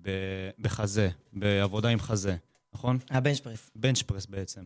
ב, 0.02 0.10
בחזה, 0.58 1.10
בעבודה 1.32 1.88
עם 1.88 1.98
חזה, 1.98 2.36
נכון? 2.72 2.98
הבנץ' 3.10 3.40
פרס. 3.40 3.70
בנץ' 3.76 4.02
פרס 4.02 4.26
בעצם. 4.26 4.64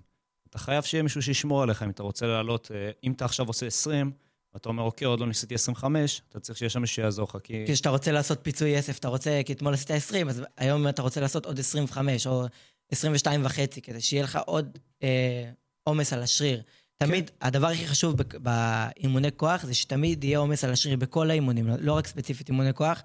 אתה 0.50 0.58
חייב 0.58 0.84
שיהיה 0.84 1.02
מישהו 1.02 1.22
שישמור 1.22 1.62
עליך 1.62 1.82
אם 1.82 1.90
אתה 1.90 2.02
רוצה 2.02 2.26
לעלות, 2.26 2.70
אה, 2.74 2.90
אם 3.04 3.12
אתה 3.12 3.24
עכשיו 3.24 3.46
עושה 3.46 3.66
20, 3.66 4.12
ואתה 4.58 4.68
אומר, 4.68 4.82
אוקיי, 4.82 5.06
עוד 5.06 5.20
לא 5.20 5.26
ניסיתי 5.26 5.54
25, 5.54 6.22
אתה 6.28 6.40
צריך 6.40 6.58
שיהיה 6.58 6.70
שם 6.70 6.80
מישהו 6.80 6.94
שיעזור 6.94 7.28
לך, 7.30 7.36
כי... 7.44 7.62
כי 7.66 7.72
כשאתה 7.72 7.90
רוצה 7.90 8.12
לעשות 8.12 8.38
פיצוי 8.42 8.78
אסף, 8.78 8.98
אתה 8.98 9.08
רוצה, 9.08 9.40
כי 9.46 9.52
אתמול 9.52 9.74
עשית 9.74 9.90
20, 9.90 10.28
אז 10.28 10.42
היום 10.56 10.88
אתה 10.88 11.02
רוצה 11.02 11.20
לעשות 11.20 11.46
עוד 11.46 11.58
25 11.58 12.26
או 12.26 12.44
22 12.92 13.44
וחצי, 13.44 13.80
כדי 13.80 14.00
שיהיה 14.00 14.22
לך 14.22 14.38
עוד 14.46 14.78
אה, 15.02 15.50
עומס 15.84 16.12
על 16.12 16.22
השריר. 16.22 16.62
תמיד, 16.96 17.30
הדבר 17.40 17.66
הכי 17.66 17.86
חשוב 17.86 18.14
באימוני 18.38 19.28
כוח 19.36 19.64
זה 19.64 19.74
שתמיד 19.74 20.24
יהיה 20.24 20.38
עומס 20.38 20.64
על 20.64 20.72
השריר 20.72 20.96
בכל 20.96 21.30
האימונים, 21.30 21.66
לא- 21.66 21.76
לא 21.80 21.92
רק 21.92 22.06
ספציפית 22.06 22.48
אימוני 22.48 22.74
כוח. 22.74 23.02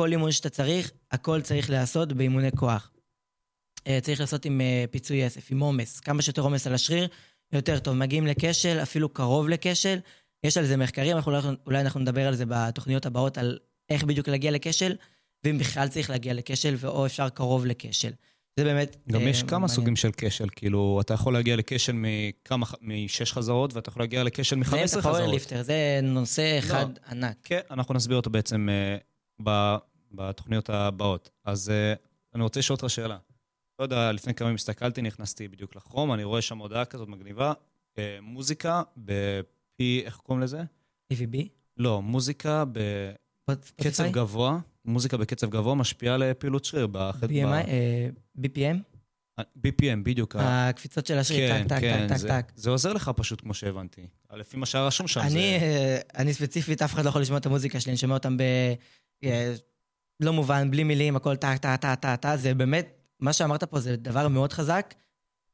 כל 0.00 0.12
אימון 0.12 0.32
שאתה 0.32 0.48
צריך, 0.48 0.90
הכל 1.10 1.40
צריך 1.40 1.70
להיעשות 1.70 2.12
באימוני 2.12 2.50
כוח. 2.56 2.90
אה, 3.86 3.98
צריך 4.02 4.20
לעשות 4.20 4.44
עם 4.44 4.60
אה, 4.60 4.84
פיצוי 4.90 5.26
אסף, 5.26 5.50
עם 5.50 5.60
עומס. 5.60 6.00
כמה 6.00 6.22
שיותר 6.22 6.42
עומס 6.42 6.66
על 6.66 6.74
השריר, 6.74 7.08
יותר 7.52 7.78
טוב. 7.78 7.94
מגיעים 7.94 8.26
לכשל, 8.26 8.78
אפילו 8.82 9.08
קרוב 9.08 9.48
לכשל. 9.48 9.98
יש 10.44 10.56
על 10.56 10.66
זה 10.66 10.76
מחקרים, 10.76 11.16
אנחנו, 11.16 11.32
אולי- 11.32 11.56
אולי 11.66 11.80
אנחנו 11.80 12.00
נדבר 12.00 12.26
על 12.28 12.34
זה 12.34 12.44
בתוכניות 12.48 13.06
הבאות, 13.06 13.38
על 13.38 13.58
איך 13.88 14.04
בדיוק 14.04 14.28
להגיע 14.28 14.50
לכשל, 14.50 14.96
ואם 15.44 15.58
בכלל 15.58 15.88
צריך 15.88 16.10
להגיע 16.10 16.34
לכשל, 16.34 16.76
או 16.84 17.06
אפשר 17.06 17.28
קרוב 17.28 17.66
לכשל. 17.66 18.10
זה 18.56 18.64
באמת 18.64 18.96
גם 19.08 19.20
אה, 19.20 19.28
יש 19.28 19.42
כמה 19.42 19.50
מעניין. 19.58 19.68
סוגים 19.76 19.96
של 19.96 20.10
כשל, 20.16 20.48
כאילו, 20.56 20.98
אתה 21.00 21.14
יכול 21.14 21.32
להגיע 21.32 21.56
לכשל 21.56 21.92
מכמה, 21.94 22.66
משש 22.82 23.32
חזרות, 23.32 23.74
ואתה 23.74 23.88
יכול 23.88 24.02
להגיע 24.02 24.22
לכשל 24.24 24.56
זה 24.56 24.60
מ-15 24.70 24.76
את 24.84 24.88
חזרות. 24.88 25.04
הפאוורליפטר, 25.04 25.62
זה 25.62 26.00
נושא 26.02 26.58
אחד 26.58 26.86
לא. 26.88 27.10
ענק. 27.10 27.36
כן, 27.44 27.60
אנחנו 27.70 27.94
נסביר 27.94 28.16
אותו 28.16 28.30
בעצם 28.30 28.68
אה, 28.68 28.96
ב- 29.44 29.76
בתוכניות 30.12 30.70
הבאות. 30.70 31.30
אז 31.44 31.70
אה, 31.70 31.94
אני 32.34 32.42
רוצה 32.42 32.60
לשאול 32.60 32.74
אותך 32.82 32.90
שאלה. 32.90 33.16
לא 33.78 33.84
יודע, 33.84 34.12
לפני 34.12 34.34
כמה 34.34 34.46
ימים 34.48 34.54
הסתכלתי, 34.54 35.02
נכנסתי 35.02 35.48
בדיוק 35.48 35.76
לכרום, 35.76 36.12
אני 36.12 36.24
רואה 36.24 36.42
שם 36.42 36.58
הודעה 36.58 36.84
כזאת 36.84 37.08
מגניבה, 37.08 37.52
אה, 37.98 38.18
מוזיקה 38.22 38.82
בפי, 39.80 40.02
איך 40.04 40.16
קוראים 40.16 40.42
לזה? 40.42 40.62
EVB? 41.12 41.36
לא, 41.76 42.02
מוזיקה 42.02 42.64
בקצב 42.72 44.04
Spotify? 44.04 44.08
גבוה, 44.10 44.58
מוזיקה 44.84 45.16
בקצב 45.16 45.50
גבוה 45.50 45.74
משפיעה 45.74 46.14
על 46.14 46.22
פעילות 46.38 46.64
שריר. 46.64 46.88
BMI? 46.92 47.26
אה, 47.68 48.08
BPM? 48.38 48.76
ב- 49.40 49.68
BPM, 49.68 50.02
בדיוק. 50.02 50.36
הקפיצות 50.38 51.06
של 51.06 51.18
השריר, 51.18 51.52
כן, 51.52 51.62
טק, 51.68 51.68
טק, 51.74 51.80
כן, 51.80 52.06
טק, 52.08 52.12
טק, 52.14 52.16
זה- 52.20 52.28
טק. 52.28 52.52
זה 52.56 52.70
עוזר 52.70 52.92
לך 52.92 53.10
פשוט, 53.16 53.40
כמו 53.40 53.54
שהבנתי. 53.54 54.06
לפי 54.32 54.56
מה 54.56 54.66
שהיה 54.66 54.86
רשום 54.86 55.08
שם, 55.08 55.20
אני, 55.20 55.30
זה... 55.30 55.38
אה, 55.38 55.98
אני 56.16 56.34
ספציפית, 56.34 56.82
אף 56.82 56.94
אחד 56.94 57.04
לא 57.04 57.08
יכול 57.08 57.22
לשמוע 57.22 57.38
את 57.38 57.46
המוזיקה 57.46 57.80
שלי, 57.80 57.90
אני 57.90 57.96
שומע 57.96 58.14
אותם 58.14 58.36
ב... 58.36 58.42
אה, 59.24 59.54
לא 60.20 60.32
מובן, 60.32 60.70
בלי 60.70 60.84
מילים, 60.84 61.16
הכל 61.16 61.36
טה, 61.36 61.54
טה, 61.58 61.76
טה, 61.76 61.96
טה, 61.96 62.16
טה, 62.16 62.36
זה 62.36 62.54
באמת, 62.54 62.88
מה 63.20 63.32
שאמרת 63.32 63.64
פה 63.64 63.80
זה 63.80 63.96
דבר 63.96 64.28
מאוד 64.28 64.52
חזק, 64.52 64.94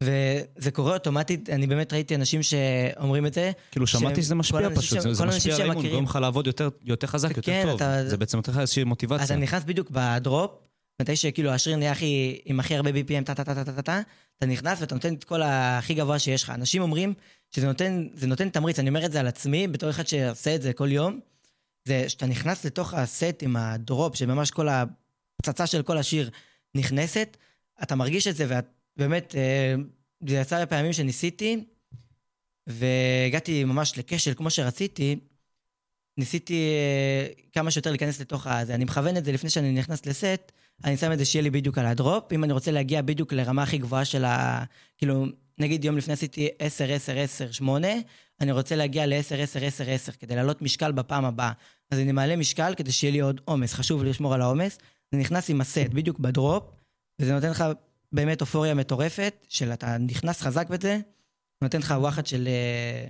וזה 0.02 0.70
קורה 0.70 0.94
אוטומטית, 0.94 1.50
אני 1.50 1.66
באמת 1.66 1.92
ראיתי 1.92 2.14
אנשים 2.14 2.42
שאומרים 2.42 3.26
את 3.26 3.34
זה. 3.34 3.50
כאילו, 3.70 3.86
שמעתי 3.86 4.22
שזה 4.22 4.34
משפיע 4.34 4.68
פשוט, 4.76 5.00
זה- 5.00 5.24
משפיע 5.26 5.54
על 5.54 5.60
האימון. 5.60 5.88
גורם 5.88 6.04
לך 6.04 6.16
לעבוד 6.16 6.46
יותר- 6.46 6.70
חזק, 7.06 7.28
יותר 7.36 7.42
כן, 7.42 7.62
טוב. 7.66 7.76
אתה- 7.76 8.08
זה 8.08 8.16
בעצם 8.16 8.36
נותן 8.36 8.52
לך 8.52 8.58
איזושהי 8.58 8.84
מוטיבציה. 8.84 9.34
אני 9.36 9.42
נכנס 9.42 9.64
בדיוק 9.64 9.88
בדרופ, 9.90 10.50
מתי 11.02 11.16
שכאילו 11.16 11.50
השריר 11.50 11.76
נהיה 11.76 11.92
הכי, 11.92 12.38
עם 12.44 12.60
הכי 12.60 12.76
הרבה 12.76 12.90
BPM, 12.90 13.24
טה 13.24 13.34
טה 13.34 13.44
טה 13.44 13.54
טה 13.54 13.64
טה 13.64 13.72
טה 13.72 13.82
טה, 13.82 14.00
אתה 14.38 14.46
נכנס 14.46 14.80
ואתה 14.80 14.94
נותן 14.94 15.14
את 15.14 15.24
כל 15.24 15.42
הכי 15.44 15.94
גבוה 15.94 16.18
שיש 16.18 16.42
לך. 16.42 16.50
אנשים 16.50 16.82
אומרים 16.82 17.14
שזה 17.50 17.66
נותן, 17.66 18.06
זה 18.14 18.26
נותן 18.26 18.48
תמריץ, 18.48 18.78
אני 18.78 18.88
אומר 18.88 19.04
את 19.06 19.12
זה 19.12 19.20
על 19.20 19.26
עצמי, 19.26 19.66
בתור 19.68 19.90
אחד 19.90 20.06
שעושה 20.06 20.54
את 20.54 20.62
זה 20.62 20.72
כל 20.72 20.92
יום, 20.92 21.20
זה 21.88 22.08
שאתה 22.08 22.26
נכנס 22.26 22.64
לתוך 22.64 22.94
הסט 22.94 23.42
עם 23.42 23.56
הדרופ, 23.56 24.16
שממש 24.16 24.50
כל 24.50 24.68
הפצצה 24.68 25.66
של 25.66 25.82
כל 25.82 25.98
השיר 25.98 26.30
נכנסת, 26.76 27.36
אתה 27.82 27.94
מרגיש 27.94 28.26
את 28.26 28.36
זה, 28.36 28.44
ואת 28.48 28.64
באמת, 28.96 29.34
אה, 29.34 29.74
זה 30.28 30.36
יצא 30.36 30.62
לפעמים 30.62 30.92
שניסיתי, 30.92 31.64
והגעתי 32.66 33.64
ממש 33.64 33.98
לכשל 33.98 34.34
כמו 34.34 34.50
שרציתי, 34.50 35.16
ניסיתי 36.18 36.54
אה, 36.54 37.26
כמה 37.52 37.70
שיותר 37.70 37.90
להיכנס 37.90 38.20
לתוך 38.20 38.46
הזה. 38.46 38.74
אני 38.74 38.84
מכוון 38.84 39.16
את 39.16 39.24
זה 39.24 39.32
לפני 39.32 39.50
שאני 39.50 39.72
נכנס 39.72 40.06
לסט, 40.06 40.52
אני 40.84 40.96
שם 40.96 41.12
את 41.12 41.18
זה 41.18 41.24
שיהיה 41.24 41.42
לי 41.42 41.50
בדיוק 41.50 41.78
על 41.78 41.86
הדרופ. 41.86 42.32
אם 42.32 42.44
אני 42.44 42.52
רוצה 42.52 42.70
להגיע 42.70 43.02
בדיוק 43.02 43.32
לרמה 43.32 43.62
הכי 43.62 43.78
גבוהה 43.78 44.04
של 44.04 44.24
ה... 44.24 44.64
כאילו, 44.98 45.26
נגיד 45.58 45.84
יום 45.84 45.96
לפני 45.96 46.12
עשיתי 46.12 46.48
10, 46.58 46.92
10, 46.92 47.18
10, 47.18 47.50
8, 47.50 47.88
אני 48.40 48.52
רוצה 48.52 48.76
להגיע 48.76 49.06
ל-10, 49.06 49.34
10, 49.34 49.64
10, 49.64 49.90
10, 49.90 50.12
כדי 50.12 50.34
להעלות 50.34 50.62
משקל 50.62 50.92
בפעם 50.92 51.24
הבאה. 51.24 51.52
אז 51.90 51.98
אני 51.98 52.12
מעלה 52.12 52.36
משקל 52.36 52.74
כדי 52.76 52.92
שיהיה 52.92 53.12
לי 53.12 53.20
עוד 53.20 53.40
עומס, 53.44 53.74
חשוב 53.74 54.04
לשמור 54.04 54.34
על 54.34 54.42
העומס. 54.42 54.78
אני 55.12 55.20
נכנס 55.20 55.50
עם 55.50 55.60
הסט 55.60 55.88
בדיוק 55.92 56.18
בדרופ, 56.18 56.64
וזה 57.20 57.34
נותן 57.34 57.50
לך 57.50 57.64
באמת 58.12 58.40
אופוריה 58.40 58.74
מטורפת, 58.74 59.46
של 59.48 59.72
אתה 59.72 59.98
נכנס 59.98 60.42
חזק 60.42 60.68
בזה, 60.68 60.98
נותן 61.62 61.78
לך 61.78 61.94
וואחד 61.98 62.26
של... 62.26 62.48
אה, 62.48 63.08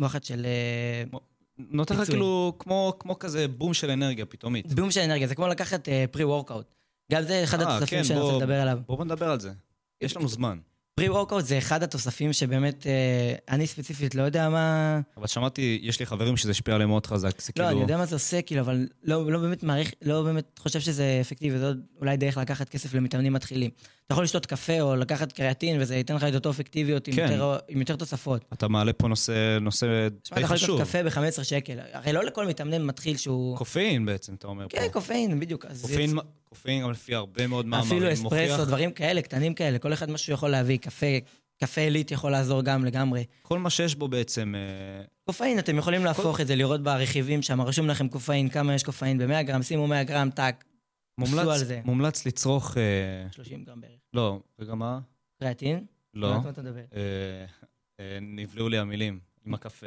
וואחד 0.00 0.24
של... 0.24 0.46
אה, 0.46 1.18
נותן 1.58 1.96
לך. 1.96 2.08
כאילו 2.08 2.56
כמו 2.58 2.96
כמו 2.98 3.18
כזה 3.18 3.48
בום 3.48 3.74
של 3.74 3.90
אנרגיה 3.90 4.26
פתאומית. 4.26 4.74
בום 4.74 4.90
של 4.90 5.00
אנרגיה, 5.00 5.26
זה 5.26 5.34
כמו 5.34 5.48
לקחת 5.48 5.88
pre-workout. 6.10 6.74
גם 7.12 7.22
זה 7.22 7.44
אחד 7.44 7.60
אה, 7.60 7.76
התוספים 7.76 7.98
כן, 7.98 8.04
שאני 8.04 8.20
רוצה 8.20 8.36
לדבר 8.36 8.60
עליו. 8.60 8.78
בואו 8.86 9.04
נדבר 9.04 9.30
על 9.30 9.40
זה. 9.40 9.52
יש 10.00 10.16
לנו 10.16 10.28
זמן. 10.28 10.58
pre-workout 11.00 11.44
זה 11.44 11.58
אחד 11.58 11.82
התוספים 11.82 12.32
שבאמת, 12.32 12.86
אה, 12.86 13.34
אני 13.48 13.66
ספציפית 13.66 14.14
לא 14.14 14.22
יודע 14.22 14.48
מה... 14.48 15.00
אבל 15.16 15.26
שמעתי, 15.26 15.78
יש 15.82 16.00
לי 16.00 16.06
חברים 16.06 16.36
שזה 16.36 16.50
השפיע 16.50 16.74
עליהם 16.74 16.88
מאוד 16.88 17.06
חזק. 17.06 17.40
זה 17.40 17.52
לא, 17.56 17.64
אני 17.64 17.68
כאילו... 17.68 17.80
יודע 17.80 17.96
מה 17.96 18.06
זה 18.06 18.16
עושה, 18.16 18.42
כאילו, 18.42 18.60
אבל 18.60 18.86
לא, 19.04 19.32
לא 19.32 19.38
באמת 19.38 19.62
מעריך, 19.62 19.92
לא 20.02 20.22
באמת 20.22 20.58
חושב 20.58 20.80
שזה 20.80 21.18
אפקטיבי, 21.20 21.58
זה 21.58 21.72
אולי 22.00 22.16
דרך 22.16 22.36
לקחת 22.36 22.68
כסף 22.68 22.94
למתאמנים 22.94 23.32
מתחילים. 23.32 23.70
אתה 24.06 24.14
יכול 24.14 24.24
לשתות 24.24 24.46
קפה 24.46 24.80
או 24.80 24.96
לקחת 24.96 25.32
קריאטין, 25.32 25.80
וזה 25.80 25.96
ייתן 25.96 26.14
לך 26.14 26.24
את 26.24 26.34
אותו 26.34 26.50
אפקטיביות 26.50 27.08
עם, 27.08 27.14
כן. 27.14 27.22
יותר, 27.22 27.58
עם 27.68 27.80
יותר 27.80 27.96
תוספות. 27.96 28.44
אתה 28.52 28.68
מעלה 28.68 28.92
פה 28.92 29.08
נושא 29.08 29.58
נושא 29.60 30.08
תשמע, 30.22 30.36
די 30.38 30.40
אתה 30.40 30.40
יכול 30.40 30.56
חשוב. 30.56 30.80
לשתות 30.80 31.04
קפה 31.04 31.20
ב-15 31.20 31.44
שקל. 31.44 31.78
הרי 31.92 32.12
לא 32.12 32.24
לכל 32.24 32.46
מתאמן 32.46 32.82
מתחיל 32.82 33.16
שהוא... 33.16 33.56
קופאין 33.56 34.06
בעצם, 34.06 34.34
אתה 34.34 34.46
אומר 34.46 34.68
פה. 34.68 34.76
כן, 34.76 34.88
קופאין, 34.92 35.40
בדיוק. 35.40 35.64
אז 35.64 35.96
קופאין, 36.50 36.82
גם 36.82 36.90
לפי 36.90 37.14
הרבה 37.14 37.46
מאוד 37.46 37.66
מאמרים. 37.66 37.90
אפילו 37.92 38.12
אספרסו, 38.12 38.22
מוכיח- 38.24 38.60
דברים 38.66 38.92
כאלה, 38.92 39.22
קטנים 39.22 39.54
כאלה, 39.54 39.78
כל 39.78 39.92
אחד 39.92 40.10
משהו 40.10 40.32
יכול 40.32 40.48
להביא. 40.50 40.78
קפה, 40.78 41.06
קפה 41.60 41.80
עילית 41.80 42.10
יכול 42.10 42.30
לעזור 42.32 42.62
גם 42.62 42.84
לגמרי. 42.84 43.24
כל 43.42 43.58
מה 43.58 43.70
שיש 43.70 43.94
בו 43.94 44.08
בעצם... 44.08 44.54
אה, 44.56 45.04
קופאין, 45.24 45.58
אתם 45.58 45.78
יכולים 45.78 46.04
להפוך 46.04 46.40
את 46.40 46.46
זה, 46.46 46.56
לראות 46.56 46.82
ברכיבים 46.82 47.42
שם, 47.42 47.60
רשום 47.60 47.86
לכם 47.88 48.08
קופאין, 48.08 48.48
כמה 48.48 48.74
יש 48.74 48.82
קופאין 48.82 49.18
ב-100 49.18 49.42
גרם, 49.42 49.62
שימו 49.62 49.86
100 49.86 50.04
גרם, 50.04 50.30
טאק, 50.30 50.64
עשו 51.20 51.50
על 51.50 51.58
זה. 51.58 51.80
מומלץ 51.84 52.26
לצרוך... 52.26 52.76
אה, 52.76 53.30
30 53.32 53.64
גרם 53.64 53.80
בערך. 53.80 53.98
לא, 54.14 54.40
רגע 54.60 54.74
מה? 54.74 55.00
קריאטין? 55.40 55.84
לא. 56.14 56.40
מה 56.42 56.50
אתה 56.50 56.62
מדבר? 56.62 56.80
אה, 56.94 57.44
אה, 58.00 58.18
נבלעו 58.22 58.68
לי 58.68 58.78
המילים 58.78 59.18
עם 59.46 59.54
הקפה. 59.54 59.86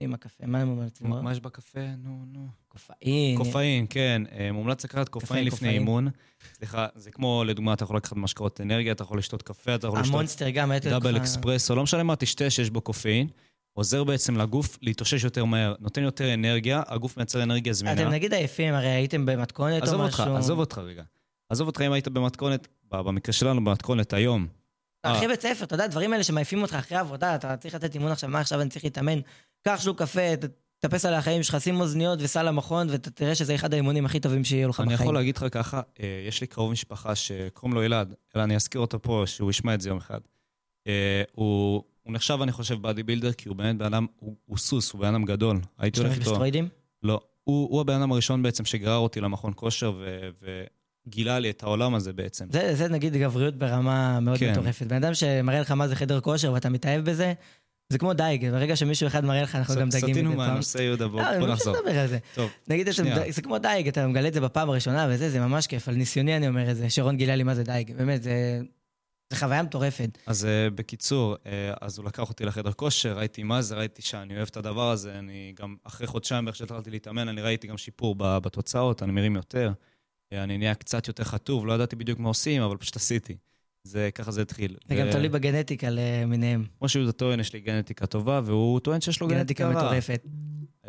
עם 0.00 0.14
הקפה, 0.14 0.46
מה 0.46 0.64
מומלץ 0.64 1.00
ללמוד? 1.00 1.22
מה 1.22 1.32
יש 1.32 1.40
בקפה? 1.40 1.80
נו, 1.98 2.24
נו. 2.32 2.48
קופאין. 2.68 3.38
קופאין, 3.38 3.86
כן. 3.90 4.22
אה, 4.32 4.52
מומלץ 4.52 4.84
לקחת 4.84 5.08
קופאין 5.08 5.44
לפני. 5.44 5.68
אימון. 5.68 6.08
סליחה, 6.54 6.86
זה 6.94 7.10
כמו, 7.10 7.44
לדוגמה, 7.46 7.72
אתה 7.72 7.84
יכול 7.84 7.96
לקחת 7.96 8.16
משקאות 8.16 8.60
אנרגיה, 8.60 8.92
אתה 8.92 9.02
יכול 9.02 9.18
לשתות 9.18 9.42
קפה, 9.42 9.74
אתה 9.74 9.86
יכול 9.86 10.00
לשתות 10.00 10.14
המונסטר 10.14 10.50
גם, 10.50 10.70
הייתי 10.70 10.90
דאבל 10.90 11.16
אקספרסו, 11.16 11.74
לא 11.74 11.82
משנה 11.82 12.02
מה 12.02 12.16
תשתה 12.16 12.50
שיש 12.50 12.70
בו 12.70 12.80
קופאין. 12.80 13.28
עוזר 13.72 14.04
בעצם 14.04 14.36
לגוף 14.36 14.78
להתאושש 14.82 15.24
יותר 15.24 15.44
מהר, 15.44 15.74
נותן 15.80 16.02
יותר 16.02 16.34
אנרגיה, 16.34 16.82
הגוף 16.86 17.16
מייצר 17.16 17.42
אנרגיה 17.42 17.72
זמינה. 17.72 18.02
אתם 18.02 18.10
נגיד 18.10 18.34
עייפים, 18.34 18.74
הרי 18.74 18.88
הייתם 18.88 19.26
במתכונת 19.26 19.82
או 19.82 19.88
עזוב 19.88 20.02
משהו. 20.02 20.24
אותך, 20.24 20.32
עזוב 20.38 20.58
אותך 20.58 20.78
רגע. 20.78 21.02
עזוב 21.48 21.66
אותך 21.66 21.80
אם 21.80 21.92
היית 21.92 22.08
במתכונת, 22.08 22.68
במקרה 22.88 23.32
שלנו, 23.32 23.64
במתכונת 23.64 24.12
היום. 24.12 24.46
אה. 25.04 25.16
אחרי 25.16 25.28
בית 25.28 25.40
ספר, 25.40 25.64
אתה 25.64 25.74
יודע, 25.74 25.86
דברים 25.86 26.12
האלה 26.12 26.24
שמעיפים 26.24 26.62
אותך 26.62 26.74
אחרי 26.74 26.98
עבודה, 26.98 27.34
אתה 27.34 27.56
צריך 27.56 27.74
לתת 27.74 27.94
אימון 27.94 28.12
עכשיו, 28.12 28.30
מה 28.30 28.40
עכשיו 28.40 28.60
אני 28.60 28.70
צריך 28.70 28.84
להתאמן? 28.84 29.20
קח 29.68 29.80
שלוק 29.80 30.02
קפה, 30.02 30.36
תטפס 30.78 31.04
על 31.04 31.14
החיים 31.14 31.42
שלך, 31.42 31.60
שים 31.60 31.80
אוזניות 31.80 32.18
וסע 32.22 32.42
למכון, 32.42 32.90
ואתה 32.90 33.10
תראה 33.10 33.34
שזה 33.34 33.54
אחד 33.54 33.72
האימונים 33.72 34.06
הכי 34.06 34.20
טובים 34.20 34.44
שיהיו 34.44 34.68
לך 34.68 34.80
אני 34.80 34.94
בחיים. 34.94 35.00
יכול 35.00 35.14
להגיד 35.14 35.36
לך 35.36 35.44
ככה, 35.50 35.80
אה, 36.00 36.24
יש 36.28 36.40
לי 36.40 36.46
קרוב 36.46 36.72
משפחה 36.72 37.14
שקוראים 37.14 37.74
לו 37.74 37.82
אלעד, 37.82 38.14
אלא 38.36 38.42
אני 38.42 38.56
אזכיר 38.56 38.80
אותו 38.80 39.02
פה, 39.02 39.22
שהוא 39.26 39.50
ישמע 39.50 39.74
את 39.74 39.80
זה 39.80 39.88
יום 39.88 39.98
אחד. 39.98 40.20
אה, 40.86 41.22
הוא 41.32 41.82
הוא 42.02 42.14
נחשב, 42.14 42.38
אני 42.42 42.52
חושב, 42.52 42.74
באדי 42.74 43.02
בילדר, 43.02 43.32
כי 43.32 43.48
הוא 43.48 43.56
באמת 43.56 43.76
בן 43.76 43.84
אדם, 43.84 44.06
הוא 44.18 44.34
הוא 44.46 44.58
סוס, 44.58 44.92
הוא 44.92 45.00
בן 45.00 45.06
אדם 45.06 45.24
גדול. 45.24 45.60
הייתי 45.78 46.00
הולך 46.00 46.12
איתו... 46.12 46.30
בסטרואידים? 46.30 46.68
לא. 47.02 47.20
הוא 47.44 47.68
הוא 47.70 47.80
הבן 47.80 47.94
אדם 47.94 48.12
הראשון 48.12 48.42
בעצם 48.42 48.64
שגרר 48.64 48.96
אותי 48.98 49.20
למכון 49.20 49.52
כושר 49.56 49.92
ו- 49.98 50.28
וגילה 51.06 51.38
לי 51.38 51.50
את 51.50 51.62
העולם 51.62 51.94
הזה 51.94 52.12
בעצם. 52.12 52.46
זה, 52.52 52.74
זה 52.74 52.88
נגיד 52.88 53.16
גבריות 53.16 53.54
ברמה 53.54 54.20
מאוד 54.20 54.38
כן. 54.38 54.52
מטורפת. 54.52 54.86
בן 54.86 54.96
אדם 54.96 55.14
שמראה 55.14 55.60
לך 55.60 55.70
מה 55.70 55.88
זה 55.88 55.96
חדר 55.96 56.20
כושר 56.20 56.52
ואתה 56.52 56.68
מתאהב 56.68 57.04
בזה, 57.04 57.32
זה 57.92 57.98
כמו 57.98 58.12
דייג, 58.12 58.50
ברגע 58.50 58.76
שמישהו 58.76 59.06
אחד 59.06 59.24
מראה 59.24 59.42
לך, 59.42 59.54
אנחנו 59.54 59.74
גם 59.74 59.90
סטינו 59.90 60.30
מדי 60.30 60.38
פעם. 60.38 60.48
מהנושא, 60.50 60.78
יהודה, 60.78 61.08
בוא 61.08 61.20
לא, 61.20 61.30
אני 61.30 61.38
בוא 61.38 61.48
ממשיך 61.48 61.66
נחזור. 61.66 61.76
לדבר 61.76 61.98
על 61.98 62.06
זה. 62.06 62.18
טוב, 62.34 62.50
נגיד. 62.68 62.88
זה 63.30 63.42
כמו 63.42 63.58
דייג, 63.58 63.88
אתה 63.88 64.06
מגלה 64.06 64.28
את 64.28 64.34
זה 64.34 64.40
בפעם 64.40 64.70
הראשונה 64.70 65.08
וזה, 65.10 65.30
זה 65.30 65.40
ממש 65.40 65.66
כיף. 65.66 65.88
על 65.88 65.94
ניסיוני 65.94 66.36
אני 66.36 66.48
אומר 66.48 66.70
את 66.70 66.76
זה, 66.76 66.90
שרון 66.90 67.16
גילה 67.16 67.36
לי 67.36 67.42
מה 67.42 67.54
זה 67.54 67.62
דייג. 67.62 67.96
באמת, 67.96 68.22
זה, 68.22 68.60
זה 69.30 69.36
חוויה 69.36 69.62
מטורפת. 69.62 70.18
אז 70.26 70.44
אה, 70.44 70.74
בקיצור, 70.74 71.34
אה, 71.34 71.48
אז 71.80 71.98
הוא 71.98 72.06
לקח 72.06 72.28
אותי 72.28 72.44
לחדר 72.44 72.72
כושר, 72.72 73.18
ראיתי 73.18 73.42
מה 73.42 73.62
זה, 73.62 73.74
ראיתי 73.74 74.02
שאני 74.02 74.36
אוהב 74.36 74.48
את 74.50 74.56
הדבר 74.56 74.90
הזה, 74.90 75.18
אני 75.18 75.52
גם 75.60 75.76
אחרי 75.84 76.06
חודשיים 76.06 76.44
בערך 76.44 76.56
שהתחלתי 76.56 76.90
להתאמן, 76.90 77.28
אני 77.28 77.40
ראיתי 77.40 77.66
גם 77.66 77.78
שיפור 77.78 78.14
בתוצאות, 78.18 79.02
אני 79.02 79.12
מרים 79.12 79.36
יותר, 79.36 79.72
אני 80.32 80.58
נהיה 80.58 80.74
קצת 80.74 81.08
יותר 81.08 81.24
חטוב, 81.24 81.66
לא 81.66 81.72
ידעתי 81.72 81.96
בדיוק 81.96 82.18
מה 82.18 82.28
עושים, 82.28 82.62
אבל 82.62 82.76
פשוט 82.76 82.96
עשיתי. 82.96 83.36
זה, 83.88 84.10
ככה 84.14 84.30
זה 84.30 84.42
התחיל. 84.42 84.76
זה 84.88 84.94
גם 84.94 85.10
תלוי 85.10 85.28
בגנטיקה 85.28 85.86
למיניהם. 85.90 86.64
כמו 86.78 86.88
שיהודה 86.88 87.12
טוען, 87.12 87.40
יש 87.40 87.52
לי 87.52 87.60
גנטיקה 87.60 88.06
טובה, 88.06 88.40
והוא 88.44 88.80
טוען 88.80 89.00
שיש 89.00 89.20
לו 89.20 89.28
גנטיקה 89.28 89.64
גנטיקה 89.64 89.80
רעה. 89.80 89.88
מטורפת. 89.88 90.22
Uh, 90.84 90.88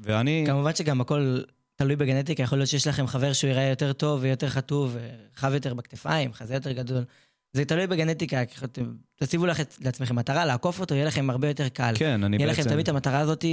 ואני... 0.00 0.44
כמובן 0.46 0.74
שגם 0.74 1.00
הכל 1.00 1.38
תלוי 1.76 1.96
בגנטיקה, 1.96 2.42
יכול 2.42 2.58
להיות 2.58 2.68
שיש 2.68 2.86
לכם 2.86 3.06
חבר 3.06 3.32
שהוא 3.32 3.48
ייראה 3.48 3.64
יותר 3.64 3.92
טוב 3.92 4.20
ויותר 4.22 4.48
חטוב, 4.48 4.96
רחב 5.36 5.54
יותר 5.54 5.74
בכתפיים, 5.74 6.32
חזה 6.32 6.54
יותר 6.54 6.72
גדול. 6.72 7.04
זה 7.52 7.64
תלוי 7.64 7.86
בגנטיקה, 7.86 8.42
תציבו 9.16 9.46
לך- 9.46 9.60
לעצמכם 9.80 10.16
מטרה, 10.16 10.44
לעקוף 10.44 10.80
אותו, 10.80 10.94
יהיה 10.94 11.04
לכם 11.06 11.30
הרבה 11.30 11.48
יותר 11.48 11.68
קל. 11.68 11.92
כן, 11.96 12.24
אני 12.24 12.36
יהיה 12.36 12.48
בעצם... 12.48 12.60
לכם 12.60 12.70
תמיד 12.70 12.82
את 12.82 12.88
המטרה 12.88 13.18
הזאת, 13.18 13.44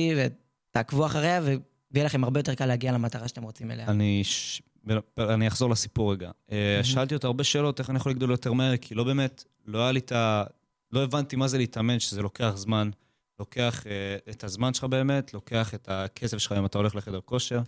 ותעקבו 0.72 1.06
אחריה, 1.06 1.42
ו- 1.44 1.54
ויהיה 1.92 2.06
לכם 2.06 2.24
הרבה 2.24 2.40
יותר 2.40 2.54
קל 2.56 2.66
להגיע 2.66 2.92
למטרה 2.92 3.28
שאתם 3.28 3.44
רוצים 3.44 3.72
אליה. 3.72 3.88
אני, 3.88 4.22
ש... 4.24 4.62
אני 5.20 5.48
אחזור 5.48 5.70
לסיפור 5.70 6.12
רגע. 6.14 6.32
אה, 6.52 6.80
שאלתי 6.84 7.16
אותו 7.16 7.28
הרבה 7.28 7.44
שאלות, 7.44 7.80
איך 7.80 7.90
אני 7.90 7.98
יכול 7.98 8.12
לגדול 8.12 8.32
יותר 8.32 8.54
מהר, 8.54 8.78
כי 8.78 8.96
לא 8.96 9.04
באמת, 9.04 9.44
לא 9.66 9.80
היה 9.80 9.92
לי 9.92 10.00
את 10.00 10.12
ה... 10.12 10.44
לא 10.92 11.04
הבנתי 11.04 11.36
מה 11.36 11.48
זה 11.48 11.58
להתאמן, 11.58 12.00
שזה 12.00 12.22
לוקח 12.22 12.52
זמן. 12.56 12.90
לוקח 13.40 13.88
אה, 13.88 14.18
את 14.30 14.44
הזמן 14.44 14.74
שלך 14.74 14.84
באמת, 14.84 15.34
לוקח 15.34 15.74
את 15.74 15.90
הכסף 15.92 16.38
שלך 16.38 16.52
אם 16.52 16.66
אתה 16.66 16.78
הולך 16.78 16.96
לחדר 16.96 17.20
כושר. 17.26 17.62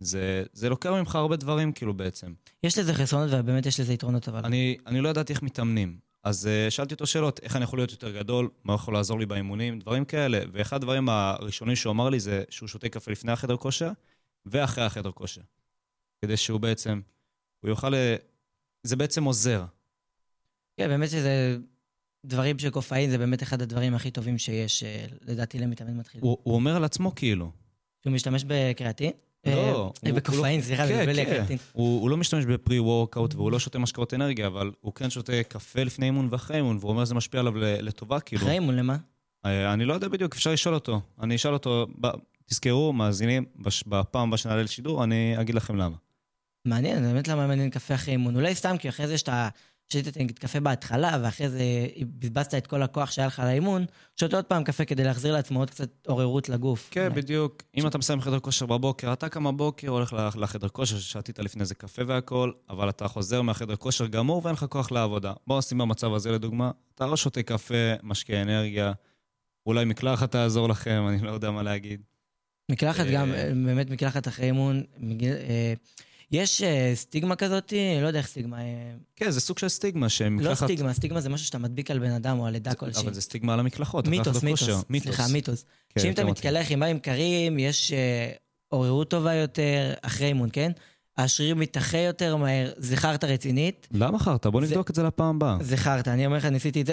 זה, 0.00 0.42
זה 0.52 0.68
לוקח 0.68 0.90
ממך 0.90 1.14
הרבה 1.14 1.36
דברים, 1.36 1.72
כאילו, 1.72 1.94
בעצם. 1.94 2.32
יש 2.64 2.78
לזה 2.78 2.94
חסרונות 2.94 3.30
ובאמת 3.32 3.66
יש 3.66 3.80
לזה 3.80 3.92
יתרונות, 3.92 4.28
אבל... 4.28 4.40
אני, 4.44 4.76
אני 4.86 5.00
לא 5.00 5.08
ידעתי 5.08 5.32
איך 5.32 5.42
מתאמנים. 5.42 5.98
אז 6.24 6.48
uh, 6.48 6.70
שאלתי 6.70 6.94
אותו 6.94 7.06
שאלות, 7.06 7.40
איך 7.42 7.56
אני 7.56 7.64
יכול 7.64 7.78
להיות 7.78 7.92
יותר 7.92 8.10
גדול, 8.10 8.48
מה 8.64 8.74
יכול 8.74 8.94
לעזור 8.94 9.18
לי 9.18 9.26
באימונים, 9.26 9.78
דברים 9.78 10.04
כאלה. 10.04 10.40
ואחד 10.52 10.76
הדברים 10.76 11.08
הראשונים 11.08 11.76
שהוא 11.76 11.90
אמר 11.90 12.08
לי 12.08 12.20
זה 12.20 12.44
שהוא 12.50 12.68
שותה 12.68 12.88
קפה 12.88 13.10
לפני 13.10 13.32
החדר 13.32 13.56
כושר 13.56 13.90
ואחרי 14.46 14.84
החדר 14.84 15.10
כושר. 15.10 15.40
כדי 16.22 16.36
שהוא 16.36 16.60
בעצם, 16.60 17.00
הוא 17.60 17.68
יוכל... 17.68 17.88
ל... 17.88 17.94
זה 18.82 18.96
בעצם 18.96 19.24
עוזר. 19.24 19.64
כן, 20.76 20.88
באמת 20.88 21.10
שזה... 21.10 21.56
דברים 22.26 22.58
של 22.58 22.70
קופאין 22.70 23.10
זה 23.10 23.18
באמת 23.18 23.42
אחד 23.42 23.62
הדברים 23.62 23.94
הכי 23.94 24.10
טובים 24.10 24.38
שיש, 24.38 24.82
אה, 24.82 25.04
לדעתי, 25.22 25.58
למתאמן 25.58 25.96
מתחיל. 25.96 26.20
הוא, 26.20 26.38
הוא 26.42 26.54
אומר 26.54 26.76
על 26.76 26.84
עצמו 26.84 27.14
כאילו. 27.14 27.50
שהוא 28.02 28.12
משתמש 28.12 28.44
בקריאטין? 28.46 29.10
לא, 29.46 29.52
אה, 29.52 29.72
הוא- 29.72 29.92
בקופאין, 30.16 30.60
הוא 30.60 30.66
סליחה, 30.66 30.88
כן, 30.88 30.94
מבלבל 30.96 31.12
לי 31.12 31.24
כן. 31.26 31.30
הקריאטין. 31.32 31.58
הוא, 31.72 32.00
הוא 32.02 32.10
לא 32.10 32.16
משתמש 32.16 32.44
בפרי 32.44 32.80
וורקאוט 32.80 33.34
והוא 33.34 33.52
לא 33.52 33.58
שותה 33.58 33.78
משקאות 33.78 34.14
אנרגיה, 34.14 34.46
אבל 34.46 34.72
הוא 34.80 34.92
כן 34.92 35.10
שותה 35.10 35.42
קפה 35.48 35.82
לפני 35.82 36.06
אימון 36.06 36.28
ואחרי 36.30 36.56
אימון, 36.56 36.76
והוא 36.80 36.90
אומר 36.90 37.04
שזה 37.04 37.14
משפיע 37.14 37.40
עליו 37.40 37.52
לטובה, 37.56 38.20
כאילו. 38.20 38.42
אחרי 38.42 38.54
אימון, 38.54 38.76
למה? 38.76 38.96
אה, 39.46 39.72
אני 39.72 39.84
לא 39.84 39.94
יודע 39.94 40.08
בדיוק, 40.08 40.34
אפשר 40.34 40.52
לשאול 40.52 40.74
אותו. 40.74 41.00
אני 41.20 41.34
אשאל 41.36 41.52
אותו. 41.52 41.86
תזכרו, 42.46 42.92
מאזינים. 42.92 43.44
בפעם 43.86 44.28
הבאה 44.28 44.38
שנעלה 44.38 44.62
לשידור, 44.62 45.04
אני 45.04 45.40
אגיד 45.40 45.54
לכם 45.54 45.76
למה. 45.76 45.96
מעניין, 46.66 47.02
באמת 47.02 47.28
למה 47.28 47.46
מעניין 47.46 47.70
קפה 47.70 47.94
אחרי 47.94 48.12
אימון. 48.12 48.36
אולי 48.36 48.54
סתם 48.54 48.76
כי 48.78 48.88
אחרי 48.88 49.06
זה 49.06 49.18
שאתה 49.18 49.48
שתית 49.88 50.16
נגיד 50.18 50.38
קפה 50.38 50.60
בהתחלה, 50.60 51.18
ואחרי 51.22 51.48
זה 51.48 51.60
בזבזת 52.18 52.54
את 52.54 52.66
כל 52.66 52.82
הכוח 52.82 53.10
שהיה 53.10 53.26
לך 53.28 53.38
לאימון, 53.44 53.84
שותה 54.20 54.36
עוד 54.36 54.44
פעם 54.44 54.64
קפה 54.64 54.84
כדי 54.84 55.04
להחזיר 55.04 55.32
לעצמו 55.32 55.58
עוד 55.58 55.70
קצת 55.70 55.88
עוררות 56.06 56.48
לגוף. 56.48 56.88
כן, 56.90 57.14
בדיוק. 57.14 57.62
אם 57.76 57.86
אתה 57.86 57.98
מסיים 57.98 58.20
חדר 58.20 58.40
כושר 58.40 58.66
בבוקר, 58.66 59.12
אתה 59.12 59.28
קם 59.28 59.44
בבוקר, 59.44 59.88
הולך 59.88 60.12
לח- 60.12 60.36
לחדר 60.36 60.68
כושר, 60.68 60.98
ששתית 60.98 61.38
לפני 61.38 61.64
זה 61.64 61.74
קפה 61.74 62.02
והכל, 62.06 62.52
אבל 62.70 62.88
אתה 62.88 63.08
חוזר 63.08 63.42
מהחדר 63.42 63.76
כושר 63.76 64.06
גמור 64.06 64.40
ואין 64.44 64.54
לך 64.54 64.64
כוח 64.68 64.92
לעבודה. 64.92 65.32
בוא 65.46 65.58
נשים 65.58 65.78
במצב 65.78 66.12
הזה 66.14 66.32
לדוגמה, 66.32 66.70
אתה 66.94 67.06
לא 67.06 67.16
שותה 67.16 67.42
קפה, 67.42 67.74
משקה 68.02 68.42
אנרגיה, 68.42 68.92
אולי 69.66 69.84
מקלחת 69.84 70.30
תעזור 70.32 70.68
לכם, 70.68 71.04
אני 71.08 71.18
לא 71.22 71.30
יודע 71.30 71.50
מה 71.50 71.62
להגיד. 71.62 72.00
מקלחת 72.70 73.06
אה, 73.06 73.12
גם, 73.12 73.32
באמת 73.66 73.90
מקלחת 73.90 74.28
אחרי 74.28 74.46
אימון. 74.46 74.82
מגיל- 74.98 75.32
אה, 75.48 75.74
יש 76.32 76.62
אה, 76.62 76.92
סטיגמה 76.94 77.36
כזאת, 77.36 77.72
לא 78.02 78.06
יודע 78.06 78.18
איך 78.18 78.26
סטיגמה... 78.26 78.60
אה, 78.60 78.64
כן, 79.16 79.30
זה 79.30 79.40
סוג 79.40 79.58
של 79.58 79.68
סטיגמה, 79.68 80.06
לא 80.06 80.08
שמקלחת... 80.08 80.64
סטיגמה, 80.64 80.92
סטיגמה 80.94 81.20
זה 81.20 81.28
משהו 81.28 81.46
שאתה 81.46 81.58
מדביק 81.58 81.90
על 81.90 81.98
בן 81.98 82.10
אדם 82.10 82.38
או 82.38 82.46
על 82.46 82.54
עדה 82.54 82.74
כלשהי. 82.74 83.02
אבל 83.02 83.14
זה 83.14 83.20
סטיגמה 83.20 83.52
על 83.54 83.60
המקלחות, 83.60 84.08
מיתוס, 84.08 84.42
מיתוס, 84.42 84.60
כושר. 84.60 84.80
סליחה, 85.00 85.26
מיתוס. 85.32 85.64
כן, 85.94 86.00
שאם 86.00 86.12
אתה. 86.12 86.24
מתקלח 86.24 86.66
עם 86.70 86.80
מים 86.80 86.98
קרים, 86.98 87.58
יש 87.58 87.92
אה, 87.92 88.32
עוררות 88.68 89.10
טובה 89.10 89.34
יותר 89.34 89.94
אחרי 90.02 90.26
אימון, 90.26 90.48
כן? 90.52 90.72
השריר 91.18 91.54
מתאחה 91.54 91.98
יותר 91.98 92.36
מהר, 92.36 92.72
זה 92.76 92.96
חרטא 92.96 93.26
רצינית. 93.26 93.88
למה 93.92 94.18
חרטא? 94.18 94.50
בוא 94.50 94.60
זה- 94.60 94.66
נבדוק 94.66 94.90
את 94.90 94.94
זה 94.94 95.02
לפעם 95.02 95.36
הבאה. 95.36 95.56
זה 95.60 95.76
חרטא, 95.76 96.10
אני 96.10 96.26
אומר 96.26 96.36
לך, 96.36 96.44
ניסיתי 96.44 96.80
את 96.80 96.86
זה. 96.86 96.92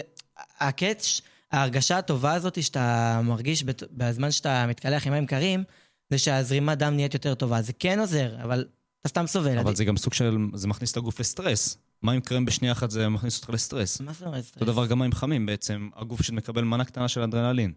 הקאץ', 0.60 1.22
ההרגשה 1.52 1.98
הטובה 1.98 2.34
הזאת 2.34 2.64
שאתה 2.64 3.22
מרגיש 3.24 3.64
בזמן 3.92 4.32
שאתה 4.32 4.66
מתקלח 4.68 5.08
עם 5.08 5.14
מים 5.14 5.26
קרים, 5.26 5.64
זה 6.10 6.18
שהזרימת 6.18 6.78
דם 6.78 6.94
נהיית 6.96 7.14
יותר 7.14 7.36
טובה. 7.36 7.62
זה 7.62 7.74
כן 7.80 8.00
עוזר, 8.00 8.36
אבל 8.44 8.66
אתה 9.04 9.10
סתם 9.10 9.28
סובל. 9.28 9.60
אבל 9.60 9.76
זה 9.76 9.86
גם 9.86 9.98
סוג 9.98 10.14
של... 10.14 10.38
זה 10.54 10.68
מכניס 10.68 10.92
את 10.92 10.98
הגוף 10.98 11.20
לסטרס. 11.20 11.78
מים 12.04 12.22
קרים 12.22 12.46
בשנייה 12.46 12.74
אחת 12.74 12.92
זה 12.92 13.10
מכניס 13.10 13.38
אותך 13.38 13.50
לסטרס. 13.50 14.02
מה 14.02 14.14
זאת 14.14 14.24
אומרת? 14.24 14.44
אותו 14.56 14.66
דבר 14.66 14.86
גם 14.86 15.00
מים 15.00 15.12
חמים 15.12 15.46
בעצם, 15.46 15.90
הגוף 15.96 16.20
פשוט 16.20 16.36
מקבל 16.36 16.64
מנה 16.64 16.86
קטנה 16.86 17.08
של 17.08 17.22
אדרנלין. 17.22 17.74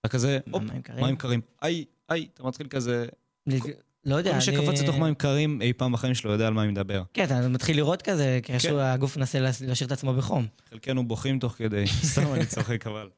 אתה 0.00 0.08
כזה, 0.08 0.38
הופ, 0.50 0.62
מים 1.00 1.16
קרים? 1.16 1.40
איי, 1.62 1.84
איי, 2.10 2.28
אתה 2.34 2.42
מתחיל 2.42 2.66
כזה... 2.68 3.06
לא 4.04 4.14
יודע, 4.14 4.30
כל 4.30 4.36
מי. 4.36 4.42
שקפץ 4.42 4.80
לתוך 4.82 4.96
מים 4.96 5.14
קרים 5.14 5.62
אי 5.62 5.72
פעם 5.72 5.92
בחיים 5.92 6.14
שלו 6.14 6.32
יודע 6.32 6.46
על 6.46 6.54
מה 6.54 6.62
אני 6.62 6.70
מדבר. 6.70 7.02
כן, 7.14 7.24
אתה 7.24 7.48
מתחיל 7.48 7.76
לראות 7.76 8.02
כזה, 8.02 8.40
כי 8.42 8.52
איכשהו 8.52 8.78
הגוף 8.78 9.16
מנסה 9.16 9.40
להשאיר 9.40 9.86
את 9.86 9.92
עצמו 9.92 10.14
בחום. 10.14 10.46
חלקנו 10.70 11.08
בוכים 11.08 11.38
תוך 11.38 11.52
כדי, 11.52 11.84
סתם 12.12 12.34
אני 12.34 12.46
צוחק 12.46 12.86
אבל. 12.86 13.08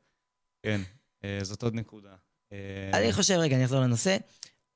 כן, 0.63 0.81
אה, 1.25 1.39
זאת 1.43 1.63
עוד 1.63 1.75
נקודה. 1.75 2.11
אה, 2.53 2.91
אני 2.93 3.13
חושב, 3.13 3.35
רגע, 3.35 3.57
אני 3.57 3.65
אחזור 3.65 3.81
לנושא. 3.81 4.17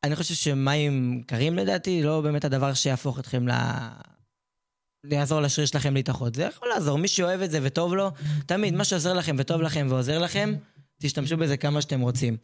אני 0.04 0.16
חושב 0.16 0.34
שמים 0.34 1.22
קרים 1.26 1.56
לדעתי, 1.56 2.02
לא 2.02 2.20
באמת 2.20 2.44
הדבר 2.44 2.74
שיהפוך 2.74 3.18
אתכם 3.18 3.48
ל... 3.48 3.52
יעזור 5.10 5.40
לשריר 5.40 5.66
שלכם 5.66 5.94
להתאחות. 5.94 6.34
זה 6.34 6.42
יכול 6.42 6.68
לעזור, 6.68 6.98
מי 6.98 7.08
שאוהב 7.08 7.40
את 7.40 7.50
זה 7.50 7.58
וטוב 7.62 7.94
לו, 7.94 8.10
תמיד, 8.46 8.74
מה 8.74 8.84
שעוזר 8.84 9.12
לכם 9.14 9.36
וטוב 9.38 9.62
לכם 9.62 9.86
ועוזר 9.90 10.18
לכם, 10.18 10.54
תשתמשו 11.02 11.36
בזה 11.36 11.56
כמה 11.56 11.80
שאתם 11.82 12.00
רוצים. 12.00 12.36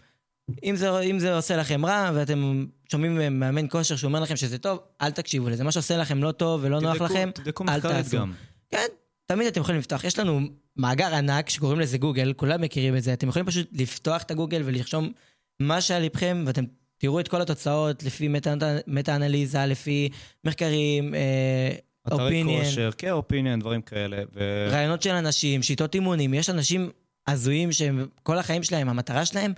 אם 0.65 0.77
זה, 0.77 1.01
אם 1.01 1.19
זה 1.19 1.35
עושה 1.37 1.57
לכם 1.57 1.87
רע, 1.87 2.11
ואתם 2.15 2.67
שומעים 2.93 3.41
מאמן 3.41 3.67
כושר 3.71 3.97
שאומר 3.97 4.21
לכם 4.21 4.37
שזה 4.37 4.59
טוב, 4.59 4.79
אל 5.01 5.11
תקשיבו 5.11 5.49
לזה. 5.49 5.65
מה 5.65 5.73
שעושה 5.73 5.97
לכם 5.97 6.23
לא 6.23 6.33
טוב 6.33 6.61
ולא 6.65 6.81
נוח 6.81 6.97
תבדקו- 6.97 7.05
לכם, 7.05 7.31
תבדקו 7.35 7.65
אל 7.69 7.81
תעשו. 7.81 8.17
גם. 8.17 8.33
כן, 8.69 8.87
תמיד 9.27 9.47
אתם 9.47 9.61
יכולים 9.61 9.79
לפתוח. 9.79 10.05
יש 10.05 10.19
לנו 10.19 10.41
מאגר 10.77 11.15
ענק 11.15 11.49
שקוראים 11.49 11.81
לזה 11.81 11.99
גוגל, 11.99 12.33
כולם 12.33 12.61
מכירים 12.61 12.97
את 12.97 13.03
זה. 13.03 13.13
אתם 13.13 13.29
יכולים 13.29 13.47
פשוט 13.47 13.69
לפתוח 13.73 14.23
את 14.23 14.31
הגוגל 14.31 14.63
ולרשום 14.65 15.13
מה 15.61 15.81
שעל 15.81 16.03
ליבכם, 16.03 16.45
ואתם 16.47 16.65
תראו 16.99 17.21
את 17.21 17.29
כל 17.29 17.41
התוצאות 17.43 18.03
לפי 18.03 18.29
מטה- 18.29 18.55
מטה-אנליזה, 18.87 19.67
לפי 19.67 20.09
מחקרים, 20.45 21.15
אה, 21.15 21.71
אתרי 22.09 22.43
כושר, 22.65 22.91
כן, 22.99 23.11
אופיניאן, 23.11 23.61
דברים 23.61 23.83
כאלה. 23.83 24.23
ו- 24.35 24.69
רעיונות 24.71 25.03
של 25.03 25.11
אנשים, 25.11 25.63
שיטות 25.63 25.95
אימונים. 25.95 26.35
יש 26.35 26.51
אנשים 26.51 26.91
הזויים 27.27 27.73
שכל 27.73 28.39
החיים 28.39 28.63
שלהם, 28.63 28.89
המטרה 28.89 29.25
שלהם 29.27 29.53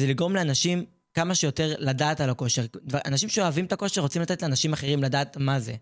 זה 0.00 0.06
לגרום 0.06 0.34
לאנשים 0.34 0.84
כמה 1.14 1.34
שיותר 1.34 1.74
לדעת 1.78 2.20
על 2.20 2.30
הכושר. 2.30 2.62
אנשים 3.06 3.28
שאוהבים 3.28 3.64
את 3.64 3.72
הכושר 3.72 4.00
רוצים 4.00 4.22
לתת 4.22 4.42
לאנשים 4.42 4.72
אחרים 4.72 5.02
לדעת 5.02 5.36
מה 5.36 5.60
זה. 5.60 5.74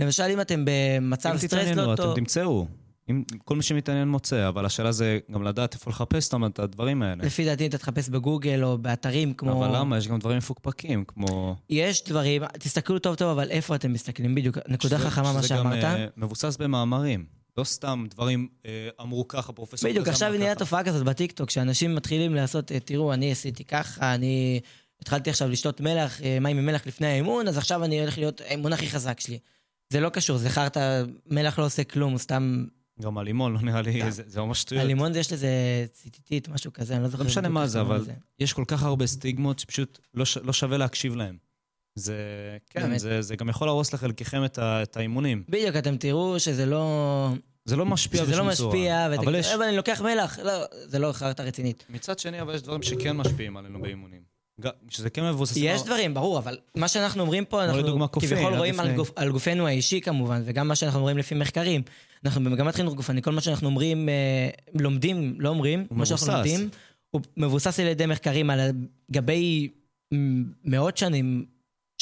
למשל, 0.00 0.22
אם 0.22 0.40
אתם 0.40 0.64
במצב 0.66 1.28
אם 1.30 1.38
סטרס 1.38 1.50
תתעניינו, 1.50 1.86
לא 1.86 1.94
אתם 1.94 2.02
טוב... 2.02 2.16
תמצאו. 2.16 2.66
אם 3.10 3.22
כל 3.44 3.56
מי 3.56 3.62
שמתעניין 3.62 4.08
מוצא, 4.08 4.48
אבל 4.48 4.66
השאלה 4.66 4.92
זה 4.92 5.18
גם 5.32 5.42
לדעת 5.42 5.74
איפה 5.74 5.90
לחפש 5.90 6.26
אותם, 6.26 6.46
את 6.46 6.58
הדברים 6.58 7.02
האלה. 7.02 7.24
לפי 7.24 7.44
דעתי, 7.44 7.66
אתה 7.66 7.78
תחפש 7.78 8.08
בגוגל 8.08 8.64
או 8.64 8.78
באתרים 8.78 9.34
כמו... 9.34 9.64
אבל 9.64 9.76
למה? 9.76 9.98
יש 9.98 10.08
גם 10.08 10.18
דברים 10.18 10.38
מפוקפקים, 10.38 11.04
כמו... 11.04 11.56
יש 11.70 12.04
דברים, 12.04 12.42
תסתכלו 12.58 12.98
טוב 12.98 13.14
טוב, 13.14 13.38
אבל 13.38 13.50
איפה 13.50 13.74
אתם 13.74 13.92
מסתכלים? 13.92 14.34
בדיוק, 14.34 14.58
נקודה 14.68 14.98
שזה- 14.98 15.10
חכמה 15.10 15.32
מה 15.32 15.42
שזה 15.42 15.54
גם, 15.54 15.62
שאמרת. 15.62 15.84
אה, 15.84 16.06
מבוסס 16.16 16.56
במאמרים. 16.56 17.24
לא 17.56 17.64
סתם 17.64 18.04
דברים 18.10 18.48
אה, 18.66 18.88
אמרו 19.00 19.28
ככה, 19.28 19.52
פרופסור 19.52 19.90
בדיוק, 19.90 20.08
עכשיו 20.08 20.32
נהיה. 20.38 20.54
תופעה 20.54 20.84
כזאת 20.84 21.02
בטיקטוק, 21.04 21.50
שאנשים 21.50 21.94
מתחילים 21.94 22.34
לעשות, 22.34 22.72
אה, 22.72 22.80
תראו, 22.80 23.12
אני 23.12 23.32
עשיתי 23.32 23.64
ככה, 23.64 24.14
אני 24.14 24.60
התחלתי 25.00 25.30
עכשיו 25.30 25.48
לשתות 25.48 25.80
מלח, 25.80 26.22
אה, 26.22 26.38
מים 26.40 26.58
עם 26.58 26.66
מלח 26.66 26.86
לפני 26.86 27.06
האימון, 27.06 27.48
אז 27.48 27.58
עכשיו 27.58 27.84
אני 27.84 28.00
הולך 28.00 28.18
להיות 28.18 28.40
האימון 28.40 28.72
הכי 28.72 28.86
חזק 28.86 29.20
שלי. 29.20 29.38
זה 29.92 30.00
לא 30.00 30.08
קשור, 30.08 30.36
זה 30.38 30.50
חרטא, 30.50 31.02
מלח 31.30 31.58
לא 31.58 31.64
עושה 31.64 31.84
כלום, 31.84 32.10
הוא 32.12 32.18
סתם... 32.18 32.64
גם 33.02 33.18
הלימון, 33.18 33.52
לא 33.52 33.60
נראה 33.60 33.82
לי, 33.82 34.00
גם. 34.00 34.10
זה 34.10 34.22
זה 34.26 34.40
ממש 34.40 34.60
שטויות. 34.60 34.84
הלימון 34.84 35.12
זה 35.12 35.18
יש 35.18 35.32
לזה 35.32 35.48
ציטיטית, 35.92 36.48
משהו 36.48 36.72
כזה, 36.72 36.94
אני 36.94 37.02
לא 37.02 37.08
זוכר. 37.08 37.22
לא 37.22 37.28
משנה 37.28 37.48
מה 37.48 37.66
זה, 37.66 37.80
אבל. 37.80 38.04
יש 38.38 38.52
כל 38.52 38.64
כך 38.68 38.82
הרבה 38.82 39.06
סטיגמות 39.06 39.58
שפשוט 39.58 39.98
לא 40.14 40.24
ש- 40.24 40.36
לא 40.38 40.52
שווה 40.52 40.76
להקשיב 40.78 41.14
להם. 41.16 41.36
זה, 41.98 42.16
כן. 42.70 42.98
זה 42.98 43.22
זה 43.22 43.36
גם 43.36 43.48
יכול 43.48 43.68
להרוס 43.68 43.94
לחלקכם 43.94 44.44
את 44.44 44.58
ה- 44.58 44.82
את 44.82 44.96
האימונים. 44.96 45.44
בדיוק, 45.48 45.76
אתם 45.76 45.96
תראו 45.96 46.40
שזה 46.40 46.66
לא... 46.66 47.28
זה 47.64 47.76
לא 47.76 47.86
משפיע 47.86 48.22
שזה 48.22 48.32
בשום 48.32 48.48
לא 48.48 48.54
צורה. 48.54 48.74
משפיע, 48.74 49.06
אבל 49.06 49.14
ותגידו, 49.14 49.36
יש, 49.36 49.46
אבל 49.46 49.62
אני 49.62 49.76
לוקח 49.76 50.00
מלח, 50.00 50.38
לא, 50.38 50.52
זה 50.86 50.98
לא 50.98 51.12
חרטא 51.12 51.42
רצינית. 51.42 51.84
מצד 51.90 52.18
שני, 52.18 52.40
אבל 52.40 52.54
יש 52.54 52.62
דברים 52.62 52.82
שכן 52.82 53.16
משפיעים 53.16 53.56
עלינו 53.56 53.82
באימונים. 53.82 54.33
שזה 54.88 55.10
כן 55.10 55.24
מבוסס... 55.24 55.56
יש 55.56 55.82
דברים, 55.82 56.14
ברור, 56.14 56.38
אבל 56.38 56.58
מה 56.74 56.88
שאנחנו 56.88 57.22
אומרים 57.22 57.44
פה, 57.44 57.64
אנחנו 57.64 58.10
כביכול 58.12 58.54
רואים 58.54 58.80
על. 58.80 58.96
גוף, 58.96 59.10
על 59.16 59.32
גופנו 59.32 59.66
האישי 59.66 60.00
כמובן, 60.00 60.42
וגם 60.44 60.68
מה 60.68 60.74
שאנחנו 60.74 60.98
אומרים 60.98 61.18
לפי 61.18 61.34
מחקרים. 61.34 61.82
אנחנו 62.24 62.44
במגמת 62.44 62.74
חינוך 62.74 62.94
גופני, 62.94 63.22
כל 63.22 63.32
מה 63.32 63.40
שאנחנו 63.40 63.68
אומרים, 63.68 64.08
אה, 64.08 64.48
לומדים, 64.74 65.36
לא 65.38 65.48
אומרים, 65.48 65.86
מה 65.90 66.06
שאנחנו 66.06 66.26
מבוסס. 66.26 66.46
לומדים, 66.50 66.68
הוא 67.10 67.20
מבוסס 67.36 67.80
על 67.80 67.86
ידי 67.86 68.06
מחקרים 68.06 68.50
על 68.50 68.60
גבי 69.10 69.68
מאות 70.64 70.96
שנים 70.96 71.44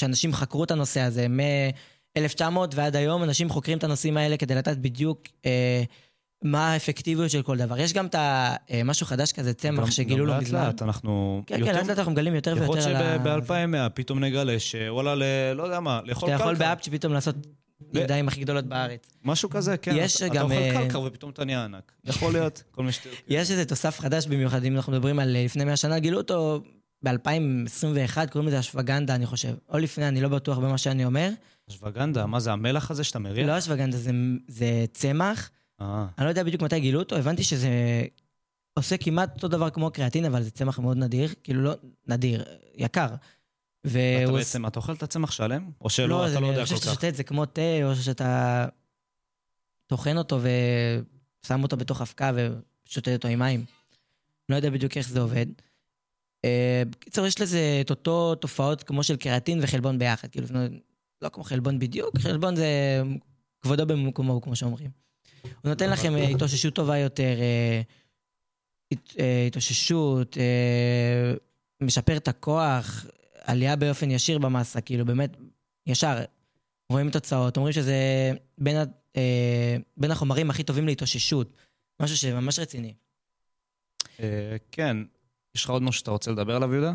שאנשים 0.01 0.33
חקרו 0.33 0.65
את 0.65 0.71
הנושא 0.71 1.01
הזה, 1.01 1.29
מ-1900 1.29 2.43
ועד 2.75 2.97
היום 2.97 3.23
אנשים 3.23 3.49
חוקרים 3.49 3.79
את 3.79 3.85
הנושאים 3.85 4.17
האלה 4.17 4.37
כדי 4.37 4.55
לדעת 4.55 4.79
בדיוק 4.79 5.23
אה, 5.47 5.83
מה 6.43 6.73
האפקטיביות 6.73 7.31
של 7.31 7.43
כל 7.43 7.57
דבר. 7.59 7.79
יש 7.79 7.93
גם 7.93 8.07
את 8.07 8.15
ה... 8.15 8.55
אה, 8.71 8.85
משהו 8.85 9.07
חדש 9.07 9.33
כזה, 9.33 9.55
צמח 9.55 9.91
שגילו 9.91 10.27
לו 10.27 10.33
לאט 10.33 10.43
מזמן. 10.43 10.67
לאט 10.67 10.83
אנחנו... 10.83 11.43
כן, 11.47 11.65
כן, 11.65 11.75
לאט 11.75 11.87
לאט 11.87 11.99
אנחנו 11.99 12.13
מגלים 12.13 12.35
יותר 12.35 12.51
יכול 12.57 12.63
ויותר 12.77 12.93
להיות 12.93 13.27
על 13.27 13.43
ה... 13.43 13.47
שב-2100 13.87 13.89
פתאום 13.95 14.25
נגלה 14.25 14.61
שוואלה, 14.61 15.15
ל- 15.15 15.53
לא 15.55 15.63
יודע 15.63 15.81
מה, 15.81 16.01
לאכול 16.05 16.29
אתה 16.29 16.43
יכול. 16.43 16.55
באפצ'י 16.55 16.91
פתאום 16.91 17.13
לעשות 17.13 17.35
ידיים 17.95 18.29
הכי 18.29 18.41
גדולות 18.41 18.65
בארץ. 18.65 19.09
משהו 19.25 19.51
כזה, 19.51 19.77
כן. 19.77 19.93
יש 19.97 20.23
אתה- 20.23 20.35
גם, 20.35 20.47
אתה 20.53 20.61
אה, 20.61 20.71
אוכל 20.73 20.83
קלקר 20.83 21.01
ופתאום 21.01 21.31
אתה 21.31 21.45
נהיה 21.45 21.65
ענק. 21.65 21.93
יכול 22.05 22.33
להיות, 22.33 22.63
כל 22.75 22.83
מיני 22.83 22.93
שטויות. 22.93 23.19
יש 23.29 23.51
איזה 23.51 23.65
תוסף 23.65 24.01
חדש 24.01 24.27
במיוחד, 24.27 24.65
אם 24.65 24.77
אנחנו 24.77 24.93
מדברים 24.93 25.19
על 25.19 25.37
אה, 25.37 25.45
לפני 25.45 25.65
100 25.65 25.77
שנה, 25.77 25.99
גילו 25.99 26.19
אותו 26.19 26.63
ב-2021, 27.05 28.27
קוראים 28.33 28.49
לזה 28.49 28.59
אשווגנדה, 28.59 29.15
אני 29.15 29.27
חושב. 29.27 29.55
או 29.69 29.79
לפני, 29.79 30.09
אני 30.09 30.21
לא 30.21 30.29
בטוח 30.29 30.59
במה 30.59 30.79
שאני 30.79 31.05
אומר. 31.05 31.31
אשווגנדה, 31.71 32.27
מה 32.27 32.41
זה 32.41 32.53
המלח 32.53 32.91
הזה 32.91 33.05
שאתה 33.05 33.19
מריח? 33.19 33.47
לא 33.49 33.59
אשווגנדה, 33.59 33.97
זה, 33.97 34.11
זה 34.49 34.67
צמח. 34.93 35.51
אה, 35.83 36.07
אני 36.19 36.25
לא 36.25 36.31
יודע 36.31 36.43
בדיוק 36.45 36.63
מתי 36.63 36.81
גילו 36.81 36.99
אותו, 36.99 37.17
הבנתי 37.17 37.43
שזה 37.45 37.69
עושה 38.75 38.97
כמעט 38.97 39.35
אותו 39.35 39.49
דבר 39.49 39.71
כמו 39.71 39.91
קריאטין, 39.91 40.25
אבל 40.25 40.43
זה 40.43 40.51
צמח 40.51 40.79
מאוד 40.79 40.97
נדיר. 40.97 41.35
כאילו 41.43 41.63
לא 41.63 41.73
נדיר, 42.09 42.45
יקר. 42.75 43.09
אתה. 44.27 44.33
בעצם, 44.33 44.67
אתה 44.67 44.79
אוכל 44.79 44.93
את 44.93 45.03
הצמח 45.03 45.31
שלם? 45.31 45.71
או 45.81 45.91
שלא, 45.91 46.09
לא, 46.09 46.23
אתה 46.25 46.33
זה- 46.33 46.41
לא 46.41 46.47
יודע 46.47 46.59
אני 46.59 46.65
חושב 46.65 46.75
כל 46.75 46.81
שאתה 46.81 46.91
כך? 46.91 46.95
שותה 46.95 47.09
את 47.09 47.15
זה 47.17 47.25
כמו 47.25 47.47
תה, 47.47 47.61
או 47.85 47.97
שאתה 47.97 48.67
טוחן 49.87 50.17
אותו 50.19 50.41
ושם 51.45 51.63
אותו 51.63 51.77
בתוך 51.77 52.01
אבקה 52.01 52.31
ושותה 52.87 53.13
אותו 53.15 53.29
עם 53.29 53.39
מים. 53.39 53.65
לא 54.49 54.57
יודע 54.57 54.71
בדיוק 54.71 54.97
איך 54.97 55.09
זה 55.09 55.21
עובד. 55.21 55.47
אה, 56.45 56.83
בקיצור, 56.91 57.27
יש 57.27 57.41
לזה 57.41 57.79
את 57.81 57.91
אותו 57.91 58.35
תופעות 58.35 58.83
כמו 58.83 59.03
של 59.03 59.17
קראטין 59.17 59.59
וחלבון 59.63 59.99
ביחד. 59.99 60.29
כאילו, 60.29 60.47
לא- 60.51 60.61
לא 61.23 61.29
כמו 61.29 61.45
חלבון 61.45 61.79
בדיוק, 61.79 62.19
חלבון 62.19 62.57
זה 62.57 63.03
כבודו 63.61 63.87
במקומו, 63.87 64.41
כמו 64.41 64.57
שאומרים. 64.57 64.91
הוא 65.43 65.69
נותן 65.71 65.91
לכם 65.91 66.17
אה, 66.17 66.29
התאוששות 66.29 66.75
טובה 66.75 66.99
יותר, 66.99 67.41
אה, 67.41 67.83
אה, 69.19 69.45
התאוששות, 69.47 70.37
משפר 71.81 72.17
את 72.17 72.29
הכוח, 72.29 73.07
עלייה 73.45 73.77
באופן 73.77 74.11
ישיר 74.11 74.39
במסה, 74.39 74.81
כאילו 74.81 75.05
באמת, 75.05 75.37
ישר, 75.87 76.25
רואים 76.91 77.11
תוצאות, 77.11 77.57
אומרים 77.57 77.73
שזה 77.73 77.97
בין, 78.59 78.77
בין 79.97 80.11
החומרים 80.11 80.51
הכי 80.51 80.63
טובים 80.63 80.87
להתאוששות, 80.87 81.57
משהו 82.03 82.17
שממש 82.17 82.59
רציני. 82.59 82.95
כן. 84.73 84.97
יש 85.55 85.65
לך 85.65 85.71
עוד 85.71 85.83
משהו 85.83 85.99
שאתה 85.99 86.11
רוצה 86.11 86.31
לדבר 86.31 86.57
עליו, 86.57 86.73
יהודה? 86.73 86.95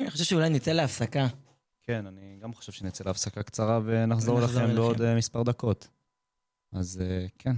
אני 0.00 0.10
חושב 0.10 0.24
שאולי 0.24 0.50
נצא 0.50 0.72
להפסקה. 0.72 1.26
כן, 1.82 2.06
אני 2.06 2.36
גם 2.40 2.54
חושב 2.54 2.72
שנצא 2.72 3.04
להפסקה 3.04 3.42
קצרה 3.42 3.80
ונחזור 3.84 4.40
לכם. 4.40 4.74
בעוד 4.74 5.14
מספר 5.14 5.42
דקות. 5.42 5.88
אז 6.72 7.00
אה, 7.02 7.26
כן. 7.38 7.56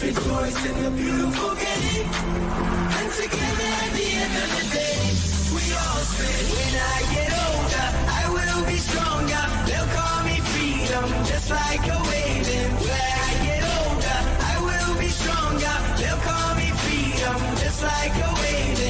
Voice 0.00 0.64
in 0.64 0.82
the 0.82 0.90
beautiful 0.90 1.54
game. 1.54 2.08
And 2.98 3.12
together 3.12 3.70
at 3.84 3.92
the 3.92 4.08
end 4.24 4.34
of 4.42 4.48
the 4.56 4.64
day, 4.72 5.04
we 5.52 5.64
all 5.76 6.00
say, 6.16 6.36
when 6.48 6.74
I 6.80 6.98
get 7.12 7.30
older, 7.44 7.88
I 8.08 8.22
will 8.32 8.64
be 8.66 8.78
stronger. 8.80 9.44
They'll 9.68 9.90
call 9.92 10.24
me 10.24 10.40
freedom, 10.50 11.06
just 11.28 11.50
like 11.50 11.84
a 11.84 11.98
waving 12.08 12.76
flag. 12.80 13.20
I 13.20 13.44
get 13.44 13.62
older, 13.78 14.20
I 14.40 14.54
will 14.64 14.94
be 14.98 15.08
stronger. 15.08 15.76
They'll 16.00 16.22
call 16.24 16.54
me 16.56 16.68
freedom, 16.82 17.38
just 17.60 17.82
like 17.82 18.16
a 18.16 18.30
waving 18.40 18.81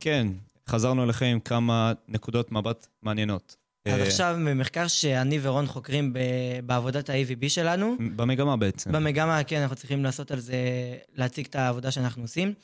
כן, 0.00 0.26
חזרנו 0.68 1.04
אליכם 1.04 1.26
עם 1.26 1.40
כמה 1.40 1.92
נקודות 2.08 2.52
מבט 2.52 2.86
מעניינות. 3.02 3.56
אז 3.86 4.00
אה, 4.00 4.06
עכשיו, 4.06 4.36
במחקר 4.46 4.86
שאני 4.88 5.38
ורון 5.42 5.66
חוקרים 5.66 6.12
ב- 6.12 6.18
בעבודת 6.66 7.10
ה-AVB 7.10 7.48
שלנו, 7.48 7.96
במגמה 8.16 8.56
בעצם. 8.56 8.92
במגמה, 8.92 9.44
כן, 9.44 9.60
אנחנו 9.60 9.76
צריכים 9.76 10.04
לעשות 10.04 10.30
על 10.30 10.40
זה, 10.40 10.54
להציג 11.14 11.46
את 11.50 11.54
העבודה 11.56 11.90
שאנחנו 11.90 12.22
עושים. 12.22 12.54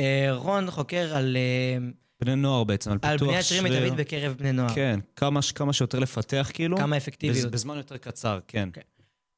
אה, 0.00 0.28
רון 0.32 0.70
חוקר 0.70 1.16
על, 1.16 1.36
אה, 1.36 1.88
בני 2.20 2.36
נוער 2.36 2.64
בעצם, 2.64 2.90
על 2.90 2.98
פיתוח 2.98 3.10
על 3.12 3.18
שריר. 3.18 3.28
בניית 3.30 3.44
שריר 3.44 3.62
מיטבית 3.62 4.06
בקרב 4.06 4.34
בני 4.38 4.52
נוער. 4.52 4.74
כן, 4.74 5.00
כמה, 5.16 5.40
כמה 5.54 5.72
שיותר 5.72 5.98
לפתח 5.98 6.50
כאילו. 6.54 6.76
כמה 6.76 6.96
בז- 6.96 7.02
אפקטיביות. 7.02 7.50
בזמן 7.50 7.76
יותר 7.76 7.96
קצר, 7.96 8.38
כן. 8.48 8.68
כן. 8.72 8.80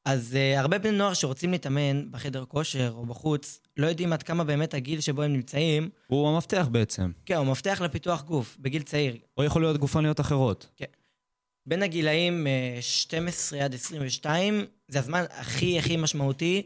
אז 0.08 0.36
uh, 0.36 0.58
הרבה 0.58 0.78
בני 0.78 0.90
נוער 0.90 1.14
שרוצים 1.14 1.52
להתאמן 1.52 2.10
בחדר 2.10 2.44
כושר 2.44 2.92
או 2.94 3.06
בחוץ, 3.06 3.60
לא 3.76 3.86
יודעים 3.86 4.12
עד 4.12 4.22
כמה 4.22 4.44
באמת 4.44 4.74
הגיל 4.74 5.00
שבו 5.00 5.22
הם 5.22 5.32
נמצאים, 5.32 5.90
הוא 6.06 6.28
המפתח 6.28 6.68
בעצם. 6.70 7.10
כן, 7.26 7.34
הוא 7.34 7.46
מפתח 7.46 7.80
לפיתוח 7.84 8.22
גוף 8.22 8.56
בגיל 8.60 8.82
צעיר. 8.82 9.16
או 9.36 9.44
יכול 9.44 9.62
להיות 9.62 9.76
גופניות 9.76 10.20
אחרות. 10.20 10.70
בין 11.66 11.82
הגילאים 11.82 12.46
uh, 12.78 12.82
12 12.82 13.64
עד 13.64 13.74
22, 13.74 14.64
זה 14.88 14.98
הזמן 14.98 15.24
הכי 15.30 15.78
הכי 15.78 15.96
משמעותי 15.96 16.62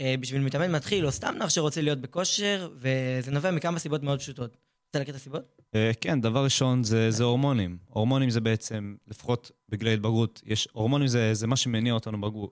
uh, 0.00 0.04
בשביל 0.20 0.40
מתאמן 0.40 0.72
מתחיל, 0.72 1.06
או 1.06 1.12
סתם 1.12 1.34
נער 1.38 1.48
שרוצה 1.48 1.80
להיות 1.80 2.00
בכושר, 2.00 2.68
וזה 2.74 3.30
נובע 3.30 3.50
מכמה 3.50 3.78
סיבות 3.78 4.02
מאוד 4.02 4.18
פשוטות. 4.18 4.56
רוצה 4.86 4.98
להכיר 4.98 5.14
את 5.14 5.20
הסיבות? 5.20 5.62
אה, 5.74 5.90
כן, 6.00 6.20
דבר 6.20 6.44
ראשון 6.44 6.84
זה, 6.84 7.10
זה 7.10 7.24
הורמונים. 7.24 7.76
הורמונים 7.88 8.30
זה 8.30 8.40
בעצם, 8.40 8.94
לפחות 9.08 9.50
בגיל 9.68 9.88
ההתבגרות, 9.88 10.42
יש, 10.46 10.68
הורמונים 10.72 11.06
זה, 11.08 11.34
זה 11.34 11.46
מה 11.46 11.56
שמניע 11.56 11.92
אותנו 11.94 12.20
בגוף. 12.20 12.50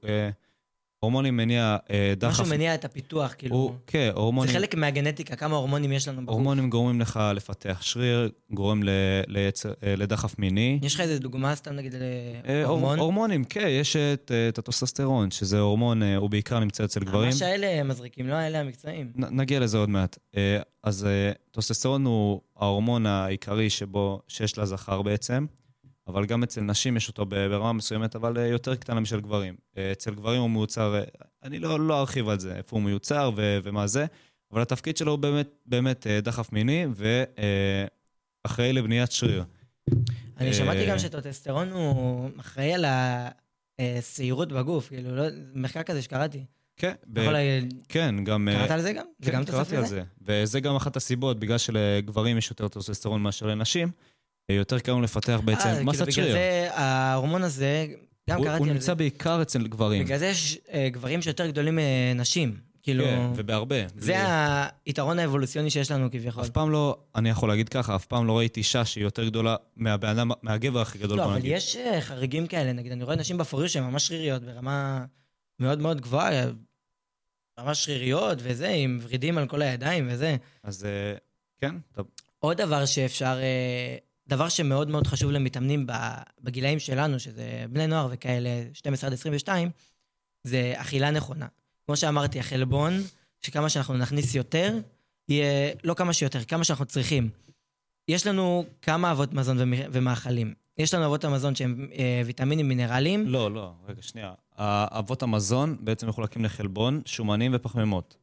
אה, 1.03 1.07
הורמונים 1.07 1.37
מניע 1.37 1.77
אה, 1.91 2.15
דחף. 2.17 2.41
משהו 2.41 2.55
מניע 2.55 2.75
את 2.75 2.85
הפיתוח, 2.85 3.35
כאילו. 3.39 3.57
הוא, 3.57 3.73
כן, 3.87 4.11
זה 4.15 4.21
הורמונים, 4.21 4.53
חלק 4.53 4.75
מהגנטיקה, 4.75 5.37
כמה 5.37 5.57
הורמונים 5.57 5.93
יש 5.93 6.09
לנו 6.09 6.23
בגוף. 6.23 6.31
הורמונים 6.35 6.71
גורמים 6.71 7.01
לך 7.01 7.21
לפתח 7.35 7.79
שריר, 7.83 8.31
גורם 8.51 8.83
ל, 8.83 8.89
ליצר, 9.27 9.73
אה, 9.83 9.97
לדחף 9.97 10.39
מיני. 10.39 10.79
יש 10.83 10.95
לך 10.95 11.01
איזה 11.01 11.19
דוגמה, 11.19 11.55
סתם 11.55 11.73
נגיד, 11.75 11.95
אה, 11.95 12.01
הור- 12.49 12.63
להורמון? 12.63 12.99
הורמונים, 12.99 13.45
כן, 13.45 13.67
יש 13.71 13.97
את, 13.97 14.31
אה, 14.35 14.49
את 14.49 14.59
הטוסטסטרון, 14.59 15.31
שזה 15.31 15.61
הורמון, 15.61 16.03
אה, 16.03 16.17
הוא 16.17 16.31
בעיקר 16.31 16.59
נמצא 16.59 16.85
אצל 16.85 17.01
גברים. 17.01 17.29
ממש 17.29 17.43
האלה 17.43 17.83
מזריקים, 17.85 18.29
לא 18.29 18.35
האלה 18.35 18.61
המקצועיים. 18.61 19.13
נ- 19.17 19.41
נגיע 19.41 19.61
לזה 19.61 19.79
עוד 19.79 19.89
מעט. 19.89 20.19
אה, 20.37 20.59
אז 20.85 21.05
אה, 21.07 21.33
טוסטסטרון 21.51 22.05
הוא 22.07 22.41
ההורמון 22.59 23.07
העיקרי 23.07 23.71
שבו, 23.71 24.21
שיש 24.29 24.59
לזכר 24.59 25.03
בעצם, 25.03 25.47
אבל 26.07 26.27
גם 26.27 26.43
אצל 26.43 26.61
נשים 26.61 26.97
יש 26.97 27.09
אותו 27.09 27.27
ברמה 27.27 27.73
מסוימת, 27.73 28.17
אבל 28.17 28.39
אה, 28.39 28.47
יותר 28.47 28.75
קטנה 28.75 29.01
משל 29.01 29.21
גברים. 29.21 29.55
אה, 29.77 29.93
אצל 29.93 30.15
גברים 30.15 30.41
הוא 30.41 30.51
מיוצר, 30.51 30.95
אה, 30.95 31.03
אני 31.43 31.59
לא, 31.59 31.81
לא 31.81 32.01
ארחיב 32.01 32.29
על 32.29 32.39
זה, 32.39 32.57
איפה 32.57 32.77
הוא 32.77 32.83
מיוצר 32.83 33.31
ו- 33.37 33.59
ומה 33.63 33.87
זה, 33.87 34.07
אבל 34.53 34.63
התפקיד 34.63 34.97
שלו 34.97 35.11
הוא 35.11 35.19
באמת, 35.19 35.49
באמת 35.67 36.07
דחף 36.07 36.53
מיני 36.53 36.87
ואחראי 38.45 38.73
לבניית 38.73 39.13
שריר. 39.13 39.45
אני 40.39 40.55
שמעתי 40.55 40.87
גם 40.87 40.99
שטוטסטרון 40.99 41.71
הוא 41.71 42.31
אחראי 42.41 42.75
על 42.75 42.85
השעירות 43.79 44.53
בגוף, 44.53 44.89
כאילו, 44.89 45.17
לא, 45.17 45.25
מחקר 45.55 45.83
כזה 45.83 46.03
שקראתי. 46.03 46.45
כן, 46.77 46.95
ב- 47.07 47.19
יכול 47.19 47.35
כן, 47.89 48.25
גם... 48.25 48.49
קראת 48.53 48.71
על 48.71 48.81
זה 48.81 48.93
גם? 48.93 49.05
כן, 49.23 49.33
גם 49.33 49.45
קראתי 49.45 49.77
על? 49.77 49.87
זה. 49.87 50.03
וזה 50.23 50.61
גם 50.61 50.77
אחת 50.77 50.97
הסיבות, 50.97 51.41
בגלל 51.41 51.59
שלגברים 51.59 52.39
יש 52.39 52.51
יותר 52.51 52.69
טוסטסטרון 52.69 53.23
מאשר 53.23 53.47
לנשים, 53.47 53.89
יותר 54.49 54.79
קל 54.79 54.93
לנו 54.93 55.03
לפתח 55.03 55.41
בעצם 55.45 55.69
אה, 55.69 55.85
מסת 55.85 55.99
כאילו, 55.99 56.13
שריר. 56.13 56.27
בגלל 56.27 56.39
זה 56.39 56.69
ההורמון 56.75 57.43
הזה, 57.43 57.87
גם 58.31 58.39
הוא, 58.39 58.47
קראתי 58.47 58.59
הוא 58.59 58.67
על 58.67 58.73
נמצא 58.73 58.87
זה. 58.87 58.95
בעיקר 58.95 59.43
אצל 59.43 59.67
גברים. 59.67 60.05
בגלל 60.05 60.19
זה 60.19 60.27
יש 60.27 60.59
אה, 60.73 60.89
גברים 60.89 61.23
שיותר 61.23 61.47
גדולים 61.47 61.79
מנשים. 62.15 62.57
כאילו, 62.83 63.05
כן, 63.05 63.31
ובהרבה. 63.37 63.77
זה 63.97 64.17
היתרון 64.87 65.19
האבולוציוני 65.19 65.71
שיש 65.71 65.91
לנו 65.91 66.11
כביכול. 66.11 66.43
אף 66.43 66.51
פעם 66.51 66.71
לא, 66.71 66.99
אני 67.15 67.29
יכול 67.31 67.49
להגיד 67.49 67.69
ככה, 67.69 67.97
אף 67.97 68.07
פעם 68.07 68.27
לא 68.27 68.39
ראיתי 68.39 68.61
אישה 68.61 68.85
שהיא 68.85 69.05
יותר 69.05 69.25
גדולה 69.25 69.57
מהבן 69.77 70.29
מהגבר 70.43 70.81
הכי 70.81 70.99
גדול, 70.99 71.19
לא, 71.19 71.25
אבל 71.25 71.35
נגיד. 71.35 71.53
יש 71.53 71.77
אה, 71.77 72.01
חריגים 72.01 72.47
כאלה, 72.47 72.73
נגיד, 72.73 72.93
אני 72.93 73.05
רואה 73.05 73.17
נשים 73.17 73.39
בפוריו 73.39 73.69
שהן 73.69 73.85
ממש 73.85 74.07
שריריות 74.07 74.43
ברמה 74.43 75.05
מאוד 75.61 75.79
מאוד 75.79 76.01
גבוהה, 76.01 76.45
ממש 77.61 77.85
שריריות 77.85 78.39
וזה, 78.43 78.69
עם 78.69 78.99
ורידים 79.03 79.39
על 79.39 79.47
כל 79.47 79.63
הידיים 79.63 80.09
וזה. 80.11 80.37
אז 80.63 80.85
אה, 80.85 81.15
כן, 81.61 81.75
טוב. 81.93 82.07
עוד 82.39 82.57
דבר 82.57 82.85
שאפשר, 82.85 83.39
אה, 83.43 83.97
דבר 84.33 84.49
שמאוד 84.49 84.89
מאוד 84.91 85.07
חשוב 85.07 85.31
למתאמנים 85.31 85.87
בגילאים 86.43 86.79
שלנו, 86.79 87.19
שזה 87.21 87.65
בני 87.71 87.87
נוער 87.87 88.09
וכאלה, 88.11 88.49
12 88.73 89.09
עד 89.09 89.13
22, 89.15 89.71
זה 90.45 90.73
אכילה 90.77 91.11
נכונה. 91.11 91.47
כמו 91.87 91.97
שאמרתי, 91.97 92.41
החלבון, 92.41 92.93
שכמה 93.47 93.69
שאנחנו 93.69 93.95
נכניס 93.97 94.35
יותר, 94.35 94.79
יהיה 95.29 95.73
לא 95.85 95.95
כמה 95.95 96.13
שיותר, 96.13 96.45
כמה 96.45 96.65
שאנחנו 96.65 96.85
צריכים. 96.85 97.29
יש 98.09 98.27
לנו 98.27 98.65
כמה 98.83 99.13
אבות 99.13 99.33
מזון 99.33 99.59
ומ- 99.61 99.89
ומאכלים. 99.93 100.55
יש 100.79 100.95
לנו 100.95 101.07
אבות 101.07 101.25
המזון 101.25 101.55
שהם 101.55 101.89
אה, 101.99 102.23
ויטמינים 102.27 102.69
מינרליים. 102.69 103.27
לא, 103.27 103.51
לא, 103.55 103.73
רגע, 103.89 104.03
שנייה. 104.03 104.33
אבות 104.59 105.23
המזון 105.23 105.77
בעצם 105.81 106.09
מחולקים 106.09 106.45
לחלבון, 106.45 107.03
שומנים 107.07 107.53
ופחמימות. 107.55 108.17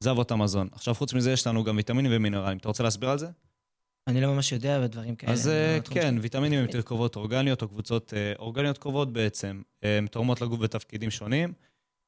זה 0.00 0.10
אבות 0.10 0.30
המזון. 0.30 0.68
עכשיו, 0.72 0.94
חוץ 0.94 1.12
מזה, 1.14 1.32
יש 1.32 1.46
לנו 1.46 1.64
גם 1.64 1.76
ויטמינים 1.76 2.12
ומינרלים. 2.14 2.58
אתה 2.58 2.68
רוצה 2.68 2.82
להסביר 2.82 3.10
על 3.10 3.18
זה? 3.18 3.26
אני 4.06 4.20
לא 4.20 4.34
ממש 4.34 4.52
יודע 4.52 4.80
בדברים 4.80 5.16
כאלה. 5.16 5.32
אז 5.32 5.48
אה, 5.48 5.72
לא 5.72 5.78
בתחום 5.78 5.94
כן. 5.94 6.14
ויטמינים 6.20 6.58
הם 6.60 6.66
תרכובות 6.66 7.16
אורגניות 7.16 7.62
או 7.62 7.68
קבוצות 7.68 8.14
אה, 8.16 8.32
אורגניות 8.38 8.78
קרובות 8.78 9.12
בעצם. 9.12 9.62
הן 9.82 10.06
תורמות 10.06 10.40
לגוף 10.40 10.60
בתפקידים 10.60 11.10
שונים. 11.10 11.52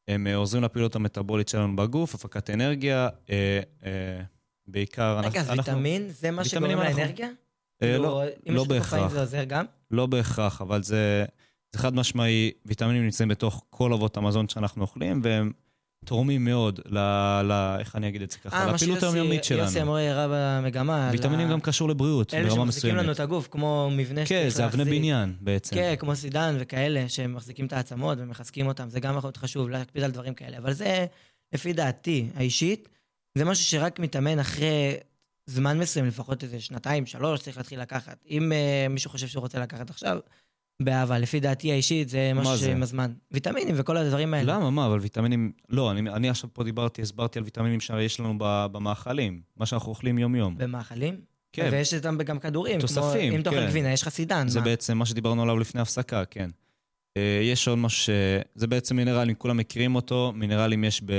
הם 0.09 0.27
אה, 0.27 0.37
עוזרים 0.37 0.65
לפעילות 0.65 0.97
המטבולית 0.97 1.49
שלנו 1.49 1.77
בגוף, 1.77 2.15
הפקת 2.15 2.51
אנרגיה, 2.51 3.09
אה, 3.31 3.61
אה, 3.85 4.21
בעיקר... 4.67 5.19
רגע, 5.25 5.41
אז 5.41 5.51
אנחנו- 5.51 5.73
ויטמין 5.73 6.09
זה 6.09 6.31
מה 6.31 6.45
שגורם 6.45 6.71
אנחנו- 6.71 6.99
לאנרגיה? 7.01 7.27
אה, 7.27 7.33
כאילו, 7.89 8.03
לא, 8.05 8.23
אם 8.49 8.55
לא 8.55 8.61
יש 8.61 8.69
לך 8.69 8.85
קופאין 8.85 9.03
בהכרח. 9.03 9.13
זה 9.13 9.21
עוזר 9.21 9.45
גם? 9.45 9.65
לא 9.91 10.07
בהכרח, 10.07 10.63
אבל 10.63 10.83
זה, 10.83 11.25
זה 11.73 11.79
חד 11.79 11.95
משמעי, 11.95 12.51
ויטמינים 12.67 13.05
נמצאים 13.05 13.29
בתוך 13.29 13.65
כל 13.71 13.93
אבות 13.93 14.17
המזון 14.17 14.49
שאנחנו 14.49 14.83
אוכלים, 14.83 15.21
והם 15.25 15.53
תורמים 16.09 16.45
מאוד 16.45 16.81
ל... 16.87 16.99
ל 17.43 17.77
איך 17.79 17.97
אני 17.97 18.09
אגיד 18.09 18.23
את 18.23 18.31
זה 18.31 18.39
ככה? 18.39 18.67
אה, 18.67 18.73
לפעילות 18.73 19.03
היומיומית 19.03 19.45
שיוסי 19.45 19.63
יוסי 19.63 19.73
שלנו. 19.75 19.85
אמורי 19.85 20.09
הראה 20.09 20.27
במגמה. 20.61 21.09
ויטמינים 21.13 21.49
ה- 21.49 21.51
גם 21.51 21.61
קשור 21.61 21.89
לבריאות, 21.89 22.35
אלה 22.35 22.49
ברמה 22.49 22.63
שמחזיקים 22.65 22.91
לנו 22.91 22.99
מסוימת. 22.99 23.17
את 23.17 23.21
הגוף, 23.21 23.49
כמו 23.51 23.91
מבנה 23.93 24.21
כן, 24.27 24.27
שצריך 24.27 24.49
זה 24.49 24.65
אבני 24.65 24.79
להחזיק. 24.85 24.99
בניין 24.99 25.35
בעצם. 25.41 25.75
כן, 25.75 25.95
כמו 25.99 26.17
סידן 26.17 26.57
וכאלה, 26.59 27.09
שמחזיקים 27.09 27.67
את 27.67 27.73
העצמות 27.73 28.19
ומחזקים 28.21 28.67
אותם, 28.67 28.91
זה 28.91 29.01
גם 29.01 29.15
מאוד 29.15 29.37
חשוב 29.37 29.69
להקפיד 29.69 30.03
על 30.03 30.11
דברים 30.11 30.35
כאלה. 30.35 30.59
אבל 30.59 30.73
זה, 30.73 31.07
לפי 31.53 31.73
דעתי 31.73 32.29
האישית, 32.37 32.89
זה 33.35 33.45
משהו 33.45 33.65
שרק 33.65 33.99
מתאמן 33.99 34.39
אחרי 34.39 34.95
זמן 35.47 35.79
מסוים, 35.79 36.07
לפחות 36.07 36.43
איזה 36.45 36.61
שנתיים, 36.61 37.07
שלוש, 37.07 37.41
צריך 37.41 37.57
להתחיל 37.57 37.81
לקחת. 37.81 38.25
אם 38.31 38.53
uh, 38.53 38.93
מישהו 38.93 39.11
חושב 39.11 39.27
שהוא 39.27 39.41
רוצה 39.41 39.59
לקחת 39.59 39.91
עכשיו, 39.91 40.19
באהבה. 40.83 41.19
לפי 41.19 41.41
דעתי 41.41 41.73
האישית, 41.73 42.09
זה 42.09 42.33
משהו? 42.35 42.57
שעם 42.59 42.83
הזמן. 42.83 43.13
ויטמינים 43.33 43.75
וכל 43.79 43.97
הדברים 43.97 44.35
האלה. 44.35 44.55
למה? 44.57 44.71
מה? 44.71 44.87
אבל 44.87 44.99
ויטמינים... 44.99 45.53
לא, 45.69 45.91
אני, 45.91 46.11
אני 46.11 46.29
עכשיו 46.29 46.51
פה 46.53 46.65
דיברתי, 46.65 47.03
הסברתי 47.03 47.39
על 47.39 47.45
ויטמינים 47.45 47.81
שיש 47.81 48.21
לנו 48.21 48.35
ב- 48.39 48.67
במאכלים, 48.73 49.41
מה 49.57 49.67
שאנחנו 49.67 49.89
אוכלים 49.89 50.19
יום-יום. 50.19 50.59
במאכלים. 50.59 51.21
כן. 51.53 51.69
ויש 51.73 51.95
אותם 51.95 52.19
גם 52.19 52.39
כדורים. 52.39 52.81
תוספים, 52.81 53.43
כמו, 53.43 53.53
אם 53.53 53.61
כן. 53.61 53.67
גבינה, 53.67 53.93
יש 53.93 54.03
לך 54.03 54.09
סידן. 54.09 54.49
זה 54.49 54.59
מה? 54.59 54.65
בעצם 54.65 54.99
מה 54.99 55.07
שדיברנו 55.07 55.43
עליו 55.43 55.59
לפני 55.59 55.81
הפסקה, 55.81 56.25
כן. 56.25 56.51
אה, 57.17 57.41
יש 57.43 57.69
עוד 57.69 57.79
משהו 57.79 58.03
ש... 58.05 58.11
זה 58.55 58.67
בעצם 58.67 58.97
מינרלים, 58.97 59.35
כולם 59.35 59.57
מכירים 59.57 59.95
אותו, 59.95 60.33
מינרלים 60.35 60.85
יש 60.85 61.03
ב... 61.05 61.13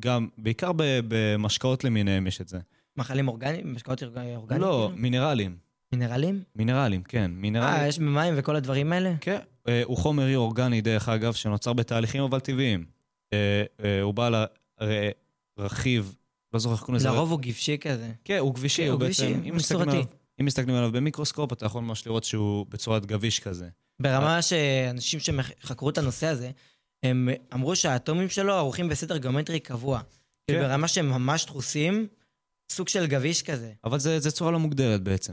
גם, 0.00 0.28
בעיקר. 0.38 0.70
במשקאות 1.08 1.84
למיניהם 1.84 2.26
יש 2.26 2.40
את 2.40 2.48
זה. 2.48 2.58
מאכלים 2.96 3.28
אורגניים? 3.28 3.74
משקאות 3.74 4.02
אורג- 4.02 4.18
אורגניים? 4.36 4.62
לא, 4.62 4.86
כאילו? 4.88 5.02
מינרלים. 5.02 5.56
מינרלים? 5.92 6.42
מינרלים, 6.56 7.02
כן. 7.02 7.20
אה, 7.22 7.26
מינרלים. 7.28 7.88
יש 7.88 7.98
במים 7.98 8.34
וכל 8.36 8.56
הדברים 8.56 8.92
האלה? 8.92 9.14
כן. 9.20 9.38
אה, 9.68 9.82
הוא 9.84 9.96
חומר 9.96 10.36
אורגני, 10.36 10.80
דרך 10.80 11.08
אגב, 11.08 11.32
שנוצר 11.32 11.72
בתהליכים 11.72 12.22
אבל 12.22 12.40
טבעיים. 12.40 12.84
אה, 13.32 13.62
אה, 13.84 14.00
הוא 14.02 14.14
בעל 14.14 14.34
ה- 14.34 14.44
ר- 14.82 15.10
רכיב, 15.58 16.14
לא 16.52 16.58
זוכר 16.58 16.74
איך 16.74 16.80
קוראים 16.80 16.96
לזה. 16.96 17.08
לרוב 17.08 17.30
הוא 17.30 17.40
גבשי 17.40 17.78
כזה. 17.78 18.10
כן, 18.24 18.38
הוא 18.38 18.54
גבישי, 18.54 18.84
כן, 18.84 18.90
הוא 18.90 19.00
בעצם... 19.00 19.40
הוא 19.44 19.56
מסורתי. 19.56 20.04
אם 20.40 20.44
מסתכלים 20.44 20.74
עליו 20.76 20.92
במיקרוסקופ, 20.92 21.52
אתה 21.52 21.66
יכול 21.66 21.82
ממש 21.82 22.06
לראות 22.06 22.24
שהוא 22.24 22.66
בצורת 22.68 23.06
גביש 23.06 23.40
כזה. 23.40 23.68
ברמה 24.02 24.42
שאנשים 24.42 25.20
שחקרו 25.20 25.90
את 25.90 25.98
הנושא 25.98 26.26
הזה, 26.26 26.50
הם 27.02 27.28
אמרו 27.54 27.76
שהאטומים 27.76 28.28
שלו 28.28 28.52
ערוכים 28.54 28.88
בסדר 28.88 29.16
גיאומטרי 29.16 29.60
קבוע. 29.60 30.00
כן. 30.46 30.60
ברמה 30.60 30.88
שהם 30.88 31.10
ממש 31.10 31.44
דחוסים, 31.46 32.06
סוג 32.72 32.88
של 32.88 33.06
גביש 33.06 33.42
כזה. 33.42 33.72
אבל 33.84 33.98
זה 33.98 34.20
זה 34.20 34.30
צורה 34.30 34.50
לא 34.50 34.58
מוגדרת 34.58 35.02
בעצם. 35.02 35.32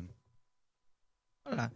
וואלה. 1.50 1.68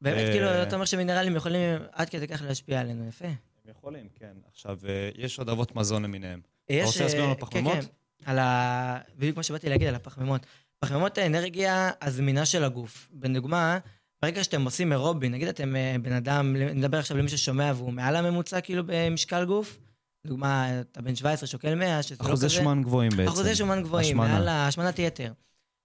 באמת, 0.00 0.26
אה. 0.26 0.32
כאילו, 0.32 0.62
אתה 0.62 0.74
אומר 0.74 0.84
שמינרלים 0.84 1.36
יכולים 1.36 1.78
עד 1.92 2.08
כדי 2.08 2.28
כך 2.28 2.42
להשפיע 2.42 2.80
עלינו, 2.80 3.08
יפה. 3.08 3.26
הם 3.26 3.70
יכולים, 3.70 4.08
כן. 4.14 4.32
עכשיו, 4.52 4.78
אה, 4.88 5.10
יש 5.14 5.38
עוד 5.38 5.48
אבות 5.48 5.76
מזון 5.76 6.02
למיניהם. 6.02 6.40
יש, 6.68 6.86
רוצה 6.86 7.02
להסביר 7.02 7.22
לנו 7.22 7.30
אה, 7.30 7.36
על 7.36 7.42
הפחמימות? 7.42 7.74
כן, 7.74 7.80
כן. 7.80 8.30
על 8.30 8.38
ה... 8.38 8.98
בדיוק 9.16 9.36
מה 9.36 9.42
שבאתי 9.42 9.68
להגיד, 9.68 9.88
על 9.88 9.94
הפחמימות. 9.94 10.46
פחמימות 10.78 11.18
האנרגיה 11.18 11.90
הזמינה 12.00 12.46
של 12.46 12.64
הגוף. 12.64 13.10
בדוגמה, 13.12 13.78
ברגע 14.22 14.44
שאתם 14.44 14.64
עושים 14.64 14.92
אירובי, 14.92 15.28
נגיד 15.28 15.48
אתם 15.48 15.76
אה, 15.76 15.96
בן 16.02 16.12
אדם, 16.12 16.56
נדבר 16.56 16.98
עכשיו 16.98 17.16
למי 17.16 17.28
ששומע 17.28 17.72
והוא 17.76 17.92
מעל 17.92 18.16
הממוצע 18.16 18.60
כאילו 18.60 18.82
במשקל 18.86 19.44
גוף, 19.44 19.78
לדוגמה, 20.24 20.80
אתה 20.80 21.02
בן 21.02 21.16
17, 21.16 21.46
שוקל 21.46 21.74
100, 21.74 22.02
שזה 22.02 22.14
לא 22.14 22.24
כזה... 22.24 22.28
אחוזי 22.28 22.48
שומן 22.48 22.82
גבוהים 22.82 23.10
בעצם. 23.16 23.28
אחוזי 23.28 23.54
שומן 23.54 23.82
גבוהים, 23.82 24.20
השמנה. 24.20 24.38
מעל 24.38 24.48
השמנת 24.48 24.98
יתר. 24.98 25.32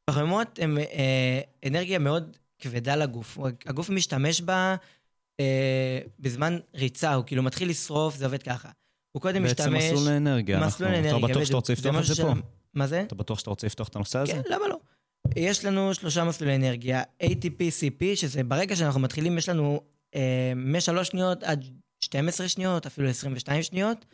פחמימות 0.05 0.59
הן 0.59 0.77
אה, 0.77 1.41
אנרגיה 1.67 1.99
מאוד 1.99 2.37
כבדה 2.59 2.95
לגוף. 2.95 3.37
הגוף 3.65 3.89
משתמש 3.89 4.41
בה 4.41 4.75
אה, 5.39 5.99
בזמן 6.19 6.57
ריצה, 6.75 7.13
הוא 7.13 7.23
כאילו 7.25 7.43
מתחיל 7.43 7.69
לשרוף, 7.69 8.15
זה 8.15 8.25
עובד 8.25 8.43
ככה. 8.43 8.69
הוא 9.11 9.21
קודם 9.21 9.43
משתמש... 9.43 9.67
בעצם 9.67 9.93
מסלול 9.93 10.13
לאנרגיה. 10.13 10.59
מסלול 10.67 10.89
אנחנו- 10.89 11.09
אנרגיה, 11.09 11.27
אתה 11.27 11.33
בטוח. 11.33 11.43
שאתה 11.45 11.55
רוצה 11.55 11.73
לפתוח 11.73 11.95
את 11.99 12.05
זה 12.05 12.23
פה? 12.23 12.33
מה 12.73 12.87
זה? 12.87 13.01
אתה 13.01 13.15
בטוח 13.15 13.39
שאתה 13.39 13.49
רוצה 13.49 13.67
לפתוח 13.67 13.87
את 13.87 13.95
הנושא 13.95 14.19
הזה? 14.19 14.31
כן, 14.31 14.41
למה 14.49 14.67
לא? 14.67 14.77
יש 15.35 15.65
לנו 15.65 15.93
שלושה 15.93 16.23
מסלולי 16.23 16.55
אנרגיה, 16.55 17.03
ATP-CP, 17.23 18.03
שזה 18.15 18.43
ברגע 18.43 18.75
שאנחנו 18.75 18.99
מתחילים, 18.99 19.37
יש 19.37 19.49
לנו 19.49 19.81
אה, 20.15 20.53
מ-3 20.55 21.03
שניות 21.03 21.43
עד 21.43 21.65
12 21.99 22.47
שניות, 22.47 22.85
אפילו 22.85 23.09
22 23.09 23.63
שניות, 23.63 24.05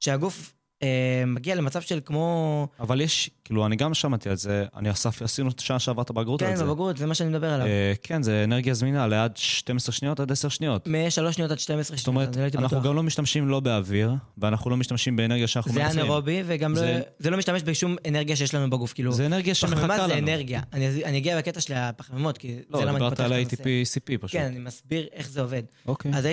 שהגוף 0.00 0.54
אה, 0.82 0.88
מגיע 1.26 1.54
למצב 1.54 1.80
של 1.80 2.00
כמו... 2.04 2.68
אבל 2.80 3.00
יש, 3.00 3.30
כאילו, 3.44 3.66
אני 3.66 3.76
גם 3.76 3.94
שמעתי 3.94 4.28
על 4.28 4.36
זה, 4.36 4.64
אני 4.76 4.90
אסף, 4.90 5.22
עשינו 5.22 5.50
שנה 5.58 5.78
שעברה 5.78 6.02
את 6.02 6.10
הבגרות 6.10 6.40
כן, 6.40 6.46
על 6.46 6.56
זה. 6.56 6.64
בבגרות, 6.64 6.96
זה 6.96 7.06
מה 7.06 7.14
שאני 7.14 7.30
מדבר 7.30 7.50
עליו. 7.50 7.66
אה, 7.66 7.92
כן, 8.02 8.22
זה 8.22 8.44
אנרגיה 8.44 8.74
זמינה 8.74 9.06
לעד 9.06 9.36
12 9.36 9.92
שניות 9.92 10.20
עד 10.20 10.32
10 10.32 10.48
שניות. 10.48 10.86
מ-3 10.88 11.32
שניות 11.32 11.50
עד 11.50 11.58
12 11.58 11.96
זאת 11.96 12.04
שניות, 12.04 12.06
אומרת, 12.08 12.28
אני 12.28 12.36
לא 12.36 12.42
הייתי 12.42 12.58
אנחנו 12.58 12.76
בטוח. 12.76 12.86
גם 12.90 12.96
לא 12.96 13.02
משתמשים 13.02 13.48
לא 13.48 13.60
באוויר, 13.60 14.12
ואנחנו 14.38 14.70
לא 14.70 14.76
משתמשים 14.76 15.16
באנרגיה 15.16 15.46
שאנחנו 15.46 15.72
זה 15.72 15.78
מייצרים. 15.80 16.00
אנאירובי, 16.00 16.42
וגם 16.46 16.72
לא- 16.74 16.78
זה- 16.78 17.00
זה 17.18 17.30
לא 17.30 17.38
משתמש 17.38 17.62
בשום 17.62 17.96
אנרגיה 18.08 18.36
שיש 18.36 18.54
לנו 18.54 18.70
בגוף, 18.70 18.92
כאילו... 18.92 19.12
זה 19.12 19.26
אנרגיה 19.26 19.54
שמחכה 19.54 19.76
פחמימה 19.76 19.96
לנו. 19.98 20.08
זה 20.08 20.18
אנרגיה. 20.18 20.60
אני 20.72 21.04
אני 21.04 21.18
אגיע 21.18 21.38
בקטע 21.38 21.60
של 21.60 21.74
הפחמימות, 21.76 22.38
כי 22.38 22.56
לא, 22.70 22.78
זה 22.78 22.84
למה 22.84 22.98
אני 22.98 23.10
פותח 23.10 23.14
את 23.14 23.20
הנושא. 23.20 23.34
ה-ATP-CP 23.62 24.18
פשוט. 24.20 24.40
כן, 24.40 24.46
אני 24.46 24.58
מסביר 24.58 25.06
איך 25.12 25.28
זה 25.30 25.40
עובד. 25.40 25.62
אוקיי. 25.86 26.12
אז 26.14 26.26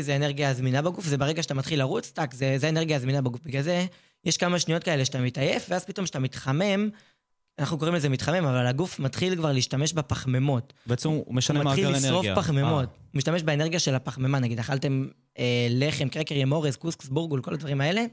זה 0.00 0.16
אנרגיה 0.16 0.50
הזמינה 0.50 0.82
בגוף, 0.82 1.04
זה 1.06 1.18
ברגע 1.18 1.42
שאתה 1.42 1.54
מתחיל 1.54 1.78
לרוץ, 1.78 2.10
טאק, 2.10 2.34
זה, 2.34 2.54
זה 2.58 2.66
האנרגיה 2.66 2.96
הזמינה 2.96 3.20
בגוף. 3.22 3.40
בגלל 3.44 3.62
זה, 3.62 3.73
יש 4.24 4.36
כמה 4.36 4.58
שניות 4.58 4.84
כאלה 4.84 5.04
שאתה 5.04 5.20
מתעייף, 5.20 5.66
ואז 5.68 5.84
פתאום 5.84 6.04
כשאתה 6.04 6.18
מתחמם, 6.18 6.88
אנחנו 7.58 7.78
קוראים 7.78 7.94
לזה 7.94 8.08
מתחמם, 8.08 8.44
אבל 8.44 8.66
הגוף 8.66 8.98
מתחיל 8.98 9.36
כבר 9.36 9.52
להשתמש 9.52 9.92
בפחמימות. 9.92 10.72
בעצם 10.86 11.08
הוא 11.08 11.24
הוא 11.26 11.34
משנה 11.34 11.58
מאגר 11.58 11.70
מתחיל 11.70 11.86
אנרגיה. 11.86 12.08
לשרוף 12.08 12.26
פחמימות. 12.34 12.88
אה, 12.88 12.94
הוא 13.12 13.18
משתמש 13.18 13.42
באנרגיה 13.42 13.78
של 13.78 13.94
הפחמימה, 13.94 14.38
נגיד, 14.38 14.58
אכלתם 14.58 15.08
אה, 15.38 15.66
לחם, 15.70 16.08
קרקר 16.08 16.34
עם 16.34 16.52
אורז, 16.52 16.76
קוסקוס, 16.76 17.08
בורגול, 17.08 17.42
כל 17.42 17.54
הדברים 17.54 17.80
האלה, 17.80 18.04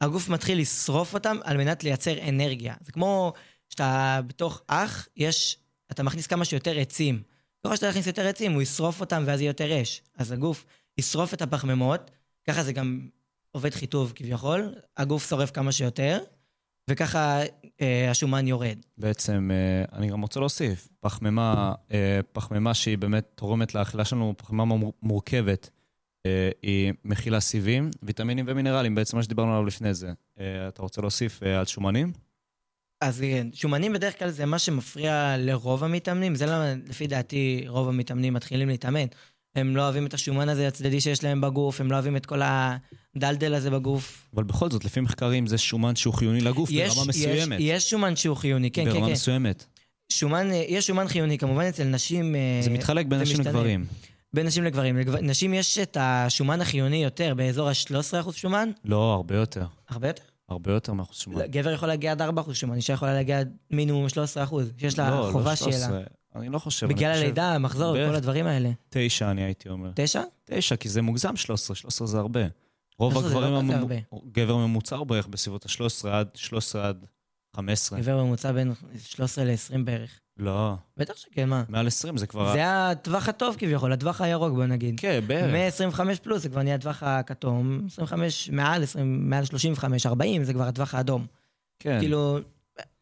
הגוף 0.00 0.28
מתחיל 0.28 0.60
לשרוף 0.60 1.14
אותם 1.14 1.36
על 1.44 1.56
מנת 1.56 1.84
לייצר 1.84 2.28
אנרגיה. 2.28 2.74
זה 2.80 2.92
כמו 2.92 3.32
שאתה 3.68 4.20
בתוך 4.26 4.62
אח, 4.66 5.08
יש, 5.16 5.58
אתה 5.90 6.02
מכניס 6.02 6.26
כמה 6.26 6.44
שיותר 6.44 6.78
עצים. 6.78 7.22
ככל 7.64 7.76
שאתה 7.76 7.88
מכניס 7.88 8.06
יותר 8.06 8.26
עצים, 8.26 8.52
הוא 8.52 8.62
ישרוף 8.62 9.00
אותם 9.00 9.22
ואז 9.26 9.40
יהיה 9.40 9.50
יותר 9.50 9.82
אש. 9.82 10.02
אז 10.18 10.32
הגוף 10.32 10.64
ישרוף 10.98 11.34
את 11.34 11.42
הפחמימות, 11.42 12.10
ככה 12.46 12.62
זה 12.62 12.72
גם 12.72 13.08
עובד 13.52 13.74
חיטוב 13.74 14.12
כביכול, 14.14 14.74
הגוף 14.96 15.28
שורף 15.28 15.50
כמה 15.50 15.72
שיותר, 15.72 16.18
וככה 16.90 17.40
אה, 17.80 18.10
השומן 18.10 18.46
יורד. 18.46 18.78
בעצם, 18.98 19.50
אה, 19.52 19.96
אני 19.98 20.08
גם 20.08 20.22
רוצה 20.22 20.40
להוסיף, 20.40 20.88
פחמימה, 21.00 21.72
אה, 21.92 22.20
פחמימה 22.32 22.74
שהיא 22.74 22.98
באמת 22.98 23.24
תורמת 23.34 23.74
לאכילה 23.74 24.04
שלנו, 24.04 24.34
פחמימה 24.36 24.64
מור- 24.64 24.92
מורכבת, 25.02 25.70
אה, 26.26 26.50
היא 26.62 26.92
מכילה 27.04 27.40
סיבים, 27.40 27.90
ויטמינים 28.02 28.44
ומינרלים, 28.48 28.94
בעצם 28.94 29.16
מה 29.16 29.22
שדיברנו 29.22 29.50
עליו 29.52 29.64
לפני 29.66 29.94
זה. 29.94 30.12
אה, 30.40 30.68
אתה 30.68 30.82
רוצה 30.82 31.00
להוסיף 31.00 31.42
אה, 31.42 31.58
על 31.58 31.66
שומנים? 31.66 32.12
אז 33.00 33.20
כן, 33.20 33.46
שומנים 33.54 33.92
בדרך 33.92 34.18
כלל 34.18 34.30
זה 34.30 34.46
מה 34.46 34.58
שמפריע 34.58 35.36
לרוב 35.38 35.84
המתאמנים, 35.84 36.34
זה 36.34 36.46
למה 36.46 36.74
לפי 36.88 37.06
דעתי 37.06 37.64
רוב 37.68 37.88
המתאמנים 37.88 38.34
מתחילים 38.34 38.68
להתאמן. 38.68 39.06
הם 39.54 39.76
לא 39.76 39.82
אוהבים 39.82 40.06
את 40.06 40.14
השומן 40.14 40.48
הזה 40.48 40.68
הצדדי 40.68 41.00
שיש 41.00 41.24
להם 41.24 41.40
בגוף, 41.40 41.80
הם 41.80 41.90
לא 41.90 41.96
אוהבים 41.96 42.16
את 42.16 42.26
כל 42.26 42.40
הדלדל 42.44 43.54
הזה 43.54 43.70
בגוף. 43.70 44.30
אבל 44.34 44.44
בכל 44.44 44.70
זאת, 44.70 44.84
לפי 44.84 45.00
מחקרים 45.00 45.46
זה 45.46 45.58
שומן 45.58 45.96
שהוא 45.96 46.14
חיוני 46.14 46.40
לגוף 46.40 46.70
יש, 46.72 46.94
ברמה 46.94 47.08
מסוימת. 47.08 47.60
יש, 47.60 47.66
יש 47.66 47.90
שומן 47.90 48.16
שהוא 48.16 48.36
חיוני, 48.36 48.70
כן, 48.70 48.84
כן, 48.84 48.90
ברמה 48.90 49.06
כן. 49.06 49.12
מסוימת. 49.12 49.64
שומן, 50.12 50.50
אה, 50.50 50.64
יש 50.68 50.86
שומן 50.86 51.08
חיוני, 51.08 51.38
כמובן 51.38 51.64
אצל 51.64 51.84
נשים... 51.84 52.34
אה, 52.34 52.60
זה 52.62 52.70
מתחלק 52.70 53.06
בין 53.06 53.20
נשים. 53.20 53.40
לגברים. 53.40 53.84
בין 54.32 54.46
נשים 54.46 54.64
לגברים. 54.64 54.96
לגב... 54.96 55.16
נשים 55.16 55.54
יש 55.54 55.78
את 55.78 55.96
השומן 56.00 56.60
החיוני 56.60 57.04
יותר, 57.04 57.34
באזור 57.34 57.68
ה-13% 57.68 58.32
שומן, 58.32 58.70
לא, 58.84 59.12
הרבה 59.14 59.36
יותר. 59.36 59.64
הרבה 59.88 60.08
יותר. 60.08 60.22
הרבה 60.48 60.72
יותר 60.72 60.92
מאחוז 60.92 61.16
שומן. 61.16 61.46
גבר 61.46 61.72
יכול 61.72 61.88
להגיע 61.88 62.12
עד 62.12 62.22
4% 62.22 62.54
שומן, 62.54 62.76
אישה 62.76 62.92
יכולה 62.92 63.14
להגיע 63.14 63.40
עד 63.40 63.56
מינימום 63.70 64.06
13%, 64.06 64.08
שיש 64.78 64.98
לה 64.98 65.10
לא, 65.10 65.26
לא 65.26 65.32
חובה 65.32 65.56
13. 65.56 65.88
שלה. 65.88 66.00
אני 66.36 66.48
לא 66.48 66.58
חושב. 66.58 66.88
בגלל 66.88 67.12
הלידה, 67.12 67.54
המחזור, 67.54 67.96
כל 68.08 68.14
הדברים 68.14 68.46
האלה. 68.46 68.70
תשע, 68.90 69.30
אני 69.30 69.42
הייתי 69.42 69.68
אומר. 69.68 69.90
תשע? 69.94 70.22
תשע, 70.44 70.76
כי 70.76 70.88
זה 70.88 71.02
מוגזם 71.02 71.36
13, 71.36 71.76
13 71.76 72.06
זה 72.06 72.18
הרבה. 72.18 72.40
רוב 72.98 73.12
13 73.12 73.30
זה 73.30 73.46
הגברים, 73.46 73.70
לא 73.70 73.76
הרבה. 73.76 73.94
גבר 74.32 74.56
ממוצע 74.56 74.96
הוא 74.96 75.06
בערך 75.06 75.26
בסביבות 75.26 75.66
ה-13 75.66 76.08
עד 76.08 76.28
13 76.34 76.88
עד 76.88 77.06
15. 77.56 78.00
גבר 78.00 78.24
ממוצע 78.24 78.52
בין 78.52 78.72
13 79.04 79.44
ל-20 79.44 79.78
בערך. 79.84 80.20
לא, 80.36 80.74
בטח 80.96 81.16
שכן, 81.16 81.48
מה? 81.48 81.64
מעל 81.68 81.86
20 81.86 82.16
זה 82.16 82.26
כבר... 82.26 82.52
זה 82.52 82.90
הטווח 82.90 83.28
הטוב 83.28 83.56
כביכול, 83.58 83.92
הטווח 83.92 84.20
הירוק 84.20 84.52
בוא 84.52 84.64
נגיד. 84.64 85.00
כן, 85.00 85.20
בערך. 85.26 85.74
מ-25 85.94 86.20
פלוס 86.22 86.42
זה 86.42 86.48
כבר 86.48 86.62
נהיה 86.62 86.74
הטווח 86.74 87.02
הכתום, 87.02 87.82
25 87.86 88.50
מעל 88.50 88.82
20, 88.82 89.30
מעל 89.30 89.44
35, 89.44 90.06
40 90.06 90.44
זה 90.44 90.52
כבר 90.52 90.64
הטווח 90.64 90.94
האדום. 90.94 91.26
כן. 91.78 91.98
כאילו, 92.00 92.38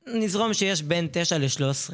נזרום 0.06 0.54
שיש 0.54 0.82
בין 0.82 1.08
9 1.12 1.38
ל-13 1.38 1.92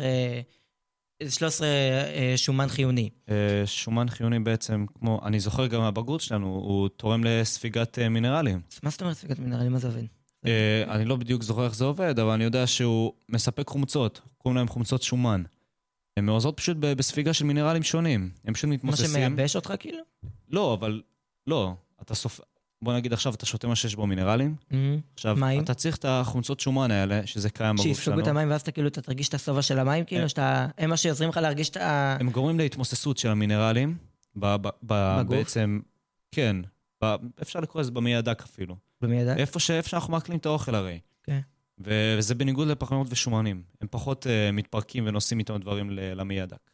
13 1.28 1.66
אה, 1.66 2.32
שומן 2.36 2.68
חיוני. 2.68 3.10
אה, 3.28 3.62
שומן 3.66 4.08
חיוני 4.08 4.38
בעצם, 4.38 4.86
כמו, 4.98 5.20
אני 5.24 5.40
זוכר 5.40 5.66
גם 5.66 5.80
מהבגרות 5.80 6.20
שלנו, 6.20 6.46
הוא 6.46 6.88
תורם 6.88 7.24
לספיגת 7.24 7.98
אה, 7.98 8.08
מינרלים. 8.08 8.60
מה 8.82 8.90
זאת 8.90 9.00
אומרת 9.00 9.16
ספיגת 9.16 9.38
מינרלים? 9.38 9.72
מה 9.72 9.78
זה 9.78 9.86
עובד? 9.86 10.02
אה, 10.46 10.84
אני 10.88 11.04
לא 11.04 11.16
בדיוק 11.16 11.42
זוכר 11.42 11.64
איך 11.64 11.74
זה 11.74 11.84
עובד, 11.84 12.18
אבל 12.18 12.30
אני 12.30 12.44
יודע 12.44 12.66
שהוא 12.66 13.12
מספק 13.28 13.68
חומצות, 13.68 14.20
קוראים 14.38 14.56
להם 14.56 14.68
חומצות 14.68 15.02
שומן. 15.02 15.42
הן 16.16 16.24
מעוזרות 16.24 16.56
פשוט 16.56 16.76
בספיגה 16.80 17.32
של 17.32 17.44
מינרלים 17.44 17.82
שונים. 17.82 18.30
הם 18.44 18.54
פשוט 18.54 18.68
מה 18.68 18.74
מתמוססים. 18.74 19.06
שמייבש 19.06 19.56
אותך 19.56 19.74
כאילו? 19.78 20.02
לא, 20.50 20.74
אבל... 20.74 21.02
לא. 21.46 21.74
אתה 22.02 22.14
סופ... 22.14 22.40
בוא 22.84 22.94
נגיד 22.94 23.12
עכשיו 23.12 23.34
אתה 23.34 23.46
שותה 23.46 23.66
מה 23.66 23.76
שיש 23.76 23.94
בו 23.94 24.06
מינרלים. 24.06 24.56
עכשיו, 25.14 25.36
מים? 25.36 25.62
אתה 25.62 25.74
צריך 25.74 25.96
את 25.96 26.04
החומצות 26.08 26.60
שומן 26.60 26.90
האלה, 26.90 27.26
שזה 27.26 27.50
קיים 27.50 27.76
בגוף 27.76 27.86
שיספגו 27.86 28.04
שלנו. 28.04 28.20
את 28.20 28.26
המים 28.26 28.50
ואז 28.50 28.60
אתה 28.60 28.70
כאילו, 28.70 28.88
אתה 28.88 29.02
תרגיש 29.02 29.28
את 29.28 29.34
השובע 29.34 29.62
של 29.62 29.78
המים, 29.78 30.04
כאילו, 30.04 30.22
אה. 30.22 30.28
שאתה... 30.28 30.66
הם 30.78 30.90
מה 30.90 30.96
שעוזרים 30.96 31.30
לך 31.30 31.36
להרגיש 31.36 31.68
את 31.68 31.76
ה... 31.76 32.16
הם 32.20 32.30
גורמים 32.30 32.58
להתמוססות 32.58 33.18
של 33.18 33.28
המינרלים. 33.28 33.96
ב, 34.36 34.46
ב, 34.46 34.68
ב, 34.82 35.16
בגוף? 35.18 35.36
בעצם, 35.36 35.80
כן. 36.32 36.56
ב, 37.04 37.14
אפשר 37.42 37.60
לקרוא 37.60 37.82
לזה 37.82 37.90
במי 37.90 38.16
הדק 38.16 38.42
אפילו. 38.42 38.76
במי 39.00 39.16
ידע? 39.16 39.36
איפה, 39.36 39.58
ש, 39.58 39.70
איפה 39.70 39.88
שאנחנו 39.88 40.12
מאכלים 40.12 40.38
את 40.38 40.46
האוכל 40.46 40.74
הרי. 40.74 40.98
כן. 41.22 41.40
וזה 41.78 42.34
בניגוד 42.34 42.68
לפחמימות 42.68 43.06
ושומנים. 43.10 43.62
הם 43.80 43.88
פחות 43.90 44.26
uh, 44.26 44.52
מתפרקים 44.52 45.06
ונושאים 45.06 45.38
איתם 45.38 45.56
דברים 45.56 45.90
למעי 45.90 46.40
הדק. 46.40 46.70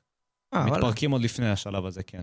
אה, 0.55 0.59
וואלה. 0.59 0.77
מתפרקים 0.77 1.11
עוד 1.11 1.23
לפני 1.23 1.51
השלב 1.51 1.87
הזה, 1.87 2.03
כן. 2.03 2.23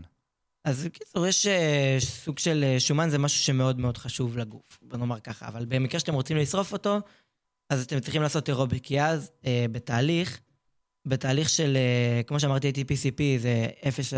אז 0.67 0.85
בקיצור, 0.85 1.27
יש 1.27 1.47
אה, 1.47 1.97
סוג 1.99 2.39
של 2.39 2.63
אה, 2.63 2.79
שומן, 2.79 3.09
זה 3.09 3.17
משהו 3.17 3.43
שמאוד 3.43 3.79
מאוד 3.79 3.97
חשוב 3.97 4.37
לגוף, 4.37 4.79
בוא 4.81 4.97
נאמר 4.97 5.19
ככה. 5.19 5.47
אבל 5.47 5.65
במקרה 5.65 5.99
שאתם 5.99 6.13
רוצים 6.13 6.37
לשרוף 6.37 6.73
אותו, 6.73 6.99
אז 7.69 7.83
אתם 7.83 7.99
צריכים 7.99 8.21
לעשות 8.21 8.49
אירובי, 8.49 8.79
כי 8.79 9.01
אז 9.01 9.31
אה, 9.45 9.65
בתהליך, 9.71 10.39
בתהליך 11.05 11.49
של, 11.49 11.77
אה, 11.77 12.23
כמו 12.23 12.39
שאמרתי, 12.39 12.69
ATP-CP 12.69 13.21
זה 13.37 13.67
0 13.87 14.13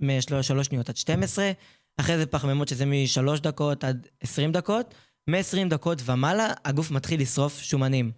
מ-3 0.00 0.62
שניות 0.62 0.88
עד 0.88 0.96
12, 0.96 1.52
אחרי 1.96 2.18
זה 2.18 2.26
פחמימות 2.26 2.68
שזה 2.68 2.86
מ-3 2.86 3.40
דקות 3.40 3.84
עד 3.84 4.06
20 4.20 4.52
דקות, 4.52 4.94
מ-20 5.28 5.68
דקות 5.70 6.02
ומעלה, 6.04 6.52
הגוף 6.64 6.90
מתחיל 6.90 7.20
לשרוף 7.20 7.60
שומנים. 7.60 8.12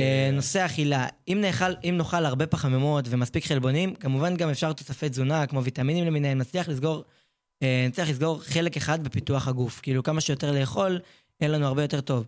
אה, 0.00 0.30
נושא 0.32 0.66
אכילה, 0.66 1.06
אם 1.28 1.38
נאכל, 1.40 1.72
אם 1.84 1.94
נאכל 1.98 2.24
הרבה 2.26 2.46
פחמימות 2.46 3.04
ומספיק 3.08 3.44
חלבונים, 3.46 3.94
כמובן 3.94 4.36
גם 4.36 4.50
אפשר 4.50 4.72
תוספי 4.72 5.08
תזונה, 5.08 5.46
כמו 5.46 5.64
ויטמינים 5.64 6.04
למיניהם, 6.04 6.38
נצליח 6.38 6.68
לסגור, 6.68 7.04
אה, 7.62 7.86
נצליח 7.88 8.08
לסגור 8.08 8.40
חלק 8.42 8.76
אחד 8.76 9.04
בפיתוח 9.04 9.48
הגוף. 9.48 9.80
כאילו, 9.80 10.02
כמה 10.02 10.20
שיותר 10.20 10.52
לאכול, 10.52 10.98
יהיה 11.40 11.52
לנו 11.52 11.66
הרבה 11.66 11.82
יותר 11.82 12.00
טוב. 12.00 12.26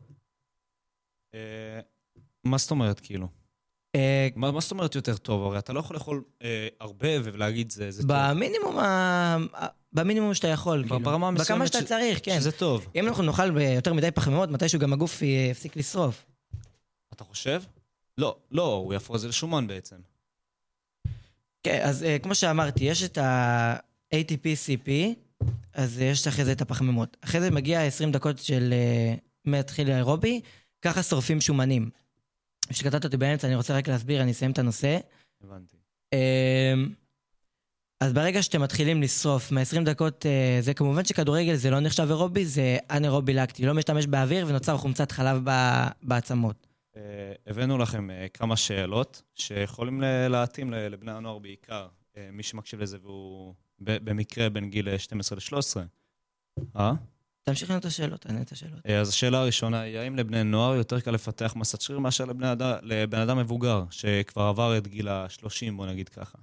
אה, 1.35 1.81
מה 2.45 2.59
זאת 2.59 2.71
אומרת, 2.71 3.01
כאילו? 3.01 3.29
מה, 4.37 4.51
מה 4.51 4.61
זאת 4.61 4.71
אומרת 4.71 4.95
יותר 4.95 5.17
טוב? 5.17 5.47
הרי 5.47 5.59
אתה 5.59 5.73
לא 5.73 5.81
יכול 5.81 5.97
לאכול 5.97 6.23
אה, 6.43 6.69
הרבה 6.81 7.09
ולהגיד 7.23 7.71
זה, 7.71 7.91
זה 7.91 8.03
טוב. 8.03 8.11
במינימום, 8.15 8.79
ה- 8.79 9.37
ה- 9.57 9.67
במינימום 9.93 10.35
שאתה 10.35 10.49
יכול, 10.49 10.83
כאילו. 10.83 11.01
ברמה 11.01 11.31
בכמה 11.31 11.41
מסוימת 11.43 11.67
שאתה 11.67 11.81
ש- 11.81 11.85
צריך, 11.85 12.21
כן. 12.23 12.41
שזה 12.41 12.53
טוב. 12.53 12.87
אם 12.95 13.07
אנחנו 13.09 13.23
נאכל 13.23 13.61
יותר 13.61 13.93
מדי 13.93 14.11
פחמימות, 14.11 14.49
מתישהו 14.51 14.79
גם 14.81 14.93
הגוף 14.93 15.23
יפסיק 15.23 15.77
לשרוף. 15.77 16.25
אתה 17.19 17.27
חושב? 17.27 17.63
לא, 18.19 18.37
לא, 18.51 18.75
הוא 18.75 18.93
יהפוך 18.93 19.17
את 19.17 19.21
זה 19.21 19.29
לשומן 19.29 19.67
בעצם. 19.67 19.97
כן, 21.63 21.81
אז 21.83 22.03
אה, 22.03 22.19
כמו 22.19 22.35
שאמרתי, 22.35 22.85
יש 22.85 23.03
את 23.03 23.19
ה-ATP-CP, 23.19 24.91
אז 25.75 26.01
יש 26.01 26.27
אחרי 26.27 26.45
זה 26.45 26.53
את 26.53 26.61
הפחמימות. 26.61 27.17
אחרי 27.21 27.41
זה 27.41 27.51
מגיע 27.51 27.83
20 27.83 28.13
דקות 28.13 28.39
של 28.39 28.73
אה, 28.73 29.15
מתחיל 29.45 29.91
האירובי, 29.91 30.41
ככה 30.83 31.03
שורפים 31.03 31.41
שומנים. 31.41 31.91
שקטעת 32.71 33.05
אותי 33.05 33.17
באמצע, 33.17 33.47
אני 33.47 33.57
רוצה 33.57 33.77
רק 33.77 33.89
להסביר, 33.89 34.23
אני 34.23 34.31
אסיים 34.31 34.51
את 34.51 34.59
הנושא. 34.59 34.99
הבנתי. 35.45 35.77
אה, 36.13 36.75
אז 38.01 38.13
ברגע 38.13 38.43
שאתם 38.43 38.63
מתחילים 38.63 39.03
לשרוף, 39.03 39.53
מ-20 39.53 39.85
דקות, 39.85 40.27
אה, 40.27 40.59
זה 40.61 40.75
כמובן 40.75 41.05
שכדורגל 41.05 41.55
זה 41.55 41.71
לא 41.71 41.81
נחשב 41.81 42.07
אירובי, 42.09 42.45
זה 42.45 42.77
אנאירובי 42.91 43.35
לקטי, 43.35 43.67
לא 43.67 43.75
משתמש 43.75 44.07
באוויר 44.07 44.47
ונוצר 44.49 44.77
חומצת 44.77 45.13
חלב 45.13 45.43
בעצמות. 46.03 46.68
אה, 46.99 47.33
הבאנו 47.47 47.79
לכם 47.79 48.11
אה, 48.11 48.27
כמה 48.29 48.57
שאלות 48.57 49.23
שיכולים 49.35 50.01
להתאים 50.29 50.73
לבני 50.73 51.13
הנוער 51.13 51.39
בעיקר. 51.39 51.89
אה, 52.17 52.29
מי 52.33 52.43
שמקשיב 52.43 52.81
לזה 52.81 52.99
והוא 53.03 53.55
במקרה 53.81 54.49
בין 54.51 54.71
גיל 54.71 54.89
אה, 54.89 54.99
12 54.99 55.39
ל-13. 55.39 55.77
אה? 56.77 56.93
תמשיך 57.43 57.71
לנו 57.71 57.79
את 57.79 57.85
השאלות, 57.85 58.21
תענה 58.21 58.43
את 58.43 58.53
השאלות. 58.53 58.87
אז 58.87 59.09
השאלה 59.09 59.39
הראשונה 59.39 59.81
היא, 59.81 59.99
האם 59.99 60.17
לבני 60.17 60.45
נוער 60.45 60.75
יותר 60.75 61.01
קל 61.01 61.11
לפתח 61.11 61.53
מסת 61.57 61.81
שריר 61.81 61.99
מאשר. 61.99 62.25
לבן 62.83 63.19
אדם 63.19 63.39
מבוגר, 63.39 63.85
שכבר 63.91 64.43
עבר 64.43 64.79
את 64.79 64.89
גיל 64.89 65.09
ה-30, 65.09 65.73
בוא 65.77 65.87
נגיד 65.87 66.09
ככה? 66.09 66.39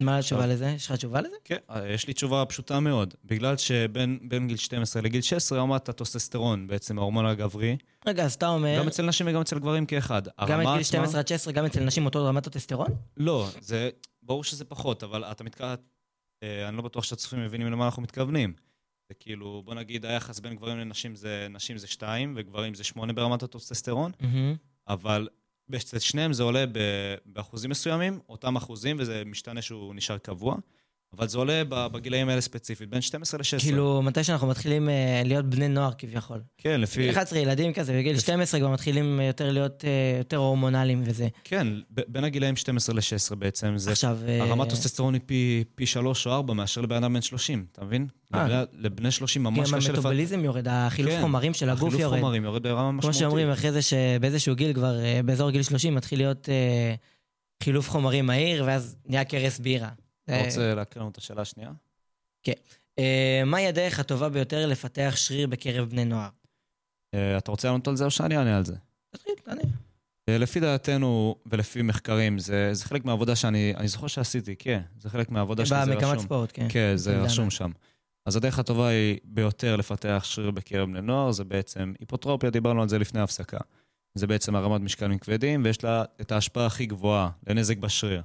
מה 0.00 0.18
התשובה 0.18 0.46
לזה? 0.46 0.66
יש 0.76 0.86
לך 0.86 0.92
תשובה 0.96 1.20
לזה? 1.20 1.36
כן, 1.44 1.56
אה, 1.70 1.88
יש 1.88 2.06
לי 2.06 2.12
תשובה 2.12 2.44
פשוטה 2.48 2.80
מאוד. 2.80 3.14
בגלל 3.24 3.56
שבין 3.56 4.18
בין 4.22 4.48
גיל 4.48 4.56
12 4.56 5.02
לגיל 5.02 5.22
16 5.22 5.58
רמת 5.58 5.88
הטוסטסטרון, 5.88 6.66
בעצם 6.66 6.98
ההורמון 6.98 7.26
הגברי, 7.26 7.76
רגע, 8.06 8.24
אז 8.24 8.34
אתה 8.34 8.48
אומר... 8.48 8.78
גם 8.78 8.88
אצל 8.88 9.06
נשים 9.06 9.26
וגם 9.26 9.40
אצל 9.40 9.58
גברים 9.58 9.86
כאחד. 9.86 10.22
גם 10.48 10.58
מגיל 10.58 10.70
עצמה- 10.70 10.84
12 10.84 11.20
עד 11.20 11.28
16, 11.28 11.52
גם 11.52 11.64
אצל 11.64 11.80
נשים 11.84 12.04
אותו 12.04 12.24
רמת 12.24 12.46
הטסטרון? 12.46 12.88
לא, 13.16 13.48
זה... 13.60 13.90
ברור 14.22 14.44
שזה 14.44 14.64
פחות, 14.64 15.02
אבל 15.02 15.24
אתה 15.24 15.44
מתכוון... 15.44 15.76
אה, 16.42 16.68
אני 16.68 16.76
לא 16.76 16.82
בטוח 16.82 17.04
שהצופים 17.04 17.44
מבינים 17.44 17.66
למה 17.66 17.84
אנחנו 17.84 18.02
מתכוונים. 18.02 18.52
זה 19.08 19.14
כאילו, 19.20 19.62
בוא 19.64 19.74
נגיד, 19.74 20.06
היחס 20.06 20.40
בין 20.40 20.56
גברים 20.56 20.78
לנשים 20.78 21.14
זה... 21.14 21.46
נשים 21.50 21.78
זה 21.78 21.86
2, 21.86 22.34
וגברים 22.36 22.74
זה 22.74 22.84
8 22.84 23.12
ברמת 23.12 23.42
הטוסטסטרון, 23.42 24.12
אבל 24.88 25.28
אצל 25.76 25.98
שניהם 25.98 26.32
זה 26.32 26.42
עולה 26.42 26.64
באחוזים 27.26 27.70
מסוימים, 27.70 28.20
אותם 28.28 28.56
אחוזים, 28.56 28.96
וזה 29.00 29.22
משתנה 29.26 29.62
שהוא 29.62 29.94
נשאר 29.94 30.18
קבוע, 30.18 30.56
אבל 31.18 31.28
זה 31.28 31.38
עולה 31.38 31.62
בגילאים 31.68 32.28
האלה 32.28 32.40
ספציפית, 32.40 32.88
בין 32.88 33.00
12 33.00 33.40
ל-16. 33.40 33.60
כאילו, 33.60 34.02
מתי 34.02 34.24
שאנחנו 34.24 34.46
מתחילים 34.46 34.88
אה, 34.88 35.22
להיות 35.24 35.44
בני 35.44 35.68
נוער 35.68 35.92
כביכול. 35.98 36.40
כן, 36.58 36.80
לפי... 36.80 37.10
11 37.10 37.38
ילדים 37.38 37.72
כזה, 37.72 37.92
בגיל 37.98 38.18
12 38.18 38.60
כבר 38.60 38.68
מתחילים 38.68 39.20
יותר 39.20 39.52
להיות 39.52 39.84
אה, 39.84 40.18
יותר 40.18 40.36
הורמונליים 40.36 41.02
וזה. 41.04 41.28
כן, 41.44 41.66
ב- 41.90 42.00
בין 42.08 42.24
הגילאים 42.24 42.56
12 42.56 42.94
ל-16 42.94 43.34
בעצם, 43.34 43.78
זה... 43.78 43.90
עכשיו... 43.92 44.18
אה, 44.28 44.42
הרמת 44.42 44.68
טוסטסטרון 44.68 45.14
היא 45.14 45.22
פי, 45.26 45.64
פי 45.74 45.86
3 45.86 46.26
או 46.26 46.32
4 46.32 46.54
מאשר 46.54 46.80
לבן 46.80 46.96
אדם 46.96 47.14
בן 47.14 47.22
30, 47.22 47.64
אתה 47.72 47.84
מבין? 47.84 48.06
אה. 48.34 48.48
לבני, 48.48 48.64
לבני 48.78 49.10
30 49.10 49.42
ממש 49.42 49.58
גם 49.58 49.64
קשה 49.64 49.76
לפתח. 49.76 49.88
המטובוליזם 49.88 50.44
יורד, 50.44 50.68
החילוף 50.68 51.12
כן, 51.12 51.20
חומרים 51.20 51.54
של 51.54 51.70
הגוף 51.70 51.88
החילוף 51.88 52.00
יורד. 52.00 52.18
חומרים 52.18 52.44
יורד 52.44 52.62
ברמה 52.62 52.88
כמו 52.88 52.98
משמעותית. 52.98 53.20
שאומרים 53.20 53.50
אחרי 53.50 53.72
זה 53.72 53.82
שבאיזשהו 53.82 54.54
גיל 54.54 54.72
כבר, 54.72 55.00
אה, 55.00 55.20
באזור 55.24 55.50
גיל 55.50 55.62
30, 55.62 55.94
מתחיל 55.94 56.18
להיות 56.18 56.48
אה, 56.48 56.94
חילוף 57.62 57.90
חומרים 57.90 58.26
מהיר, 58.26 58.64
ואז 58.66 58.96
נהיה 59.06 59.24
כרס 59.24 59.58
בירה. 59.58 59.88
אתה 60.36 60.44
רוצה 60.46 60.74
להקריא 60.74 61.00
לנו 61.02 61.10
את 61.10 61.18
השאלה 61.18 61.42
השנייה? 61.42 61.70
אה, 63.00 63.42
מהי 63.46 63.66
הדרך 63.66 63.98
הטובה 63.98 64.28
ביותר 64.28 64.66
לפתח 64.66 65.12
שריר 65.16 65.46
בקרב 65.46 65.88
בני 65.88 66.04
נוער? 66.04 66.28
אה, 67.14 67.38
אתה 67.38 67.50
רוצה 67.50 67.68
לענות 67.68 67.88
על 67.88 67.96
זה 67.96 68.04
או 68.04 68.10
שאני 68.10 68.36
אענה 68.36 68.56
על 68.56 68.64
זה? 68.64 68.74
תתחיל, 69.10 69.32
תענה. 69.44 69.60
אה, 70.28 70.38
לפי 70.38 70.60
דעתנו 70.60 71.36
ולפי 71.46 71.82
מחקרים, 71.82 72.38
זה, 72.38 72.74
זה 72.74 72.84
חלק 72.84 73.04
מהעבודה 73.04 73.36
שאני 73.36 73.74
אני 73.76 73.88
זוכר 73.88 74.06
שעשיתי, 74.06 74.56
כן, 74.56 74.80
זה 75.00 75.10
חלק 75.10 75.30
מהעבודה 75.30 75.66
שלי, 75.66 75.84
זה 75.84 75.90
במקמת 75.90 76.10
רשום. 76.10 76.24
ספורט, 76.24 76.50
כן. 76.54 76.66
כן, 76.68 76.92
זה. 76.96 77.22
רשום 77.22 77.50
שם. 77.50 77.70
אז 78.26 78.36
הדרך 78.36 78.58
הטובה 78.58 78.88
היא 78.88 79.18
ביותר 79.24 79.76
לפתח 79.76 80.22
שריר 80.24 80.50
בקרב 80.50 80.88
בני 80.88 81.00
נוער, 81.00 81.32
זה 81.32 81.44
בעצם 81.44 81.92
היפוטרופיה, 82.00 82.50
דיברנו 82.50 82.82
על 82.82 82.88
זה 82.88 82.98
לפני 82.98 83.20
ההפסקה. 83.20 83.58
זה 84.14 84.26
בעצם 84.26 84.56
הרמת 84.56 84.80
משקלים 84.80 85.18
כבדים, 85.18 85.64
ויש 85.64 85.84
לה 85.84 86.04
את 86.20 86.32
ההשפעה 86.32 86.66
הכי 86.66 86.86
גבוהה 86.86 87.30
לנזק 87.46 87.76
בשריר. 87.76 88.22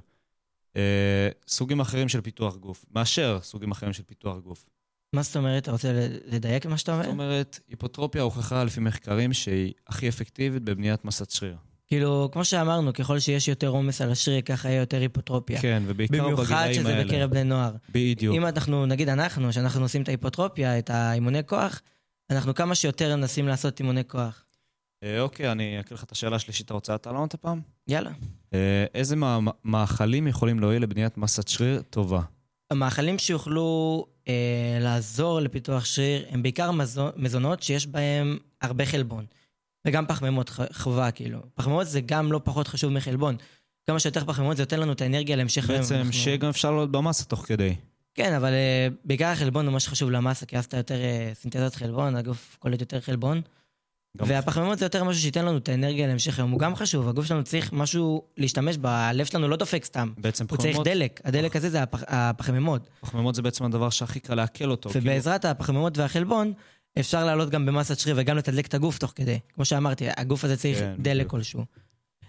אה, 0.76 1.28
סוגים 1.48 1.80
אחרים 1.80 2.08
של 2.08 2.20
פיתוח 2.20 2.56
גוף, 2.56 2.84
מאשר 2.94 3.38
סוגים 3.42 3.70
אחרים 3.70 3.92
של 3.92 4.02
פיתוח 4.02 4.38
גוף. 4.38 4.66
מה 5.12 5.22
זאת 5.22 5.36
אומרת? 5.36 5.62
אתה 5.62 5.72
רוצה 5.72 6.08
לדייק 6.26 6.66
מה 6.66 6.78
שאתה 6.78 6.92
זאת 6.92 7.00
אומר? 7.00 7.10
אומרת, 7.10 7.60
היפוטרופיה 7.68 8.22
הוכחה 8.22 8.64
לפי 8.64 8.80
מחקרים 8.80 9.32
שהיא 9.32 9.72
הכי 9.86 10.08
אפקטיבית 10.08 10.62
בבניית 10.62 11.04
מסת 11.04 11.30
שריר. 11.30 11.56
כאילו, 11.86 12.28
כמו 12.32 12.44
שאמרנו, 12.44 12.92
ככל 12.92 13.18
שיש 13.18 13.48
יותר 13.48 13.68
עומס 13.68 14.00
על 14.00 14.12
השריר, 14.12 14.40
ככה 14.40 14.68
יהיה 14.68 14.80
יותר 14.80 15.00
היפוטרופיה. 15.00 15.60
כן, 15.60 15.82
ובעיקר 15.86 16.24
במיוחד 16.24 16.42
בגילאים 16.44 16.74
שזה 16.74 16.94
האלה. 16.94 17.04
בקרב 17.04 17.30
בני 17.30 17.44
נוער. 17.44 17.72
בדיוק. 17.88 18.36
אם 18.36 18.46
אנחנו, 18.46 18.86
נגיד 18.86 19.08
אנחנו, 19.08 19.52
שאנחנו 19.52 19.82
עושים 19.82 20.02
את 20.02 20.08
ההיפוטרופיה, 20.08 20.78
את 20.78 20.90
האימוני 20.90 21.46
כוח, 21.46 21.82
אנחנו 22.30 22.54
כמה 22.54 22.74
שיותר 22.74 23.16
מנסים 23.16 23.48
לעשות 23.48 23.80
אימוני 23.80 24.04
כוח. 24.06 24.44
אה, 25.02 25.20
אוקיי, 25.20 25.52
אני 25.52 25.80
אקריא 25.80 25.98
לך 25.98 26.04
את 26.04 26.12
השאלה 26.12 26.36
השלישית, 26.36 26.66
אתה 26.66 26.74
רוצה 26.74 26.94
אתה 26.94 27.12
לענות 27.12 27.34
הפעם? 27.34 27.75
יאללה. 27.88 28.10
אה, 28.54 28.84
איזה 28.94 29.16
מה- 29.16 29.38
מאכלים 29.64 30.26
יכולים 30.26 30.60
להועיל 30.60 30.82
לבניית 30.82 31.18
מסת 31.18 31.48
שריר 31.48 31.82
טובה? 31.90 32.20
המאכלים 32.70 33.18
שיוכלו 33.18 33.66
אה, 34.28 34.34
לעזור 34.80 35.40
לפיתוח 35.40 35.84
שריר 35.84 36.26
הם 36.30 36.42
בעיקר 36.42 36.70
מזו, 36.70 37.08
מזונות 37.16 37.62
שיש 37.62 37.86
בהם 37.86 38.38
הרבה 38.62 38.86
חלבון. 38.86 39.24
וגם 39.86 40.06
פחמימות 40.06 40.50
חובה, 40.72 41.10
כאילו. 41.10 41.38
פחמימות 41.54 41.86
זה 41.86 42.00
גם 42.00 42.32
לא 42.32 42.40
פחות 42.44 42.68
חשוב 42.68 42.92
מחלבון. 42.92 43.36
כמה 43.86 43.98
שיותר 43.98 44.24
פחמימות 44.24 44.56
זה 44.56 44.62
נותן 44.62 44.80
לנו 44.80 44.92
את 44.92 45.00
האנרגיה 45.00 45.36
להמשך 45.36 45.70
היום. 45.70 45.80
בעצם 45.80 45.94
אנחנו- 45.94 46.12
שגם 46.12 46.48
אפשר 46.48 46.70
לעלות 46.70 46.90
במסה 46.92 47.24
תוך 47.24 47.44
כדי. 47.46 47.74
כן, 48.14 48.32
אבל 48.34 48.52
אה, 48.52 48.88
בעיקר 49.04 49.26
החלבון 49.26 49.66
הוא 49.66 49.72
מה 49.72 49.80
שחשוב 49.80 50.10
למסה, 50.10 50.46
כי 50.46 50.58
אז 50.58 50.64
אתה 50.64 50.76
יותר 50.76 50.94
אה, 50.94 51.30
סינתזת 51.34 51.74
חלבון, 51.74 52.16
הגוף 52.16 52.56
קולט 52.60 52.80
יותר 52.80 53.00
חלבון. 53.00 53.40
והפחמימות 54.20 54.78
זה 54.78 54.84
יותר 54.84 55.04
משהו 55.04 55.22
שייתן 55.22 55.44
לנו 55.44 55.58
את 55.58 55.68
האנרגיה 55.68 56.06
להמשך 56.06 56.38
היום. 56.38 56.50
הוא 56.50 56.60
גם 56.60 56.76
חשוב, 56.76 57.08
הגוף 57.08 57.26
שלנו 57.26 57.44
צריך 57.44 57.72
משהו 57.72 58.22
להשתמש 58.36 58.76
בו, 58.76 58.88
הלב 58.88 59.26
שלנו 59.26 59.48
לא 59.48 59.56
דופק 59.56 59.84
סתם. 59.84 60.12
בעצם 60.18 60.46
הוא 60.50 60.58
צריך 60.58 60.76
פחמימות, 60.76 60.86
דלק, 60.86 61.20
הדלק 61.24 61.56
הזה 61.56 61.70
זה 61.70 61.82
הפח, 61.82 62.02
הפחמימות. 62.06 62.88
פחמימות 63.00 63.34
זה 63.34 63.42
בעצם 63.42 63.64
הדבר 63.64 63.90
שהכי 63.90 64.20
קל 64.20 64.34
לעכל 64.34 64.70
אותו. 64.70 64.90
כאילו, 64.90 65.04
ובעזרת 65.04 65.44
הפחמימות 65.44 65.98
והחלבון, 65.98 66.52
אפשר 66.98 67.24
לעלות 67.24 67.50
גם 67.50 67.66
במסת 67.66 67.98
שריר 67.98 68.16
וגם 68.18 68.36
לתדלק 68.36 68.66
את 68.66 68.74
הגוף 68.74 68.98
תוך 68.98 69.12
כדי. 69.16 69.38
כמו 69.54 69.64
שאמרתי, 69.64 70.06
הגוף 70.16 70.44
הזה 70.44 70.56
צריך 70.56 70.78
כן, 70.78 70.94
דלק 70.98 71.16
בדיוק. 71.16 71.30
כלשהו. 71.30 71.64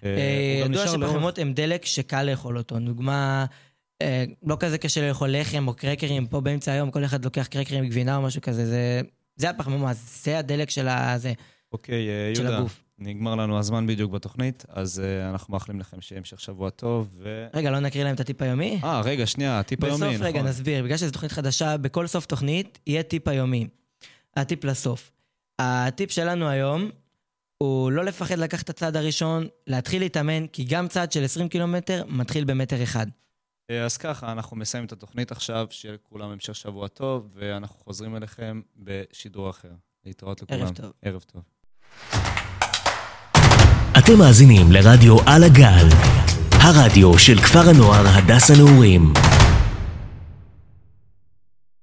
אה, 0.04 0.10
אה, 0.18 0.66
ידוע 0.66 0.88
שפחמימות 0.88 1.40
הם 1.40 1.54
דלק 1.54 1.86
שקל 1.86 2.24
לאכול 2.24 2.58
אותו. 2.58 2.80
דוגמה, 2.80 3.46
אה, 4.02 4.24
לא 4.44 4.58
כזה 4.60 4.78
קשה 4.78 5.08
לאכול 5.08 5.30
לחם 5.30 5.68
או 5.68 5.74
קרקרים, 5.74 6.28
פה 6.28 6.42
באמצע 6.42 6.72
היום 6.72 6.92
כל 6.92 7.06
אחד 7.06 7.26
לוקח 7.26 7.48
קרקרים 7.48 7.90
גבינה 7.90 8.16
או 8.16 8.22
משהו 8.22 8.42
כזה, 8.42 8.66
זה, 8.66 9.02
זה 9.36 9.50
הפחמימה, 9.50 9.92
זה 9.94 10.40
הדלק 10.40 10.70
של, 10.70 10.88
הזה, 10.88 11.34
אוקיי, 11.72 12.10
אה, 12.10 12.34
יהודה, 12.36 12.64
נגמר 13.00 13.36
לנו 13.36 13.60
הזמן 13.60 13.88
בדיוק 13.88 14.12
בתוכנית, 14.12 14.66
אז 14.70 15.00
אה, 15.00 15.30
אנחנו 15.30 15.54
מאחלים 15.54 15.80
לכם 15.80 16.02
שיהיה 16.02 16.20
המשך 16.20 16.40
שבוע 16.40 16.70
טוב, 16.70 17.10
ו... 17.14 17.48
רגע, 17.54 17.72
לא 17.72 17.80
נקריא 17.80 18.04
להם 18.04 18.16
את 18.16 18.20
הטיפ 18.20 18.42
היומי? 18.42 18.80
אה, 18.84 19.02
רגע, 19.02 19.26
שנייה, 19.26 19.60
הטיפ 19.60 19.84
היומי, 19.84 19.98
נכון. 19.98 20.10
בסוף, 20.10 20.26
רגע, 20.26 20.40
נכון. 20.40 20.50
נסביר. 20.50 20.84
בגלל 20.84 20.98
שזו 20.98 21.12
תוכנית 21.12 21.32
חדשה, 21.32 21.78
בכל 21.78 22.08
סוף 22.08 22.26
תוכנית 22.26 22.80
יהיה 22.88 23.04
טיפ 23.04 23.28
היומי. 23.28 23.68
הטיפ 24.36 24.64
לסוף. 24.64 25.12
הטיפ 25.60 26.12
שלנו 26.12 26.48
היום 26.50 26.90
הוא 27.58 27.92
לא 27.92 28.06
לפחד 28.06 28.38
לקחת 28.38 28.64
את 28.64 28.70
הצעד 28.70 28.96
הראשון, 28.96 29.48
להתחיל 29.68 30.02
להתאמן, 30.02 30.48
כי 30.48 30.64
גם 30.64 30.88
צעד 30.88 31.12
של 31.12 31.24
20 31.24 31.50
קילומטר 31.50 32.04
מתחיל 32.08 32.44
במטר 32.44 32.84
אחד. 32.84 33.08
אה, 33.70 33.86
אז 33.86 33.98
ככה, 33.98 34.32
אנחנו 34.32 34.58
מסיימים 34.58 34.86
את 34.88 34.92
התוכנית 34.92 35.32
עכשיו, 35.32 35.68
שיהיה 35.70 35.94
לכולם 35.94 36.30
המשך 36.30 36.56
שבוע 36.56 36.88
טוב, 36.88 37.30
ואנחנו 37.34 37.76
חוזרים 37.84 38.16
אליכם 38.16 38.62
בשידור 38.78 39.50
אחר. 39.50 39.72
להתראות 40.08 40.42
לכולם. 40.42 40.62
ערב 40.62 40.76
טוב. 40.76 40.94
ערב 41.02 41.22
טוב. 41.22 41.42
אתם 43.98 44.18
מאזינים 44.18 44.72
לרדיו 44.72 45.18
על 45.26 45.44
הגל, 45.44 45.88
הרדיו 46.52 47.20
של 47.20 47.40
כפר 47.40 47.70
הנוער 47.70 48.08
הדסה 48.08 48.54
נעורים. 48.56 49.14